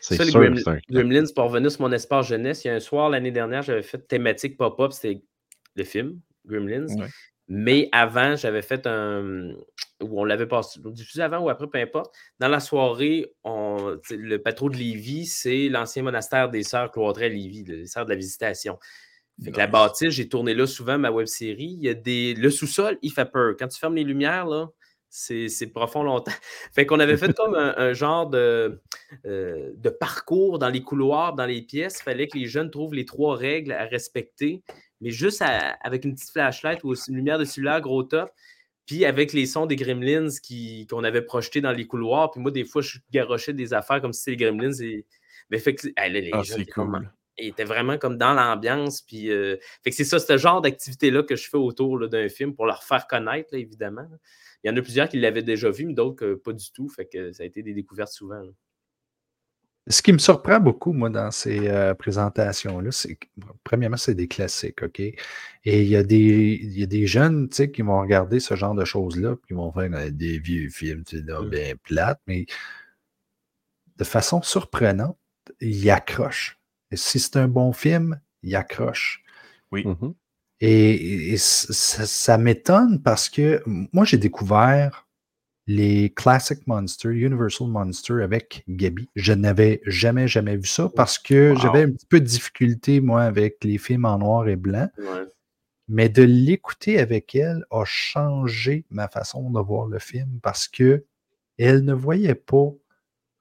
C'est 0.01 0.15
Ça, 0.17 0.23
les 0.25 0.31
sûr 0.31 0.41
Gremlins- 0.41 0.55
que 0.55 0.61
c'est 0.61 0.69
un. 0.69 0.79
Gremlins, 0.89 1.25
pour 1.35 1.45
revenir 1.45 1.71
sur 1.71 1.81
mon 1.81 1.91
espace 1.91 2.27
jeunesse, 2.27 2.63
il 2.65 2.67
y 2.67 2.71
a 2.71 2.75
un 2.75 2.79
soir 2.79 3.09
l'année 3.09 3.31
dernière, 3.31 3.61
j'avais 3.63 3.83
fait 3.83 3.99
thématique 4.07 4.57
pop-up, 4.57 4.91
c'était 4.91 5.21
le 5.75 5.83
film, 5.83 6.19
Gremlins. 6.45 6.87
Ouais. 6.97 7.07
Mais 7.47 7.89
avant, 7.91 8.35
j'avais 8.35 8.61
fait 8.61 8.85
un. 8.87 9.49
où 10.01 10.21
on 10.21 10.25
l'avait 10.25 10.45
passé, 10.47 10.79
diffusé 10.85 11.21
avant 11.21 11.39
ou 11.39 11.49
après, 11.49 11.67
peu 11.67 11.77
importe. 11.77 12.13
Dans 12.39 12.47
la 12.47 12.59
soirée, 12.59 13.33
on, 13.43 13.97
le 14.11 14.37
patron 14.37 14.69
de 14.69 14.77
Lévis, 14.77 15.25
c'est 15.25 15.67
l'ancien 15.69 16.03
monastère 16.03 16.49
des 16.49 16.63
Sœurs 16.63 16.91
Cloîtrées 16.91 17.25
à 17.25 17.29
Lévis, 17.29 17.63
les 17.65 17.85
Sœurs 17.87 18.05
de 18.05 18.11
la 18.11 18.15
Visitation. 18.15 18.77
Fait 19.43 19.51
que 19.51 19.57
la 19.57 19.67
bâtisse, 19.67 20.11
j'ai 20.11 20.29
tourné 20.29 20.53
là 20.53 20.67
souvent 20.67 20.97
ma 20.99 21.09
web 21.11 21.25
série. 21.25 21.75
Il 21.79 21.83
y 21.83 21.89
a 21.89 21.95
des. 21.95 22.33
Le 22.35 22.49
sous-sol, 22.51 22.97
il 23.01 23.11
fait 23.11 23.25
peur. 23.25 23.55
Quand 23.57 23.67
tu 23.67 23.79
fermes 23.79 23.95
les 23.95 24.03
lumières, 24.03 24.45
là, 24.45 24.69
c'est 25.15 25.67
profond 25.67 26.02
longtemps. 26.04 26.32
Fait 26.73 26.86
qu'on 26.86 26.99
avait 26.99 27.17
fait 27.17 27.34
comme 27.36 27.54
un, 27.56 27.76
un 27.78 27.93
genre 27.93 28.28
de, 28.30 28.82
euh, 29.26 29.71
de 29.76 29.89
parcours 29.89 30.58
dans 30.60 30.69
les 30.69 30.82
couloirs, 30.82 31.34
dans 31.36 31.45
les 31.45 31.62
pièces. 31.62 31.97
Il 31.99 32.04
fallait 32.04 32.28
que 32.28 32.38
les 32.38 32.47
jeunes 32.47 32.71
trouvent 32.71 32.93
les 32.95 33.06
trois 33.06 33.36
règles 33.38 33.71
à 33.73 33.86
respecter, 33.86 34.63
mais 35.02 35.12
juste 35.12 35.41
à- 35.43 35.78
avec 35.82 36.04
une 36.04 36.15
petite 36.15 36.32
flashlight 36.32 36.84
ou 36.84 36.95
une 36.95 37.15
lumière 37.15 37.38
de 37.38 37.45
cellulaire 37.45 37.80
gros 37.82 38.02
top. 38.04 38.30
Puis 38.88 39.06
avec 39.06 39.32
les 39.34 39.45
sons 39.45 39.65
des 39.67 39.76
gremlins 39.76 40.28
qu'on 40.89 41.04
avait 41.04 41.21
projetés 41.21 41.62
dans 41.62 41.71
les 41.71 41.86
couloirs. 41.88 42.32
Puis 42.32 42.41
moi, 42.41 42.52
des 42.52 42.65
fois, 42.65 42.82
je 42.82 42.97
garochais 43.12 43.54
des 43.54 43.73
affaires 43.73 44.02
comme 44.02 44.13
si 44.13 44.23
c'était 44.23 44.32
les 44.45 44.52
gremlins. 44.52 44.73
Et... 44.82 45.06
Mais 45.52 45.60
fait 45.60 45.76
que, 45.76 45.88
les 45.88 46.30
Ah, 46.34 46.41
jeunes 46.41 46.62
étaient 46.62 46.71
comme- 46.71 46.91
cool. 46.91 47.10
ils 47.38 47.49
étaient 47.49 47.63
vraiment 47.63 47.97
comme 47.99 48.17
dans 48.17 48.34
l'ambiance. 48.34 49.02
Puis, 49.02 49.30
euh, 49.32 49.56
fait 49.84 49.91
que 49.91 49.95
c'est 49.95 50.04
ça, 50.04 50.17
ce 50.19 50.38
genre 50.38 50.60
d'activité-là 50.60 51.23
que 51.23 51.36
je 51.36 51.47
fais 51.49 51.58
autour 51.58 52.10
d'un 52.10 52.28
film 52.30 52.56
pour 52.56 52.65
leur 52.65 52.84
faire 52.84 53.08
connaître, 53.08 53.49
là, 53.54 53.60
évidemment. 53.60 54.08
Il 54.63 54.69
y 54.69 54.73
en 54.73 54.78
a 54.78 54.82
plusieurs 54.82 55.10
qui 55.10 55.19
l'avaient 55.19 55.43
déjà 55.43 55.69
vu, 55.69 55.86
mais 55.86 55.93
d'autres 55.93 56.36
pas 56.36 56.54
du 56.54 56.71
tout. 56.71 56.88
Fait 56.89 57.06
que 57.06 57.32
ça 57.34 57.43
a 57.43 57.45
été 57.45 57.63
des 57.63 57.73
découvertes 57.73 58.13
souvent. 58.13 58.39
là. 58.41 58.52
Ce 59.88 60.02
qui 60.02 60.13
me 60.13 60.17
surprend 60.17 60.62
beaucoup, 60.62 60.93
moi, 60.93 61.10
dans 61.10 61.30
ces 61.30 61.67
euh, 61.67 61.93
présentations-là, 61.93 62.89
c'est 62.93 63.15
que, 63.15 63.28
bon, 63.36 63.49
premièrement, 63.65 63.97
c'est 63.97 64.15
des 64.15 64.30
classiques, 64.30 64.82
OK? 64.82 65.02
Et 65.02 65.13
il 65.65 65.88
y 65.89 65.97
a 65.97 66.04
des, 66.04 66.58
il 66.62 66.80
y 66.80 66.84
a 66.84 66.86
des 66.86 67.06
jeunes, 67.06 67.49
tu 67.49 67.58
sais, 67.58 67.71
qui 67.71 67.82
vont 67.82 67.99
regarder 67.99 68.39
ce 68.39 68.56
genre 68.56 68.76
de 68.76 68.86
choses-là, 68.86 69.36
puis 69.36 69.47
qui 69.49 69.54
vont 69.56 69.73
faire 69.73 69.89
euh, 69.93 70.10
des 70.10 70.39
vieux 70.39 70.69
films, 70.69 71.04
tu 71.04 71.17
sais, 71.17 71.23
là, 71.26 71.41
Mm. 71.41 71.49
bien 71.49 71.73
plates, 71.84 72.21
mais 72.28 72.45
de 73.97 74.04
façon 74.06 74.41
surprenante, 74.41 75.17
ils 75.60 75.89
accrochent. 75.89 76.58
Et 76.91 76.95
si 76.95 77.19
c'est 77.19 77.36
un 77.36 77.49
bon 77.49 77.73
film, 77.73 78.21
ils 78.41 78.56
accrochent. 78.56 79.21
Mhm. 79.71 80.13
Et, 80.65 81.36
ça, 81.38 82.06
ça 82.06 82.38
m'étonne 82.38 83.01
parce 83.01 83.30
que 83.30 83.61
moi, 83.66 84.05
j'ai 84.05 84.18
découvert 84.18 85.07
les 85.68 86.09
Classic 86.09 86.66
Monster, 86.68 87.09
Universal 87.09 87.68
Monster 87.68 88.24
avec 88.24 88.64
Gabi. 88.70 89.09
Je 89.16 89.34
n'avais 89.34 89.82
jamais, 89.86 90.28
jamais 90.28 90.55
vu 90.55 90.66
ça 90.66 90.89
parce 90.95 91.20
que 91.20 91.51
Wow. 91.51 91.59
j'avais 91.59 91.84
un 91.84 91.91
petit 91.91 92.05
peu 92.05 92.22
de 92.22 92.26
difficulté, 92.26 93.01
moi, 93.01 93.24
avec 93.24 93.61
les 93.66 93.78
films 93.78 94.05
en 94.05 94.20
noir 94.20 94.47
et 94.47 94.55
blanc. 94.55 94.89
Ouais. 94.97 95.26
Mais 95.89 96.07
de 96.07 96.24
l'écouter 96.24 96.97
avec 96.97 97.36
elle 97.36 97.66
a 97.70 97.84
changé 97.86 98.86
ma 98.89 99.09
façon 99.09 99.49
de 99.51 99.59
voir 99.59 99.88
le 99.88 99.99
film 99.99 100.39
parce 100.41 100.70
que 100.70 101.03
elle 101.57 101.84
ne 101.84 101.93
voyait 101.93 102.36
pas 102.36 102.72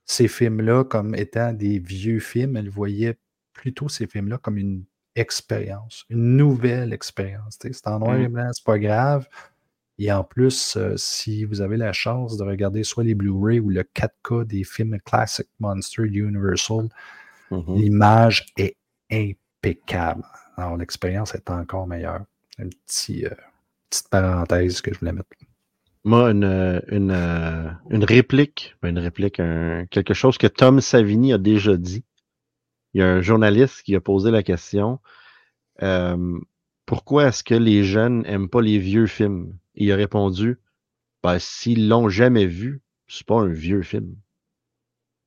ces 0.07 0.27
films-là 0.27 0.83
comme 0.85 1.15
étant 1.15 1.53
des 1.53 1.79
vieux 1.79 2.19
films. 2.19 2.57
Elle 2.57 2.69
voyait 2.69 3.17
plutôt 3.53 3.89
ces 3.89 4.09
films-là 4.09 4.39
comme 4.39 4.59
une 4.59 4.85
expérience, 5.15 6.05
une 6.11 6.37
nouvelle 6.37 6.93
expérience. 6.93 7.59
C'est 7.61 7.87
en 7.87 7.99
noir 7.99 8.17
et 8.19 8.29
blanc, 8.29 8.51
c'est 8.53 8.65
pas 8.65 8.79
grave. 8.79 9.29
Et 9.99 10.11
en 10.11 10.25
plus, 10.25 10.77
euh, 10.77 10.95
si 10.97 11.45
vous 11.45 11.61
avez 11.61 11.77
la 11.77 11.93
chance 11.93 12.37
de 12.37 12.43
regarder 12.45 12.83
soit 12.83 13.05
les 13.05 13.15
Blu-ray 13.15 13.61
ou 13.61 13.69
le 13.69 13.83
4K 13.83 14.45
des 14.45 14.65
films 14.65 14.99
Classic 15.05 15.47
Monster 15.61 16.03
Universal, 16.05 16.89
Mhm. 17.51 17.75
l'image 17.77 18.47
est 18.57 18.77
impeccable. 19.13 20.25
Alors, 20.57 20.77
l'expérience 20.77 21.35
est 21.35 21.51
encore 21.51 21.87
meilleure. 21.87 22.25
Une 22.59 22.67
euh, 22.69 23.31
petite 23.91 24.09
parenthèse 24.11 24.81
que 24.81 24.93
je 24.93 24.99
voulais 24.99 25.13
mettre. 25.13 25.29
Moi, 26.05 26.31
une, 26.31 26.45
euh, 26.45 26.81
une, 26.89 27.13
une 27.91 28.05
réplique, 28.05 28.75
ben, 28.83 28.89
une 28.89 28.99
réplique, 28.99 29.39
un- 29.39 29.87
quelque 29.87 30.15
chose 30.15 30.37
que 30.39 30.47
Tom 30.49 30.81
Savini 30.81 31.33
a 31.33 31.39
déjà 31.39 31.77
dit. 31.77 32.03
Il 32.95 33.01
y 33.01 33.03
a 33.03 33.09
un 33.09 33.23
journaliste 33.23 33.83
qui 33.83 33.95
a 33.95 34.01
posé 34.01 34.31
la 34.31 34.43
question 34.43 35.01
euh, 35.83 36.39
pourquoi 36.87 37.29
est-ce 37.29 37.43
que 37.43 37.55
les 37.55 37.85
jeunes 37.85 38.23
n'aiment 38.23 38.49
pas 38.49 38.61
les 38.61 38.79
vieux 38.79 39.07
films? 39.07 39.57
Il 39.75 39.91
a 39.93 39.97
répondu 39.97 40.59
ben, 41.23 41.39
s'ils 41.39 41.89
l'ont 41.89 42.09
jamais 42.09 42.47
vu, 42.47 42.83
c'est 43.07 43.27
pas 43.27 43.37
un 43.41 43.47
vieux 43.47 43.83
film. 43.83 44.15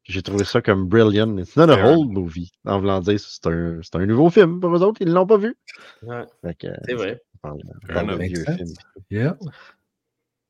J'ai 0.03 0.22
trouvé 0.22 0.43
ça 0.43 0.61
comme 0.61 0.86
brilliant. 0.88 1.38
It's 1.38 1.55
not 1.55 1.70
a 1.70 1.82
un- 1.82 1.95
old 1.95 2.11
movie. 2.11 2.51
En 2.66 2.80
voulant 2.80 2.99
dire, 2.99 3.20
c'est 3.20 3.47
un, 3.47 3.80
c'est 3.82 3.95
un 3.95 4.05
nouveau 4.05 4.30
film 4.30 4.59
pour 4.59 4.76
eux 4.76 4.84
autres, 4.84 5.01
ils 5.01 5.11
l'ont 5.11 5.26
pas 5.26 5.38
vu. 5.38 5.55
Ouais, 6.03 6.26
c'est 6.43 6.93
vrai. 6.93 7.22
parle, 7.41 7.61
parle 7.88 8.11
enough. 8.11 8.22
vieux 8.28 8.45
sense. 8.45 8.74
Yeah. 9.09 9.38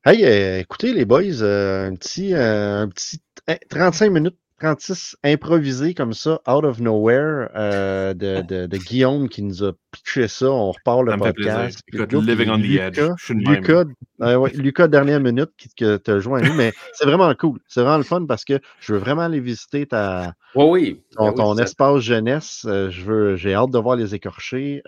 Hey, 0.04 0.26
euh, 0.26 0.60
écoutez 0.60 0.94
les 0.94 1.06
boys, 1.06 1.42
euh, 1.42 1.88
un 1.88 1.96
petit, 1.96 2.34
euh, 2.34 2.82
un 2.82 2.90
petit 2.90 3.22
eh, 3.48 3.58
35 3.70 4.10
minutes, 4.12 4.38
36 4.60 5.18
improvisé 5.24 5.94
comme 5.94 6.14
ça, 6.14 6.40
out 6.48 6.64
of 6.64 6.80
nowhere, 6.80 7.50
euh, 7.56 8.14
de, 8.14 8.42
de, 8.48 8.66
de 8.68 8.78
Guillaume 8.78 9.28
qui 9.30 9.44
nous 9.44 9.64
a 9.64 9.74
pitché 9.92 10.28
ça. 10.28 10.50
On 10.50 10.72
repart 10.72 11.04
le 11.04 11.12
Ça 11.12 11.18
podcast. 11.18 11.80
Écoute, 11.92 12.14
living 12.14 12.50
on 12.50 12.58
the 12.58 12.62
Lucas, 12.62 12.88
edge. 12.88 13.30
Lucas, 13.30 13.84
euh, 14.22 14.36
ouais, 14.36 14.52
Lucas, 14.56 14.88
dernière 14.88 15.20
minute, 15.20 15.52
qui 15.58 15.70
que 15.76 15.98
te 15.98 16.20
joint 16.20 16.42
à 16.42 16.48
nous, 16.48 16.54
mais 16.54 16.74
c'est 16.94 17.06
vraiment 17.06 17.34
cool. 17.36 17.60
C'est 17.68 17.82
vraiment 17.82 17.98
le 17.98 18.04
fun 18.04 18.26
parce 18.26 18.46
que 18.46 18.60
je 18.80 18.94
veux 18.94 19.00
vraiment 19.00 19.24
aller 19.24 19.40
visiter 19.40 19.86
ta, 19.86 20.34
Oui, 20.56 20.66
oui. 20.70 21.02
ton, 21.16 21.54
oui, 21.56 21.62
espace 21.62 22.02
jeunesse. 22.02 22.66
Euh, 22.68 22.90
je 22.90 23.04
veux, 23.04 23.36
j'ai 23.36 23.54
hâte 23.54 23.72
de 23.72 23.80
voir 23.80 23.96
les 23.96 24.16
écorchés. 24.16 24.82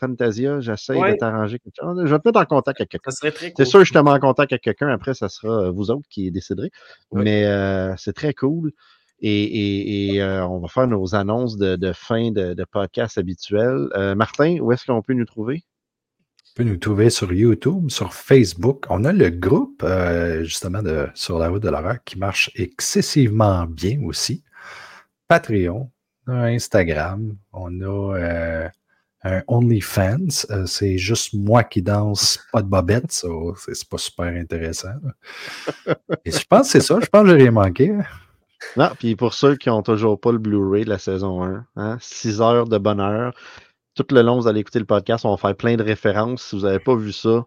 Fantasia, 0.00 0.60
j'essaye 0.60 0.98
Ouais. 1.00 1.12
de 1.12 1.18
t'arranger 1.18 1.58
quelque 1.58 1.76
chose. 1.80 2.00
Je 2.04 2.10
vais 2.12 2.18
te 2.18 2.26
mettre 2.28 2.40
en 2.40 2.44
contact 2.46 2.80
avec 2.80 2.90
quelqu'un. 2.90 3.10
Ça 3.10 3.16
serait 3.18 3.30
très 3.32 3.46
cool. 3.52 3.54
C'est 3.64 3.70
sûr 3.70 3.78
que 3.80 3.84
je 3.84 3.92
te 3.92 3.98
mets 3.98 4.10
en 4.10 4.18
contact 4.18 4.52
avec 4.52 4.62
quelqu'un. 4.62 4.88
Après, 4.88 5.14
ça 5.14 5.28
sera 5.28 5.66
euh, 5.66 5.70
vous 5.70 5.90
autres 5.90 6.08
qui 6.10 6.30
déciderez. 6.30 6.70
Mais 7.12 7.44
euh, 7.46 7.94
c'est 7.96 8.12
très 8.14 8.34
cool. 8.34 8.72
Et, 9.22 9.42
et- 9.42 10.14
et, 10.14 10.22
euh, 10.22 10.46
on 10.46 10.60
va 10.60 10.68
faire 10.68 10.86
nos 10.86 11.14
annonces 11.14 11.58
de, 11.58 11.76
de 11.76 11.92
fin 11.92 12.30
de, 12.30 12.54
de 12.54 12.64
podcast 12.64 13.18
habituels. 13.18 13.88
Euh, 13.94 14.14
Martin, 14.14 14.56
où 14.60 14.72
est-ce 14.72 14.86
qu'on 14.86 15.02
peut 15.02 15.12
nous 15.12 15.26
trouver? 15.26 15.62
Tu 16.46 16.54
peux 16.54 16.62
nous 16.64 16.78
trouver 16.78 17.10
sur 17.10 17.30
YouTube, 17.32 17.90
sur 17.90 18.12
Facebook. 18.14 18.86
On 18.88 19.04
a 19.04 19.12
le 19.12 19.28
groupe, 19.30 19.82
euh, 19.84 20.42
justement, 20.42 20.82
de, 20.82 21.06
sur 21.14 21.38
la 21.38 21.48
route 21.50 21.62
de 21.62 21.68
l'horreur 21.68 21.98
qui 22.04 22.18
marche 22.18 22.50
excessivement 22.56 23.66
bien 23.66 24.00
aussi. 24.04 24.42
Patreon, 25.28 25.90
on 26.26 26.32
Instagram, 26.32 27.36
on 27.52 27.80
a 27.82 28.16
euh, 28.18 28.68
un 29.22 29.42
OnlyFans. 29.48 30.46
Euh, 30.50 30.66
c'est 30.66 30.98
juste 30.98 31.34
moi 31.34 31.62
qui 31.64 31.82
danse, 31.82 32.40
pas 32.52 32.62
de 32.62 32.68
bobette. 32.68 33.12
ça, 33.12 33.28
c'est 33.72 33.88
pas 33.88 33.98
super 33.98 34.26
intéressant. 34.26 34.94
là. 35.86 35.94
Et 36.24 36.30
je 36.30 36.44
pense 36.48 36.66
que 36.72 36.72
c'est 36.72 36.86
ça. 36.86 36.98
Je 37.00 37.06
pense 37.06 37.22
que 37.24 37.28
j'ai 37.30 37.36
rien 37.42 37.50
manqué. 37.50 37.90
hein. 37.90 38.02
Non, 38.76 38.90
puis 38.98 39.16
pour 39.16 39.32
ceux 39.34 39.56
qui 39.56 39.68
n'ont 39.70 39.82
toujours 39.82 40.20
pas 40.20 40.32
le 40.32 40.38
Blu-ray 40.38 40.84
de 40.84 40.90
la 40.90 40.98
saison 40.98 41.42
1, 41.42 41.66
hein, 41.76 41.96
6 42.00 42.40
heures 42.42 42.66
de 42.68 42.76
bonheur. 42.78 43.32
Tout 43.94 44.06
le 44.10 44.22
long, 44.22 44.38
vous 44.38 44.46
allez 44.48 44.60
écouter 44.60 44.78
le 44.78 44.84
podcast. 44.84 45.24
On 45.24 45.30
va 45.30 45.36
faire 45.36 45.56
plein 45.56 45.76
de 45.76 45.82
références. 45.82 46.42
Si 46.44 46.56
vous 46.56 46.62
n'avez 46.62 46.78
pas 46.78 46.94
vu 46.94 47.12
ça, 47.12 47.44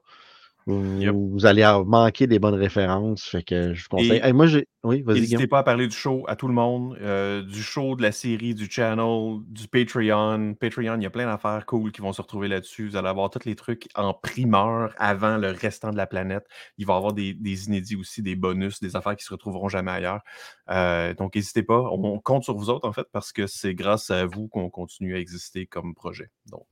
vous, 0.66 1.02
Yep. 1.02 1.14
vous 1.16 1.46
allez 1.46 1.64
manquer 1.86 2.28
des 2.28 2.40
bonnes 2.40 2.54
références. 2.56 3.24
Fait 3.26 3.44
que 3.44 3.74
je 3.74 3.84
vous 3.84 3.90
conseille. 3.90 4.12
Et- 4.18 4.26
Hey, 4.26 4.34
moi, 4.34 4.48
j'ai. 4.48 4.68
Oui, 4.86 5.02
vas-y, 5.02 5.22
N'hésitez 5.22 5.48
pas 5.48 5.60
à 5.60 5.64
parler 5.64 5.88
du 5.88 5.96
show 5.96 6.26
à 6.28 6.36
tout 6.36 6.48
le 6.50 6.54
monde, 6.54 6.98
euh, 7.00 7.42
du 7.42 7.64
show, 7.64 7.96
de 7.96 8.02
la 8.02 8.12
série, 8.12 8.54
du 8.54 8.70
channel, 8.70 9.38
du 9.48 9.68
Patreon. 9.70 10.56
Patreon, 10.60 10.96
il 10.98 11.04
y 11.04 11.06
a 11.06 11.10
plein 11.10 11.26
d'affaires 11.26 11.66
cool 11.66 11.92
qui 11.94 12.02
vont 12.02 12.12
se 12.12 12.22
retrouver 12.22 12.50
là-dessus. 12.50 12.90
Vous 12.90 12.96
allez 12.98 13.08
avoir 13.08 13.30
tous 13.30 13.46
les 13.46 13.56
trucs 13.56 13.88
en 13.96 14.14
primeur 14.14 14.94
avant 14.98 15.38
le 15.38 15.52
restant 15.52 15.92
de 15.92 15.96
la 15.98 16.06
planète. 16.06 16.46
Il 16.78 16.86
va 16.86 16.96
y 16.96 16.98
avoir 16.98 17.14
des, 17.14 17.34
des 17.34 17.68
inédits 17.68 17.96
aussi, 17.96 18.22
des 18.22 18.36
bonus, 18.36 18.82
des 18.82 18.98
affaires 18.98 19.16
qui 19.16 19.24
se 19.24 19.32
retrouveront 19.32 19.70
jamais 19.70 19.92
ailleurs. 19.92 20.22
Euh, 20.70 21.14
donc, 21.14 21.36
n'hésitez 21.36 21.64
pas. 21.64 21.80
On, 21.92 22.04
on 22.04 22.20
compte 22.20 22.44
sur 22.44 22.58
vous 22.58 22.70
autres, 22.70 22.86
en 22.88 22.92
fait, 22.94 23.08
parce 23.14 23.32
que 23.32 23.48
c'est 23.48 23.76
grâce 23.76 24.12
à 24.12 24.26
vous 24.26 24.50
qu'on 24.50 24.70
continue 24.70 25.16
à 25.16 25.20
exister 25.20 25.66
comme 25.66 25.96
projet. 25.96 26.30
Donc, 26.52 26.68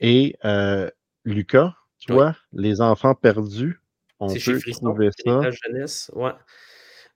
Et 0.00 0.34
euh, 0.44 0.90
Lucas, 1.24 1.74
toi, 2.06 2.36
les 2.52 2.80
enfants 2.80 3.14
perdus, 3.14 3.80
on 4.20 4.28
C'est 4.28 4.38
chez 4.38 4.52
peut 4.52 4.60
Frisson, 4.60 4.86
trouver 4.86 5.10
ça. 5.24 5.50
Jeunesse. 5.50 6.10
Ouais. 6.14 6.32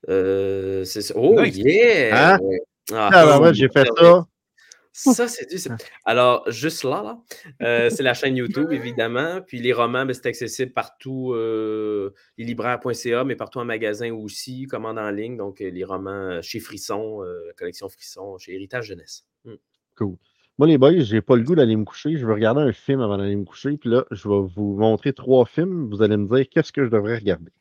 Euh, 0.08 0.84
c'est 0.84 1.02
ça. 1.02 1.14
Oh, 1.16 1.40
Nice. 1.40 1.56
yeah! 1.56 2.34
Hein? 2.34 2.38
Ouais. 2.42 2.60
Ah, 2.92 3.10
ben 3.26 3.40
ouais, 3.40 3.54
j'ai 3.54 3.68
fait 3.68 3.86
ça. 3.98 4.26
Ça, 4.92 5.28
c'est 5.28 5.48
du. 5.48 5.56
Alors, 6.04 6.50
juste 6.50 6.82
là, 6.82 7.02
là 7.04 7.18
euh, 7.62 7.88
c'est 7.90 8.02
la 8.02 8.14
chaîne 8.14 8.36
YouTube, 8.36 8.72
évidemment. 8.72 9.40
Puis 9.46 9.60
les 9.60 9.72
romans, 9.72 10.04
ben, 10.04 10.12
c'est 10.12 10.26
accessible 10.26 10.72
partout, 10.72 11.32
euh, 11.34 12.12
leslibraires.ca, 12.36 13.22
mais 13.24 13.36
partout 13.36 13.60
en 13.60 13.64
magasin 13.64 14.12
aussi, 14.12 14.66
commande 14.66 14.98
en 14.98 15.10
ligne. 15.10 15.36
Donc, 15.36 15.60
euh, 15.60 15.70
les 15.70 15.84
romans 15.84 16.40
chez 16.42 16.58
Frisson, 16.58 17.22
euh, 17.22 17.46
la 17.46 17.52
collection 17.52 17.88
Frisson, 17.88 18.38
chez 18.38 18.54
Héritage 18.54 18.86
Jeunesse. 18.86 19.24
Hmm. 19.44 19.54
Cool. 19.96 20.16
Moi, 20.58 20.66
les 20.66 20.78
boys, 20.78 20.98
j'ai 21.00 21.20
pas 21.20 21.36
le 21.36 21.42
goût 21.42 21.54
d'aller 21.54 21.76
me 21.76 21.84
coucher. 21.84 22.16
Je 22.16 22.26
vais 22.26 22.32
regarder 22.32 22.62
un 22.62 22.72
film 22.72 23.00
avant 23.00 23.16
d'aller 23.18 23.36
me 23.36 23.44
coucher. 23.44 23.76
Puis 23.76 23.90
là, 23.90 24.04
je 24.10 24.28
vais 24.28 24.40
vous 24.54 24.76
montrer 24.76 25.12
trois 25.12 25.46
films. 25.46 25.88
Vous 25.90 26.02
allez 26.02 26.16
me 26.16 26.26
dire 26.26 26.48
qu'est-ce 26.50 26.72
que 26.72 26.84
je 26.84 26.90
devrais 26.90 27.16
regarder. 27.18 27.52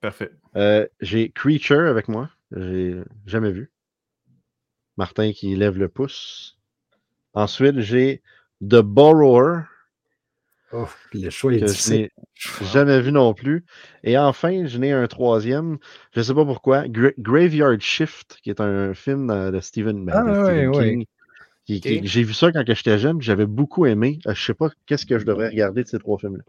parfait. 0.00 0.30
Euh, 0.56 0.86
j'ai 1.00 1.30
Creature 1.30 1.88
avec 1.88 2.08
moi. 2.08 2.30
J'ai 2.56 3.00
jamais 3.26 3.50
vu. 3.50 3.70
Martin 4.96 5.32
qui 5.32 5.56
lève 5.56 5.78
le 5.78 5.88
pouce. 5.88 6.58
Ensuite, 7.34 7.80
j'ai 7.80 8.22
The 8.62 8.80
Borrower, 8.80 9.62
Oh, 10.72 10.86
le 11.12 11.30
choix 11.30 11.52
est 11.54 11.60
que 11.60 11.66
je 11.66 11.72
difficile. 11.72 11.94
n'ai 11.96 12.10
jamais 12.72 13.00
vu 13.00 13.12
non 13.12 13.32
plus. 13.34 13.64
Et 14.02 14.18
enfin, 14.18 14.66
je 14.66 14.78
n'ai 14.78 14.90
un 14.92 15.06
troisième. 15.06 15.78
Je 16.12 16.20
ne 16.20 16.24
sais 16.24 16.34
pas 16.34 16.44
pourquoi. 16.44 16.88
Gra- 16.88 17.14
Graveyard 17.18 17.80
Shift, 17.80 18.38
qui 18.42 18.50
est 18.50 18.60
un 18.60 18.92
film 18.94 19.28
de, 19.52 19.60
Stephen, 19.60 20.08
Ah, 20.12 20.22
de 20.22 20.34
Stephen. 20.34 20.72
King. 20.72 21.06
J'ai 21.66 22.22
vu 22.22 22.34
ça 22.34 22.52
quand 22.52 22.62
j'étais 22.66 22.98
jeune, 22.98 23.18
puis 23.18 23.26
j'avais 23.26 23.46
beaucoup 23.46 23.86
aimé. 23.86 24.18
Euh, 24.26 24.34
je 24.34 24.44
sais 24.44 24.54
pas 24.54 24.70
qu'est-ce 24.86 25.06
que 25.06 25.18
je 25.18 25.24
devrais 25.24 25.48
regarder 25.48 25.82
de 25.84 25.88
ces 25.88 25.98
trois 25.98 26.18
films-là. 26.18 26.42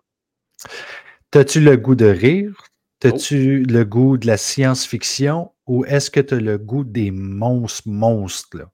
T'as-tu 1.32 1.60
le 1.60 1.78
goût 1.78 1.96
de 1.96 2.06
rire? 2.06 2.64
T'as-tu 3.00 3.64
le 3.64 3.84
goût 3.84 4.18
de 4.18 4.28
la 4.28 4.38
science-fiction? 4.38 5.52
Ou 5.68 5.86
est-ce 5.86 6.10
que 6.12 6.20
tu 6.20 6.34
as 6.36 6.40
le 6.40 6.58
goût 6.58 6.84
des 6.84 7.12
monstres 7.12 7.88
monstres? 7.88 8.58
Là? 8.58 8.72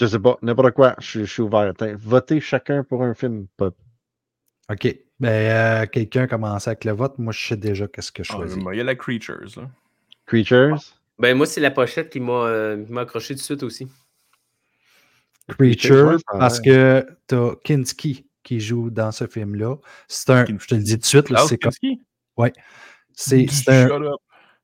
Je 0.00 0.06
sais 0.06 0.18
pas, 0.18 0.38
n'importe 0.42 0.72
quoi. 0.72 0.94
Je, 1.00 1.06
suis- 1.06 1.20
je 1.20 1.32
suis 1.32 1.42
ouvert. 1.42 1.72
Votez 1.98 2.40
chacun 2.40 2.82
pour 2.84 3.02
un 3.02 3.14
film. 3.14 3.46
Pas- 3.56 3.70
OK. 4.70 4.96
Ben, 5.20 5.28
euh, 5.28 5.86
quelqu'un 5.86 6.26
commence 6.26 6.66
avec 6.66 6.84
le 6.84 6.92
vote. 6.92 7.18
Moi, 7.18 7.32
je 7.32 7.46
sais 7.46 7.56
déjà 7.56 7.86
qu'est-ce 7.86 8.10
que 8.10 8.24
je 8.24 8.32
Ah, 8.32 8.36
choisis. 8.36 8.58
Il 8.72 8.76
y 8.76 8.80
a 8.80 8.84
la 8.84 8.96
Creatures. 8.96 9.46
Là. 9.56 9.70
Creatures? 10.26 10.78
Ben, 11.18 11.36
moi, 11.36 11.46
c'est 11.46 11.60
la 11.60 11.70
pochette 11.70 12.10
qui 12.10 12.18
m'a 12.18 12.46
euh, 12.46 12.84
qui 12.84 12.92
m'a 12.92 13.02
accroché 13.02 13.34
tout 13.34 13.40
de 13.40 13.44
suite 13.44 13.62
aussi. 13.62 13.86
Creature, 15.48 16.18
parce 16.38 16.60
que 16.60 17.06
tu 17.28 17.34
as 17.34 17.54
Kinski 17.64 18.26
qui 18.42 18.60
joue 18.60 18.90
dans 18.90 19.12
ce 19.12 19.26
film-là. 19.26 19.76
C'est 20.08 20.30
un, 20.30 20.44
je 20.46 20.66
te 20.66 20.74
le 20.74 20.82
dis 20.82 20.94
tout 20.94 21.00
de 21.00 21.04
suite, 21.04 21.30
là, 21.30 21.44
c'est 21.48 21.58
comme, 21.58 21.72
c'est 23.14 23.46
un, 23.68 23.88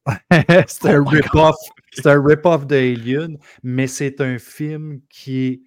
c'est 0.67 0.89
un 0.91 1.01
Oh 1.01 1.09
rip-off. 1.09 1.57
C'est 1.91 2.07
un 2.07 2.23
rip-off 2.23 2.67
d'Alien, 2.67 3.39
mais 3.63 3.87
c'est 3.87 4.21
un 4.21 4.39
film 4.39 5.01
qui 5.09 5.47
est 5.47 5.61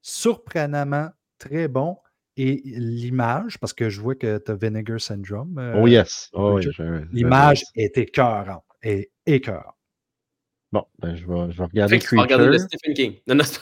surprenamment 0.00 1.10
très 1.38 1.66
bon. 1.66 1.98
Et 2.36 2.62
l'image, 2.64 3.58
parce 3.58 3.72
que 3.72 3.90
je 3.90 4.00
vois 4.00 4.14
que 4.14 4.38
tu 4.38 4.50
as 4.50 4.54
Vinegar 4.54 5.00
Syndrome. 5.00 5.58
euh, 5.58 5.74
oh 5.76 5.86
yes. 5.88 6.30
Oh, 6.32 6.54
oui, 6.56 6.66
L'image 7.12 7.64
est 7.74 7.98
écœurante. 7.98 8.64
Et 8.82 9.10
écœurante. 9.26 9.74
Bon, 10.72 10.84
ben, 11.00 11.16
je, 11.16 11.26
vais, 11.26 11.50
je 11.52 11.58
vais 11.58 11.64
regarder 11.64 11.98
Fait 11.98 12.04
que 12.04 12.08
tu 12.10 12.16
vas 12.16 12.22
regarder 12.22 12.46
le 12.46 12.58
Stephen 12.58 12.94
King. 12.94 13.14
Non, 13.26 13.34
non. 13.34 13.44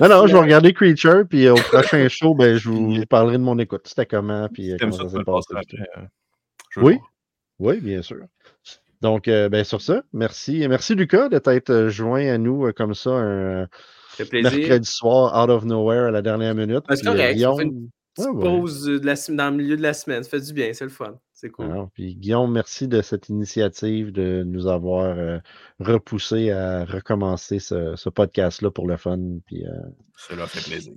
Non, 0.00 0.08
non, 0.08 0.26
je 0.26 0.32
vais 0.32 0.40
regarder 0.40 0.72
Creature, 0.74 1.24
puis 1.28 1.46
euh, 1.46 1.52
au 1.54 1.56
prochain 1.56 2.06
show, 2.08 2.34
ben, 2.34 2.56
je 2.56 2.68
vous 2.68 3.04
parlerai 3.08 3.38
de 3.38 3.42
mon 3.42 3.58
écoute. 3.58 3.82
C'était 3.84 4.04
comment, 4.06 4.48
puis 4.48 4.72
euh, 4.72 4.76
comment 4.78 4.92
ça, 4.92 5.08
s'est 5.08 5.24
passé. 5.24 5.54
euh, 5.54 6.02
Oui, 6.76 6.94
voir. 6.94 7.10
oui, 7.60 7.80
bien 7.80 8.02
sûr. 8.02 8.18
Donc, 9.00 9.28
euh, 9.28 9.48
ben, 9.48 9.62
sur 9.64 9.80
ça, 9.80 10.02
merci. 10.12 10.66
Merci, 10.68 10.94
Lucas, 10.96 11.28
de 11.28 11.38
t'être 11.38 11.86
joint 11.88 12.26
à 12.28 12.36
nous 12.36 12.66
euh, 12.66 12.72
comme 12.72 12.94
ça 12.94 13.10
un 13.10 13.68
mercredi 14.32 14.90
soir, 14.90 15.40
out 15.42 15.50
of 15.50 15.64
nowhere, 15.64 16.06
à 16.08 16.10
la 16.10 16.20
dernière 16.22 16.54
minute. 16.54 16.82
C'est 16.90 16.96
Puis, 16.96 17.04
correct, 17.06 17.34
Guillaume, 17.34 17.60
une 17.60 17.88
Ouais, 18.18 18.24
Petite 18.24 18.32
ouais. 18.34 18.42
pause 18.42 18.84
de 18.84 19.06
la, 19.06 19.14
sem- 19.14 19.36
dans 19.36 19.50
le 19.50 19.56
milieu 19.56 19.76
de 19.76 19.82
la 19.82 19.94
semaine. 19.94 20.24
Ça 20.24 20.30
fait 20.30 20.40
du 20.40 20.52
bien, 20.52 20.72
c'est 20.72 20.82
le 20.84 20.90
fun. 20.90 21.14
C'est 21.40 21.50
cool. 21.50 21.66
Alors, 21.66 21.88
puis 21.94 22.16
Guillaume, 22.16 22.50
merci 22.50 22.88
de 22.88 23.00
cette 23.00 23.28
initiative 23.28 24.10
de 24.10 24.42
nous 24.44 24.66
avoir 24.66 25.04
euh, 25.16 25.38
repoussé 25.78 26.50
à 26.50 26.84
recommencer 26.84 27.60
ce, 27.60 27.94
ce 27.94 28.08
podcast-là 28.08 28.72
pour 28.72 28.88
le 28.88 28.96
fun. 28.96 29.20
Puis, 29.46 29.64
euh, 29.64 29.70
Cela 30.16 30.48
fait 30.48 30.68
plaisir. 30.68 30.94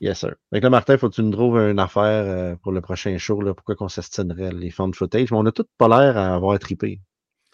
Yes, 0.00 0.18
sir. 0.18 0.34
Que 0.52 0.58
là, 0.58 0.68
Martin, 0.68 0.98
faut 0.98 1.08
que 1.08 1.14
tu 1.14 1.22
nous 1.22 1.30
trouves 1.30 1.58
une 1.58 1.78
affaire 1.78 2.02
euh, 2.26 2.56
pour 2.56 2.72
le 2.72 2.80
prochain 2.80 3.16
show, 3.18 3.40
là, 3.40 3.54
pourquoi 3.54 3.76
qu'on 3.76 3.88
s'astinerait 3.88 4.50
les 4.50 4.70
found 4.70 4.96
footage. 4.96 5.30
Mais 5.30 5.36
on 5.38 5.46
a 5.46 5.52
tous 5.52 5.66
pas 5.78 5.86
l'air 5.86 6.16
à 6.16 6.34
avoir 6.34 6.58
trippé. 6.58 7.00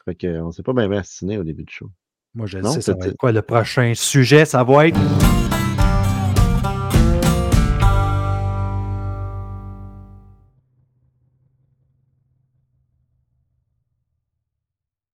Fait 0.06 0.14
que, 0.14 0.40
on 0.40 0.50
s'est 0.50 0.62
pas 0.62 0.72
bien 0.72 0.90
astiné 0.92 1.36
au 1.36 1.44
début 1.44 1.64
du 1.64 1.74
show. 1.74 1.90
Moi, 2.34 2.46
je 2.46 2.56
Non, 2.56 2.70
sais, 2.70 2.80
ça 2.80 2.94
va 2.94 3.06
être 3.06 3.18
quoi 3.18 3.32
le 3.32 3.42
prochain 3.42 3.92
sujet? 3.94 4.46
Ça 4.46 4.64
va 4.64 4.88
être 4.88 5.43